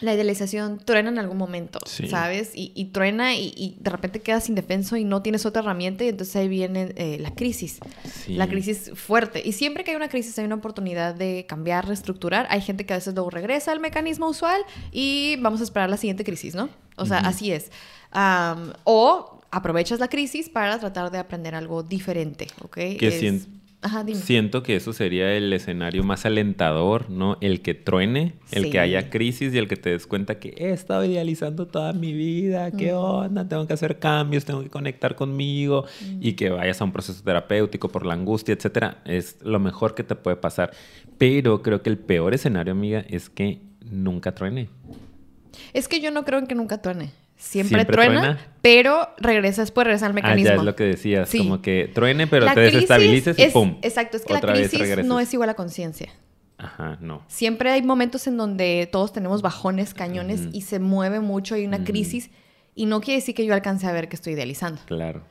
la 0.00 0.12
idealización 0.12 0.78
truena 0.84 1.08
en 1.08 1.18
algún 1.18 1.38
momento, 1.38 1.78
Sí. 1.86 2.06
¿sabes? 2.08 2.52
Y, 2.54 2.70
y 2.74 2.86
truena 2.86 3.34
y, 3.34 3.52
y 3.56 3.76
de 3.80 3.90
repente 3.90 4.20
quedas 4.20 4.48
indefenso 4.48 4.96
y 4.96 5.04
no 5.04 5.22
tienes 5.22 5.46
otra 5.46 5.62
herramienta 5.62 6.04
y 6.04 6.08
entonces 6.08 6.36
ahí 6.36 6.48
viene 6.48 6.92
eh, 6.96 7.16
la 7.18 7.34
crisis. 7.34 7.78
Sí. 8.24 8.34
La 8.34 8.46
crisis 8.46 8.90
fuerte. 8.94 9.40
Y 9.44 9.52
siempre 9.52 9.84
que 9.84 9.92
hay 9.92 9.96
una 9.96 10.08
crisis 10.08 10.38
hay 10.38 10.44
una 10.44 10.56
oportunidad 10.56 11.14
de 11.14 11.46
cambiar, 11.48 11.86
reestructurar. 11.88 12.46
Hay 12.50 12.60
gente 12.60 12.84
que 12.84 12.92
a 12.92 12.96
veces 12.96 13.14
luego 13.14 13.30
regresa 13.30 13.72
al 13.72 13.80
mecanismo 13.80 14.28
usual 14.28 14.60
y 14.92 15.36
vamos 15.40 15.60
a 15.60 15.64
esperar 15.64 15.88
la 15.88 15.96
siguiente 15.96 16.24
crisis, 16.24 16.54
¿no? 16.54 16.68
O 16.96 17.06
sea, 17.06 17.18
así 17.20 17.52
es. 17.52 17.70
Am, 18.10 18.72
o 18.84 19.40
aprovechas 19.50 19.98
la 20.00 20.08
crisis 20.08 20.48
para 20.50 20.78
tratar 20.78 21.10
de 21.10 21.18
aprender 21.18 21.54
algo 21.54 21.82
diferente, 21.82 22.48
¿ok? 22.62 22.74
Que 22.98 23.08
Es- 23.08 23.46
Ajá, 23.86 24.02
dime. 24.02 24.18
Siento 24.18 24.64
que 24.64 24.74
eso 24.74 24.92
sería 24.92 25.32
el 25.36 25.52
escenario 25.52 26.02
más 26.02 26.26
alentador, 26.26 27.08
¿no? 27.08 27.36
El 27.40 27.62
que 27.62 27.74
truene, 27.74 28.34
el 28.50 28.64
Sí. 28.64 28.70
que 28.70 28.80
haya 28.80 29.10
crisis 29.10 29.54
y 29.54 29.58
el 29.58 29.68
que 29.68 29.76
te 29.76 29.90
des 29.90 30.08
cuenta 30.08 30.40
que 30.40 30.54
he 30.58 30.70
estado 30.72 31.04
idealizando 31.04 31.68
toda 31.68 31.92
mi 31.92 32.12
vida, 32.12 32.72
qué 32.72 32.92
Mm. 32.92 32.96
onda, 32.96 33.48
tengo 33.48 33.64
que 33.68 33.74
hacer 33.74 34.00
cambios, 34.00 34.44
tengo 34.44 34.60
que 34.64 34.70
conectar 34.70 35.14
conmigo 35.14 35.84
y 36.20 36.32
que 36.32 36.50
vayas 36.50 36.80
a 36.80 36.84
un 36.84 36.90
proceso 36.92 37.22
terapéutico 37.22 37.88
por 37.88 38.04
la 38.04 38.14
angustia, 38.14 38.54
etcétera, 38.54 39.02
es 39.04 39.38
lo 39.42 39.60
mejor 39.60 39.94
que 39.94 40.02
te 40.02 40.16
puede 40.16 40.36
pasar. 40.36 40.72
Pero 41.16 41.62
creo 41.62 41.80
que 41.82 41.90
el 41.90 41.98
peor 41.98 42.34
escenario, 42.34 42.72
amiga, 42.72 43.04
es 43.08 43.30
que 43.30 43.60
nunca 43.88 44.34
truene. 44.34 44.68
Es 45.72 45.86
que 45.86 46.00
yo 46.00 46.10
no 46.10 46.24
creo 46.24 46.40
en 46.40 46.48
que 46.48 46.56
nunca 46.56 46.82
truene. 46.82 47.12
Siempre, 47.36 47.76
¿Siempre 47.80 47.92
truena, 47.92 48.20
truena? 48.20 48.40
pero 48.62 49.08
regresa 49.18 49.60
después, 49.62 49.86
regresa 49.86 50.06
al 50.06 50.12
Ah, 50.12 50.14
mecanismo. 50.14 50.48
ya 50.50 50.54
es 50.56 50.62
lo 50.64 50.74
que 50.74 50.84
decías, 50.84 51.28
Sí. 51.28 51.38
como 51.38 51.60
que 51.60 51.90
truene, 51.94 52.26
pero 52.26 52.46
La 52.46 52.54
te 52.54 52.60
desestabilices 52.62 53.38
y 53.38 53.42
es- 53.42 53.52
¡pum! 53.52 53.76
Exacto, 53.82 54.16
es 54.16 54.24
que 54.24 54.32
la 54.32 54.40
crisis 54.40 55.04
no 55.04 55.20
es 55.20 55.32
igual 55.34 55.50
a 55.50 55.54
conciencia. 55.54 56.08
Ajá, 56.58 56.96
no. 57.02 57.22
Siempre 57.28 57.70
hay 57.70 57.82
momentos 57.82 58.26
en 58.26 58.38
donde 58.38 58.88
todos 58.90 59.12
tenemos 59.12 59.42
bajones, 59.42 59.92
cañones 59.92 60.48
y 60.52 60.62
se 60.62 60.78
mueve 60.80 61.20
mucho, 61.20 61.54
hay 61.54 61.66
una 61.66 61.76
Ujú. 61.76 61.84
crisis 61.86 62.30
y 62.74 62.86
no 62.86 63.02
quiere 63.02 63.20
decir 63.20 63.34
que 63.34 63.44
yo 63.44 63.52
alcance 63.52 63.86
a 63.86 63.92
ver 63.92 64.08
que 64.08 64.16
estoy 64.16 64.32
idealizando. 64.32 64.80
Claro. 64.86 65.22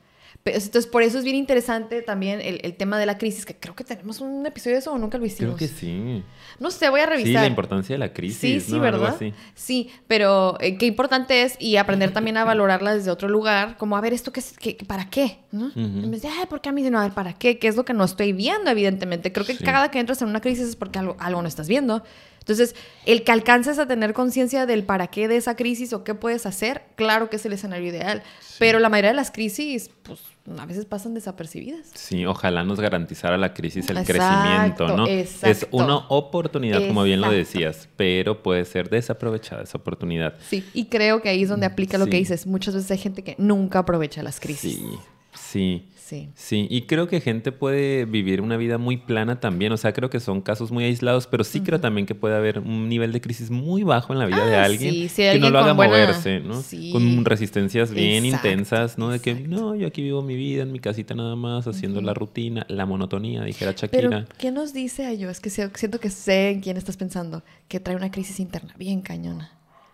Entonces, 0.44 0.86
por 0.86 1.02
eso 1.02 1.18
es 1.18 1.24
bien 1.24 1.36
interesante 1.36 2.02
también 2.02 2.40
el, 2.42 2.60
el 2.64 2.76
tema 2.76 3.00
de 3.00 3.06
la 3.06 3.18
crisis, 3.18 3.46
que 3.46 3.56
creo 3.56 3.76
que 3.76 3.84
tenemos 3.84 4.22
un 4.22 4.46
episodio 4.46 4.76
de 4.76 4.80
eso 4.80 4.92
o 4.92 4.98
nunca 4.98 5.18
lo 5.18 5.26
hicimos. 5.26 5.56
Creo 5.56 5.70
que 5.70 5.76
sí. 5.76 6.24
No 6.60 6.70
sé, 6.70 6.90
voy 6.90 7.00
a 7.02 7.08
revisar. 7.08 7.28
Sí, 7.28 7.34
la 7.34 7.48
importancia 7.48 7.96
de 7.96 8.00
la 8.00 8.14
crisis. 8.14 8.38
Sí, 8.38 8.60
sí, 8.62 8.80
¿verdad? 8.80 9.16
Sí, 9.56 9.90
pero 10.08 10.58
eh, 10.60 10.78
qué 10.78 10.86
importante 10.86 11.42
es 11.42 11.56
y 11.60 11.78
aprender 11.78 12.12
también 12.12 12.38
a 12.38 12.44
valorarla 12.46 12.94
desde 12.94 13.10
otro 13.10 13.28
lugar, 13.28 13.78
como 13.78 13.98
a 13.98 14.02
ver 14.02 14.14
esto 14.14 14.32
qué 14.32 14.44
qué, 14.60 14.78
para 14.86 15.10
qué, 15.10 15.40
¿no? 15.52 15.72
Ay, 15.76 16.46
¿por 16.50 16.62
qué 16.62 16.70
a 16.70 16.72
mí? 16.72 16.84
No, 16.90 17.00
a 17.00 17.04
ver, 17.04 17.14
¿para 17.14 17.34
qué? 17.34 17.58
¿Qué 17.58 17.68
es 17.68 17.76
lo 17.76 17.86
que 17.86 17.94
no 17.94 18.04
estoy 18.04 18.32
viendo, 18.34 18.70
evidentemente? 18.70 19.32
Creo 19.32 19.46
que 19.46 19.56
Sí. 19.56 19.64
cada 19.64 19.90
que 19.90 20.00
entras 20.00 20.22
en 20.22 20.28
una 20.28 20.42
crisis 20.42 20.68
es 20.70 20.76
porque 20.76 21.00
algo, 21.00 21.16
algo 21.20 21.42
no 21.42 21.48
estás 21.48 21.68
viendo. 21.68 22.04
Entonces, 22.46 22.76
el 23.08 23.24
que 23.24 23.32
alcances 23.32 23.80
a 23.80 23.88
tener 23.88 24.14
conciencia 24.14 24.68
del 24.68 24.84
para 24.84 25.08
qué 25.08 25.28
de 25.28 25.36
esa 25.36 25.56
crisis 25.56 25.94
o 25.94 26.04
qué 26.04 26.14
puedes 26.14 26.46
hacer, 26.46 26.84
claro 26.96 27.28
que 27.28 27.38
es 27.38 27.46
el 27.48 27.54
escenario 27.54 27.88
ideal. 27.88 28.22
Pero 28.60 28.78
la 28.78 28.88
mayoría 28.88 29.10
de 29.10 29.16
las 29.16 29.32
crisis, 29.32 29.90
pues, 30.04 30.20
a 30.56 30.66
veces 30.68 30.86
pasan 30.86 31.16
desapercibidas. 31.16 31.88
Sí, 31.96 32.24
ojalá 32.24 32.64
nos 32.64 32.80
garantizara 32.80 33.36
la 33.40 33.56
crisis 33.56 33.90
el 33.90 33.98
Exacto, 33.98 34.14
crecimiento, 34.14 34.96
¿no? 34.96 35.08
Es 35.08 35.66
una 35.72 35.98
oportunidad, 36.10 36.86
como 36.88 37.02
bien 37.02 37.20
lo 37.20 37.32
decías, 37.32 37.90
pero 37.96 38.44
puede 38.44 38.64
ser 38.66 38.92
desaprovechada 38.92 39.64
esa 39.64 39.80
oportunidad. 39.80 40.36
Sí, 40.48 40.64
y 40.76 40.86
creo 40.86 41.24
que 41.24 41.30
ahí 41.30 41.42
es 41.42 41.50
donde 41.50 41.66
aplica 41.66 41.98
lo 41.98 42.06
que 42.06 42.18
dices. 42.18 42.46
Muchas 42.46 42.76
veces 42.76 42.92
hay 42.92 43.00
gente 43.00 43.24
que 43.24 43.34
nunca 43.40 43.80
aprovecha 43.80 44.22
las 44.22 44.40
crisis. 44.40 44.78
Sí, 44.78 44.86
sí. 45.34 45.90
Sí. 46.06 46.30
Sí, 46.36 46.68
y 46.70 46.84
creo 46.84 47.08
que 47.08 47.20
gente 47.20 47.52
puede 47.52 48.06
vivir 48.06 48.40
una 48.42 48.58
vida 48.58 48.78
muy 48.78 48.98
plana 48.98 49.40
también, 49.40 49.72
o 49.72 49.78
sea, 49.78 49.92
creo 49.92 50.12
que 50.12 50.20
son 50.20 50.42
casos 50.42 50.72
muy 50.72 50.84
aislados, 50.84 51.26
pero 51.26 51.44
sí 51.44 51.62
creo 51.62 51.80
también 51.80 52.06
que 52.06 52.14
puede 52.14 52.36
haber 52.36 52.60
un 52.60 52.88
nivel 52.90 53.12
de 53.12 53.22
crisis 53.22 53.50
muy 53.50 53.82
bajo 53.82 54.14
en 54.14 54.20
la 54.20 54.28
vida 54.28 54.46
de 54.46 54.56
Ah, 54.56 54.66
alguien 54.66 54.94
sí, 54.94 55.10
sí, 55.10 55.24
que 55.24 55.40
no 55.40 55.50
lo 55.50 55.58
haga 55.58 55.74
buena- 55.74 55.94
moverse, 55.94 56.42
¿no? 56.42 56.62
Sí. 56.62 56.92
Con 56.92 57.26
resistencias 57.26 57.90
bien 57.92 58.24
Exacto, 58.24 58.48
intensas, 58.50 58.98
¿no? 59.00 59.10
De 59.10 59.20
que, 59.20 59.32
exacto. 59.32 59.50
no, 59.56 59.74
yo 59.76 59.88
aquí 59.88 60.04
vivo 60.04 60.22
mi 60.22 60.36
vida 60.36 60.62
en 60.62 60.72
mi 60.72 60.78
casita 60.80 61.16
nada 61.16 61.36
más, 61.36 61.66
haciendo 61.66 62.00
la 62.02 62.14
rutina, 62.14 62.68
la 62.70 62.86
monotonía, 62.86 63.44
dijera 63.44 63.72
Shakira. 63.72 64.10
Pero, 64.10 64.26
¿qué 64.38 64.52
nos 64.52 64.74
dice 64.74 65.08
a 65.08 65.14
yo? 65.16 65.32
Es 65.32 65.40
que 65.40 65.50
siento 65.50 66.00
que 66.00 66.12
sé 66.12 66.52
en 66.52 66.62
quién 66.62 66.78
estás 66.78 66.98
pensando, 66.98 67.44
que 67.68 67.80
trae 67.80 67.96
una 67.96 68.12
crisis 68.12 68.40
interna 68.40 68.76
bien 68.78 69.02
cañona. 69.02 69.54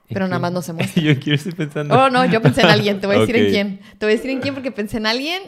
Pero 0.10 0.28
nada 0.28 0.39
más 0.39 0.52
no 0.52 0.62
se 0.62 0.74
muestra. 0.74 1.02
yo 1.02 1.17
quiero 1.17 1.36
estoy 1.38 1.54
pensando. 1.54 1.95
Oh, 1.97 2.10
no, 2.10 2.26
yo 2.26 2.41
pensé 2.41 2.60
en 2.63 2.67
alguien. 2.67 3.00
Te 3.00 3.08
voy 3.08 3.15
a 3.15 3.19
decir 3.21 3.38
en 3.38 3.50
quién. 3.50 3.80
Te 3.97 4.06
voy 4.06 4.12
a 4.13 4.15
decir 4.17 4.30
en 4.32 4.41
quién 4.41 4.54
porque 4.54 4.69
pensé 4.74 4.97
en 4.97 5.06
alguien 5.06 5.41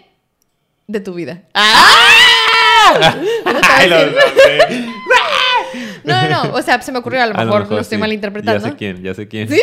de 0.94 1.00
tu 1.02 1.14
vida. 1.14 1.42
¡Ah! 1.54 1.84
Ay, 3.76 3.90
lo. 3.90 3.98
No, 6.04 6.22
no, 6.22 6.44
no. 6.44 6.54
O 6.54 6.62
sea, 6.62 6.82
se 6.82 6.92
me 6.92 7.00
ocurrió. 7.00 7.22
A 7.22 7.28
lo 7.28 7.36
A 7.38 7.46
mejor 7.46 7.70
lo, 7.70 7.80
estoy 7.80 7.98
sí. 7.98 8.00
malinterpretando. 8.00 8.62
Ya 8.62 8.72
sé 8.72 8.78
quién, 8.78 9.04
ya 9.04 9.14
sé 9.14 9.28
quién. 9.28 9.50
¿Sí? 9.50 9.62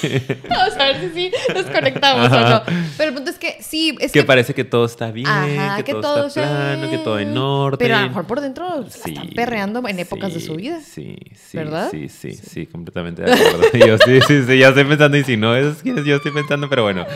Sí. 0.00 0.22
Vamos 0.48 0.74
a 0.74 0.84
ver 0.84 1.00
si 1.00 1.10
sí 1.10 1.32
nos 1.54 1.66
conectamos 1.66 2.32
o 2.32 2.40
no. 2.40 2.62
Pero 2.96 3.08
el 3.10 3.14
punto 3.14 3.30
es 3.30 3.38
que 3.38 3.58
sí, 3.60 3.96
es 4.00 4.12
que 4.12 4.20
que. 4.20 4.26
parece 4.26 4.54
que 4.54 4.64
todo 4.64 4.84
está 4.86 5.10
bien, 5.10 5.26
Ajá, 5.26 5.82
que, 5.82 5.92
todo, 5.92 6.26
está 6.26 6.42
plano, 6.42 6.90
que 6.90 6.98
todo 6.98 7.18
en 7.18 7.36
orden. 7.36 7.78
Pero 7.78 7.96
a 7.96 8.02
lo 8.02 8.08
mejor 8.08 8.26
por 8.26 8.40
dentro 8.40 8.84
Sí, 8.88 9.10
están 9.10 9.28
perreando 9.30 9.86
en 9.86 9.98
épocas 9.98 10.34
de 10.34 10.40
su 10.40 10.56
vida. 10.56 10.80
Sí, 10.80 11.16
sí, 11.34 11.56
¿Verdad? 11.56 11.88
Sí, 11.90 12.08
sí, 12.08 12.32
sí, 12.32 12.66
completamente 12.66 13.22
de 13.22 13.32
acuerdo. 13.32 13.62
yo 13.86 13.98
sí, 13.98 14.20
sí, 14.26 14.42
sí, 14.44 14.58
ya 14.58 14.68
estoy 14.68 14.84
pensando 14.84 15.16
y 15.16 15.24
si 15.24 15.36
no 15.36 15.54
es 15.54 15.82
quienes 15.82 16.04
yo 16.04 16.16
estoy 16.16 16.32
pensando, 16.32 16.68
pero 16.68 16.82
bueno, 16.82 17.06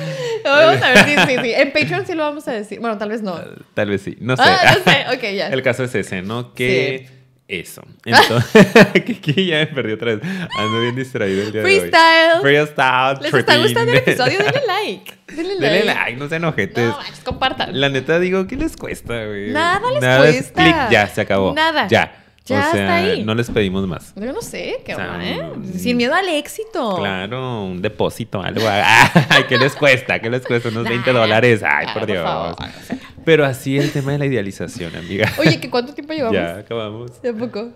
Vamos 0.44 0.83
a 0.83 0.88
ver, 0.90 1.04
sí, 1.04 1.14
sí, 1.26 1.37
sí. 1.42 1.52
En 1.52 1.72
Patreon 1.72 2.06
sí 2.06 2.14
lo 2.14 2.22
vamos 2.22 2.46
a 2.48 2.52
decir. 2.52 2.80
Bueno, 2.80 2.98
tal 2.98 3.11
vez 3.11 3.22
no. 3.22 3.38
tal 3.74 3.88
vez 3.88 4.02
sí, 4.02 4.16
no 4.20 4.37
sé. 4.37 4.42
Ah, 4.44 4.76
no 4.76 4.92
sé. 4.92 5.04
Ok, 5.16 5.35
ya. 5.35 5.48
El 5.52 5.62
caso 5.62 5.85
es 5.85 5.94
ese, 5.94 6.22
¿no? 6.22 6.54
Que 6.54 7.19
eso. 7.50 7.82
Entonces, 8.04 8.66
que, 9.04 9.20
que 9.20 9.44
ya 9.46 9.58
me 9.58 9.66
perdí 9.66 9.92
otra 9.92 10.14
vez. 10.16 10.20
Ando 10.58 10.80
bien 10.80 10.96
distraído 10.96 11.42
el 11.42 11.52
día 11.52 11.62
de 11.62 11.66
Freestyle. 11.66 12.32
hoy. 12.36 12.40
Freestyle. 12.40 13.18
¿Les 13.20 13.34
está 13.34 13.52
tripping. 13.52 13.62
gustando 13.62 13.92
el 13.92 13.98
episodio? 13.98 14.38
Denle 14.38 14.62
like. 14.66 15.12
Denle 15.28 15.54
like. 15.54 15.66
Denle 15.76 15.94
like, 15.94 16.16
no 16.16 16.28
sean 16.28 16.44
ojetes. 16.44 16.88
No, 16.88 16.98
compartan. 17.24 17.80
La 17.80 17.88
neta 17.88 18.18
digo, 18.18 18.46
¿qué 18.46 18.56
les 18.56 18.76
cuesta, 18.76 19.24
güey? 19.26 19.50
Nada 19.50 19.80
les 19.90 20.36
es 20.36 20.52
cuesta. 20.52 20.62
clic, 20.62 20.76
ya, 20.90 21.06
se 21.08 21.20
acabó. 21.20 21.52
Nada. 21.54 21.88
Ya. 21.88 22.19
Ya 22.50 22.68
o 22.68 22.72
sea, 22.72 22.80
está 22.82 22.96
ahí. 22.96 23.24
no 23.24 23.34
les 23.34 23.50
pedimos 23.50 23.86
más. 23.86 24.12
Yo 24.16 24.32
no 24.32 24.42
sé, 24.42 24.82
qué 24.84 24.94
O 24.94 24.96
sea, 24.96 25.18
¿eh? 25.22 25.42
Sin 25.76 25.96
miedo 25.96 26.14
al 26.14 26.28
éxito. 26.28 26.96
Claro, 26.98 27.64
un 27.64 27.80
depósito, 27.80 28.42
algo. 28.42 28.62
Ay, 28.68 29.44
¿qué 29.48 29.56
les 29.58 29.74
cuesta? 29.76 30.18
¿Qué 30.20 30.28
les 30.30 30.44
cuesta? 30.46 30.68
Unos 30.68 30.84
20 30.84 31.12
dólares. 31.12 31.62
Ay, 31.64 31.86
por 31.94 32.06
Dios. 32.06 32.22
favor, 32.24 32.52
o. 32.52 32.56
Pero 33.24 33.44
así 33.44 33.78
el 33.78 33.90
tema 33.92 34.12
de 34.12 34.18
la 34.18 34.26
idealización, 34.26 34.94
amiga. 34.96 35.30
Oye, 35.38 35.60
¿que 35.60 35.70
¿cuánto 35.70 35.94
tiempo 35.94 36.12
llevamos? 36.12 36.34
Ya, 36.34 36.58
acabamos. 36.58 37.20
¿De 37.22 37.32
poco? 37.34 37.70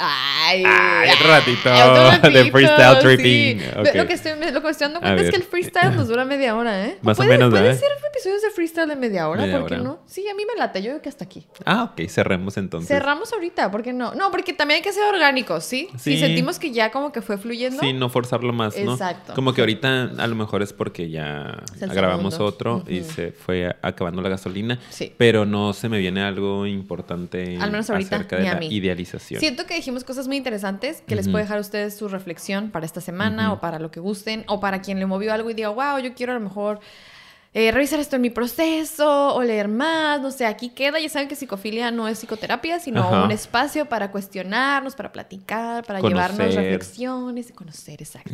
Ay, 0.00 0.62
Ay, 0.64 1.10
otro 1.10 1.28
ratito 1.28 1.70
otro 2.14 2.30
de 2.30 2.50
freestyle 2.52 2.98
tripping. 3.00 3.58
sí. 3.60 3.66
Lo, 3.94 4.06
que 4.06 4.12
estoy, 4.12 4.32
lo 4.52 4.62
que 4.62 4.68
estoy 4.70 4.84
dando 4.86 5.00
cuenta 5.00 5.22
es 5.22 5.30
que 5.30 5.36
el 5.36 5.42
freestyle 5.42 5.96
nos 5.96 6.06
dura 6.06 6.24
media 6.24 6.54
hora, 6.54 6.86
¿eh? 6.86 6.98
Más 7.02 7.18
o 7.18 7.24
¿Puede- 7.24 7.30
menos, 7.30 7.50
¿Puede 7.50 7.74
ser 7.74 7.88
episodios 8.18 8.42
de 8.42 8.50
freestyle 8.50 8.88
de 8.88 8.96
media 8.96 9.28
hora? 9.28 9.42
Media 9.42 9.58
¿Por 9.60 9.68
qué 9.68 9.74
hora. 9.76 9.84
no? 9.84 10.00
Sí, 10.06 10.26
a 10.28 10.34
mí 10.34 10.42
me 10.44 10.58
late. 10.58 10.82
Yo 10.82 10.90
digo 10.90 11.02
que 11.02 11.08
hasta 11.08 11.24
aquí. 11.24 11.46
Ah, 11.64 11.84
ok, 11.84 12.08
cerremos 12.08 12.56
entonces. 12.56 12.88
Cerramos 12.88 13.32
ahorita, 13.32 13.70
¿por 13.70 13.82
qué 13.82 13.92
no? 13.92 14.14
No, 14.14 14.30
porque 14.30 14.52
también 14.52 14.76
hay 14.78 14.82
que 14.82 14.92
ser 14.92 15.04
orgánicos, 15.04 15.64
¿sí? 15.64 15.88
Si 15.96 16.14
Sí. 16.14 16.18
sentimos 16.18 16.58
que 16.58 16.70
ya 16.72 16.90
como 16.90 17.12
que 17.12 17.22
fue 17.22 17.38
fluyendo. 17.38 17.80
Sí, 17.80 17.92
no 17.92 18.08
forzarlo 18.08 18.52
más, 18.52 18.76
¿no? 18.78 18.92
Exacto. 18.92 19.34
Como 19.34 19.52
que 19.54 19.60
ahorita 19.60 20.10
a 20.18 20.26
lo 20.26 20.34
mejor 20.34 20.62
es 20.62 20.72
porque 20.72 21.10
ya 21.10 21.62
grabamos 21.80 22.34
segundo. 22.34 22.54
otro 22.54 22.84
y 22.88 23.02
se 23.02 23.32
fue 23.32 23.74
acabando 23.82 24.22
la 24.22 24.28
gasolina. 24.28 24.78
Sí. 24.90 25.14
Pero 25.16 25.44
no 25.46 25.72
se 25.72 25.88
me 25.88 25.98
viene 25.98 26.22
algo 26.22 26.66
importante 26.66 27.56
Al 27.60 27.70
menos 27.70 27.88
ahorita, 27.90 28.16
acerca 28.16 28.36
de 28.36 28.44
la 28.44 28.64
idealización. 28.64 29.40
Siento 29.40 29.66
que 29.66 29.74
dijimos 29.74 30.04
cosas 30.04 30.26
muy 30.28 30.36
interesantes 30.36 31.02
que 31.06 31.14
les 31.14 31.28
puede 31.28 31.44
dejar 31.44 31.58
a 31.58 31.60
ustedes 31.60 31.96
su 31.96 32.08
reflexión 32.08 32.70
para 32.70 32.86
esta 32.86 33.00
semana 33.00 33.52
o 33.52 33.60
para 33.60 33.78
lo 33.78 33.90
que 33.90 34.00
gusten 34.00 34.44
o 34.48 34.60
para 34.60 34.80
quien 34.80 34.98
le 34.98 35.06
movió 35.06 35.32
algo 35.32 35.50
y 35.50 35.54
diga, 35.54 35.68
wow, 35.68 35.98
yo 35.98 36.14
quiero 36.14 36.32
a 36.32 36.34
lo 36.36 36.40
mejor 36.40 36.80
eh, 37.60 37.72
revisar 37.72 37.98
esto 37.98 38.14
en 38.16 38.22
mi 38.22 38.30
proceso 38.30 39.34
o 39.34 39.42
leer 39.42 39.66
más, 39.66 40.20
no 40.20 40.30
sé, 40.30 40.46
aquí 40.46 40.68
queda. 40.68 41.00
Ya 41.00 41.08
saben 41.08 41.26
que 41.28 41.34
psicofilia 41.34 41.90
no 41.90 42.06
es 42.06 42.18
psicoterapia, 42.18 42.78
sino 42.78 43.00
Ajá. 43.00 43.24
un 43.24 43.32
espacio 43.32 43.86
para 43.86 44.12
cuestionarnos, 44.12 44.94
para 44.94 45.10
platicar, 45.10 45.84
para 45.84 46.00
llevarnos 46.00 46.54
reflexiones 46.54 47.52
conocer, 47.54 48.00
exacto. 48.00 48.30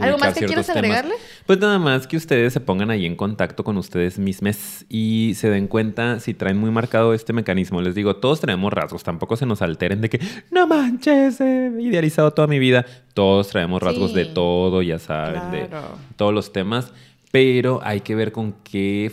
¿Algo 0.00 0.18
más 0.18 0.34
que 0.34 0.46
quieras 0.46 0.66
temas. 0.66 0.76
agregarle? 0.76 1.14
Pues 1.46 1.58
nada 1.58 1.78
más 1.80 2.06
que 2.06 2.16
ustedes 2.16 2.52
se 2.52 2.60
pongan 2.60 2.90
ahí 2.90 3.04
en 3.06 3.16
contacto 3.16 3.64
con 3.64 3.76
ustedes 3.76 4.18
mismos 4.18 4.84
y 4.88 5.32
se 5.36 5.50
den 5.50 5.66
cuenta 5.66 6.20
si 6.20 6.32
traen 6.34 6.58
muy 6.58 6.70
marcado 6.70 7.14
este 7.14 7.32
mecanismo. 7.32 7.80
Les 7.82 7.94
digo, 7.96 8.16
todos 8.16 8.40
tenemos 8.40 8.72
rasgos, 8.72 9.02
tampoco 9.02 9.36
se 9.36 9.46
nos 9.46 9.60
alteren 9.62 10.00
de 10.00 10.08
que 10.10 10.20
no 10.52 10.66
manches, 10.68 11.40
he 11.40 11.72
idealizado 11.80 12.30
toda 12.32 12.46
mi 12.46 12.58
vida. 12.60 12.86
Todos 13.14 13.48
traemos 13.48 13.82
rasgos 13.82 14.10
Sí. 14.12 14.16
de 14.16 14.24
todo, 14.26 14.82
ya 14.82 14.98
saben, 14.98 15.50
de 15.50 15.68
todos 16.16 16.32
los 16.32 16.52
temas, 16.52 16.92
pero 17.32 17.80
hay 17.82 18.02
que 18.02 18.14
ver 18.14 18.30
con 18.30 18.52
qué 18.62 19.10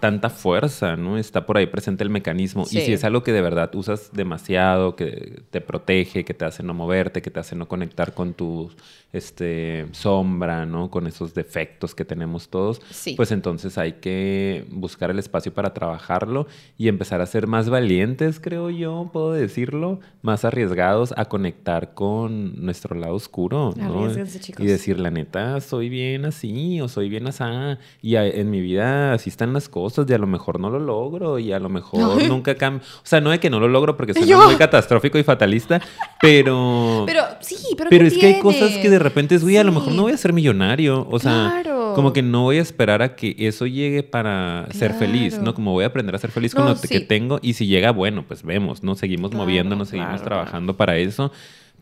tanta 0.00 0.28
fuerza, 0.28 0.96
¿no? 0.96 1.16
Está 1.16 1.46
por 1.46 1.56
ahí 1.56 1.66
presente 1.66 2.04
el 2.04 2.10
mecanismo. 2.10 2.64
Y 2.64 2.66
Sí. 2.66 2.80
si 2.82 2.92
es 2.92 3.04
algo 3.04 3.22
que 3.22 3.32
de 3.32 3.40
verdad 3.40 3.74
usas 3.74 4.10
demasiado, 4.12 4.96
que 4.96 5.42
te 5.50 5.60
protege, 5.60 6.24
que 6.24 6.34
te 6.34 6.44
hace 6.44 6.62
no 6.62 6.74
moverte, 6.74 7.22
que 7.22 7.30
te 7.30 7.40
hace 7.40 7.56
no 7.56 7.66
conectar 7.68 8.12
con 8.14 8.34
tu 8.34 8.70
este, 9.12 9.86
sombra, 9.92 10.64
¿no? 10.64 10.90
Con 10.90 11.06
esos 11.06 11.34
defectos 11.34 11.94
que 11.94 12.04
tenemos 12.04 12.48
todos, 12.48 12.80
Sí. 12.90 13.14
pues 13.14 13.30
entonces 13.30 13.76
hay 13.76 13.94
que 13.94 14.64
buscar 14.70 15.10
el 15.10 15.18
espacio 15.18 15.52
para 15.52 15.74
trabajarlo 15.74 16.46
y 16.78 16.88
empezar 16.88 17.20
a 17.20 17.26
ser 17.26 17.46
más 17.46 17.68
valientes, 17.68 18.40
creo 18.40 18.70
yo, 18.70 19.10
puedo 19.12 19.32
decirlo, 19.32 20.00
más 20.22 20.44
arriesgados 20.46 21.12
a 21.16 21.26
conectar 21.26 21.92
con 21.94 22.64
nuestro 22.64 22.94
lado 22.96 23.14
oscuro, 23.14 23.74
¿no? 23.76 24.08
Chicos. 24.24 24.64
Y 24.64 24.66
decir, 24.66 24.98
la 24.98 25.10
neta, 25.10 25.60
soy 25.60 25.88
bien 25.90 26.24
así 26.24 26.80
o 26.80 26.88
soy 26.88 27.08
bien 27.10 27.26
asá. 27.26 27.78
Y 28.00 28.16
en 28.16 28.50
mi 28.50 28.60
vida 28.62 29.12
así 29.12 29.28
están 29.28 29.52
las 29.52 29.61
cosas 29.68 30.06
y 30.08 30.12
a 30.12 30.18
lo 30.18 30.26
mejor 30.26 30.58
no 30.60 30.70
lo 30.70 30.78
logro 30.78 31.38
y 31.38 31.52
a 31.52 31.58
lo 31.58 31.68
mejor 31.68 32.20
Ay. 32.20 32.28
nunca 32.28 32.54
cambio. 32.56 32.82
O 32.98 33.00
sea, 33.04 33.20
no 33.20 33.30
de 33.30 33.40
que 33.40 33.50
no 33.50 33.60
lo 33.60 33.68
logro 33.68 33.96
porque 33.96 34.12
Yo. 34.24 34.42
muy 34.44 34.56
catastrófico 34.56 35.18
y 35.18 35.22
fatalista, 35.22 35.80
pero... 36.20 37.04
Pero 37.12 37.22
sí, 37.40 37.56
pero 37.76 37.90
Pero 37.90 38.02
¿qué 38.04 38.08
es 38.08 38.18
que 38.18 38.26
hay 38.26 38.40
cosas 38.40 38.70
que 38.78 38.88
de 38.88 38.98
repente 38.98 39.34
es, 39.34 39.42
güey, 39.42 39.56
a 39.56 39.64
lo 39.64 39.72
mejor 39.72 39.92
no 39.92 40.02
voy 40.02 40.12
a 40.12 40.16
ser 40.16 40.32
millonario. 40.32 41.06
O 41.10 41.18
sea, 41.18 41.60
Claro. 41.62 41.92
como 41.94 42.12
que 42.12 42.22
no 42.22 42.42
voy 42.42 42.58
a 42.58 42.62
esperar 42.62 43.02
a 43.02 43.14
que 43.16 43.34
eso 43.38 43.66
llegue 43.66 44.02
para 44.02 44.66
ser 44.72 44.94
feliz. 44.94 45.38
¿no? 45.38 45.54
Como 45.54 45.72
voy 45.72 45.84
a 45.84 45.88
aprender 45.88 46.14
a 46.14 46.18
ser 46.18 46.30
feliz 46.30 46.54
con 46.54 46.64
lo 46.66 46.80
que 46.80 47.00
tengo. 47.00 47.38
Y 47.42 47.54
si 47.54 47.66
llega, 47.66 47.90
bueno, 47.90 48.24
pues 48.26 48.42
vemos, 48.42 48.82
¿no? 48.82 48.94
Seguimos 48.94 49.30
Claro, 49.30 49.44
moviéndonos, 49.44 49.88
seguimos 49.88 50.22
trabajando 50.22 50.76
para 50.76 50.96
eso. 50.98 51.32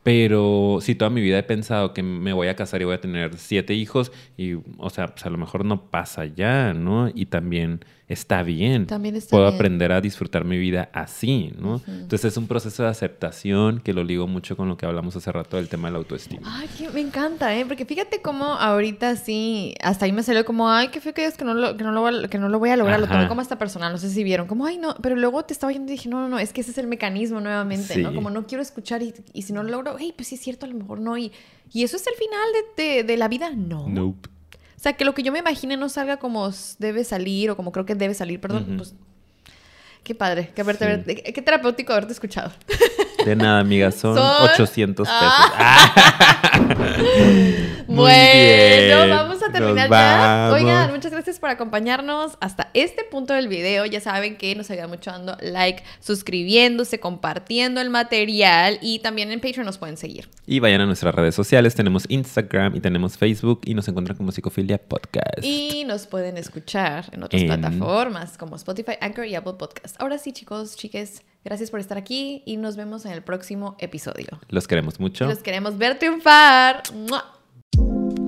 Pero 0.02 0.78
si 0.80 0.94
toda 0.94 1.10
mi 1.10 1.20
vida 1.20 1.38
he 1.38 1.42
pensado 1.42 1.92
que 1.92 2.02
me 2.02 2.32
voy 2.32 2.48
a 2.48 2.56
casar 2.56 2.80
y 2.80 2.84
voy 2.84 2.94
a 2.94 3.00
tener 3.00 3.36
siete 3.36 3.74
hijos, 3.74 4.12
y, 4.36 4.54
o 4.78 4.90
sea, 4.90 5.08
pues 5.08 5.26
a 5.26 5.30
lo 5.30 5.38
mejor 5.38 5.64
no 5.64 5.90
pasa 5.90 6.24
ya, 6.24 6.72
¿no? 6.72 7.10
Y 7.14 7.26
también 7.26 7.80
está 8.10 8.42
bien. 8.42 8.86
También 8.86 9.16
está 9.16 9.30
Puedo 9.30 9.44
bien. 9.46 9.54
aprender 9.54 9.92
a 9.92 10.00
disfrutar 10.00 10.44
mi 10.44 10.58
vida 10.58 10.90
así, 10.92 11.52
¿no? 11.58 11.80
Entonces 11.86 12.24
es 12.26 12.36
un 12.36 12.46
proceso 12.46 12.82
de 12.82 12.88
aceptación 12.90 13.80
que 13.80 13.92
lo 13.92 14.04
ligo 14.04 14.26
mucho 14.26 14.56
con 14.56 14.68
lo 14.68 14.76
que 14.76 14.84
hablamos 14.84 15.16
hace 15.16 15.30
rato 15.32 15.56
del 15.56 15.68
tema 15.68 15.88
de 15.88 15.92
la 15.92 15.98
autoestima. 15.98 16.42
Ay, 16.44 16.68
que 16.76 16.90
me 16.90 17.00
encanta, 17.00 17.56
¿eh? 17.56 17.64
Porque 17.66 17.84
fíjate 17.86 18.20
cómo 18.20 18.44
ahorita 18.44 19.16
sí, 19.16 19.74
hasta 19.82 20.04
ahí 20.04 20.12
me 20.12 20.22
salió 20.22 20.44
como, 20.44 20.70
ay, 20.70 20.88
qué 20.88 21.00
feo 21.00 21.14
que 21.14 21.24
es 21.24 21.36
que 21.36 21.44
no 21.44 21.54
lo, 21.54 21.76
que 21.76 21.84
no 21.84 21.92
lo, 21.92 22.00
voy 22.02 22.24
a- 22.24 22.28
que 22.28 22.38
no 22.38 22.48
lo 22.48 22.58
voy 22.58 22.70
a 22.70 22.76
lograr. 22.76 23.00
Lo 23.00 23.06
tomé 23.08 23.28
como 23.28 23.40
hasta 23.40 23.58
personal, 23.58 23.92
no 23.92 23.98
sé 23.98 24.10
si 24.10 24.24
vieron. 24.24 24.46
Como, 24.46 24.66
ay, 24.66 24.76
no, 24.78 24.94
pero 25.02 25.16
luego 25.16 25.44
te 25.44 25.52
estaba 25.52 25.72
yendo 25.72 25.92
y 25.92 25.96
dije, 25.96 26.08
no, 26.08 26.20
no, 26.20 26.28
no, 26.28 26.38
es 26.38 26.52
que 26.52 26.60
ese 26.60 26.72
es 26.72 26.78
el 26.78 26.86
mecanismo 26.88 27.40
nuevamente, 27.40 27.96
¿no? 28.02 28.14
Como 28.14 28.30
no 28.30 28.46
quiero 28.46 28.62
escuchar 28.62 29.02
y, 29.02 29.14
y 29.32 29.42
si 29.42 29.52
no 29.52 29.62
lo 29.62 29.70
logro, 29.70 29.96
hey, 29.98 30.12
pues 30.16 30.28
sí 30.28 30.34
es 30.34 30.40
cierto, 30.40 30.66
a 30.66 30.68
lo 30.68 30.74
mejor 30.74 31.00
no. 31.00 31.16
Y, 31.16 31.30
y 31.72 31.84
eso 31.84 31.96
es 31.96 32.06
el 32.06 32.14
final 32.14 32.48
de, 32.76 32.82
de- 32.82 33.04
de 33.04 33.16
la 33.16 33.28
vida, 33.28 33.50
no. 33.54 33.86
Nope. 33.88 34.28
O 34.80 34.82
sea, 34.82 34.94
que 34.94 35.04
lo 35.04 35.12
que 35.12 35.22
yo 35.22 35.30
me 35.30 35.40
imagine 35.40 35.76
no 35.76 35.90
salga 35.90 36.16
como 36.16 36.50
debe 36.78 37.04
salir 37.04 37.50
o 37.50 37.56
como 37.56 37.70
creo 37.70 37.84
que 37.84 37.94
debe 37.94 38.14
salir, 38.14 38.40
perdón, 38.40 38.76
pues... 38.78 38.94
Qué 40.02 40.14
padre, 40.14 40.50
que 40.54 40.62
haberte, 40.62 40.86
Sí. 40.86 40.90
haberte- 40.90 41.32
qué 41.34 41.42
terapéutico 41.42 41.92
haberte 41.92 42.14
escuchado. 42.14 42.50
De 43.26 43.36
nada, 43.36 43.60
amiga, 43.60 43.92
son, 43.92 44.16
Son- 44.16 44.48
800 44.54 45.06
pesos. 45.06 45.20
Ah. 45.22 46.50
Muy 47.86 47.96
bueno, 47.96 48.49
terminar 49.66 49.88
nos 49.88 49.98
ya. 49.98 50.16
vamos. 50.18 50.54
Oigan, 50.60 50.90
muchas 50.92 51.12
gracias 51.12 51.38
por 51.38 51.50
acompañarnos 51.50 52.36
hasta 52.40 52.70
este 52.74 53.04
punto 53.04 53.34
del 53.34 53.48
video. 53.48 53.86
Ya 53.86 54.00
saben 54.00 54.36
que 54.36 54.54
nos 54.54 54.70
ayuda 54.70 54.86
mucho 54.88 55.10
dando 55.10 55.36
like, 55.40 55.82
suscribiéndose, 56.00 57.00
compartiendo 57.00 57.80
el 57.80 57.90
material 57.90 58.78
y 58.82 58.98
también 59.00 59.30
en 59.32 59.40
Patreon 59.40 59.66
nos 59.66 59.78
pueden 59.78 59.96
seguir. 59.96 60.28
Y 60.46 60.60
vayan 60.60 60.80
a 60.80 60.86
nuestras 60.86 61.14
redes 61.14 61.34
sociales. 61.34 61.74
Tenemos 61.74 62.04
Instagram 62.08 62.76
y 62.76 62.80
tenemos 62.80 63.16
Facebook 63.16 63.60
y 63.64 63.74
nos 63.74 63.88
encuentran 63.88 64.16
como 64.16 64.32
Psicofilia 64.32 64.78
Podcast. 64.78 65.42
Y 65.42 65.84
nos 65.84 66.06
pueden 66.06 66.36
escuchar 66.36 67.06
en 67.12 67.22
otras 67.22 67.42
En- 67.42 67.48
plataformas 67.48 68.36
como 68.38 68.56
Spotify, 68.56 68.92
Anchor 69.00 69.26
y 69.26 69.34
Apple 69.34 69.54
Podcast. 69.58 70.00
Ahora 70.00 70.18
sí, 70.18 70.32
chicos, 70.32 70.76
chiques, 70.76 71.22
gracias 71.44 71.70
por 71.70 71.80
estar 71.80 71.98
aquí 71.98 72.42
y 72.46 72.56
nos 72.56 72.76
vemos 72.76 73.04
en 73.04 73.12
el 73.12 73.22
próximo 73.22 73.76
episodio. 73.78 74.26
Los 74.48 74.68
queremos 74.68 75.00
mucho. 75.00 75.26
Los 75.26 75.38
queremos 75.38 75.78
ver 75.78 75.98
triunfar. 75.98 76.82
¡Mua! 76.94 78.19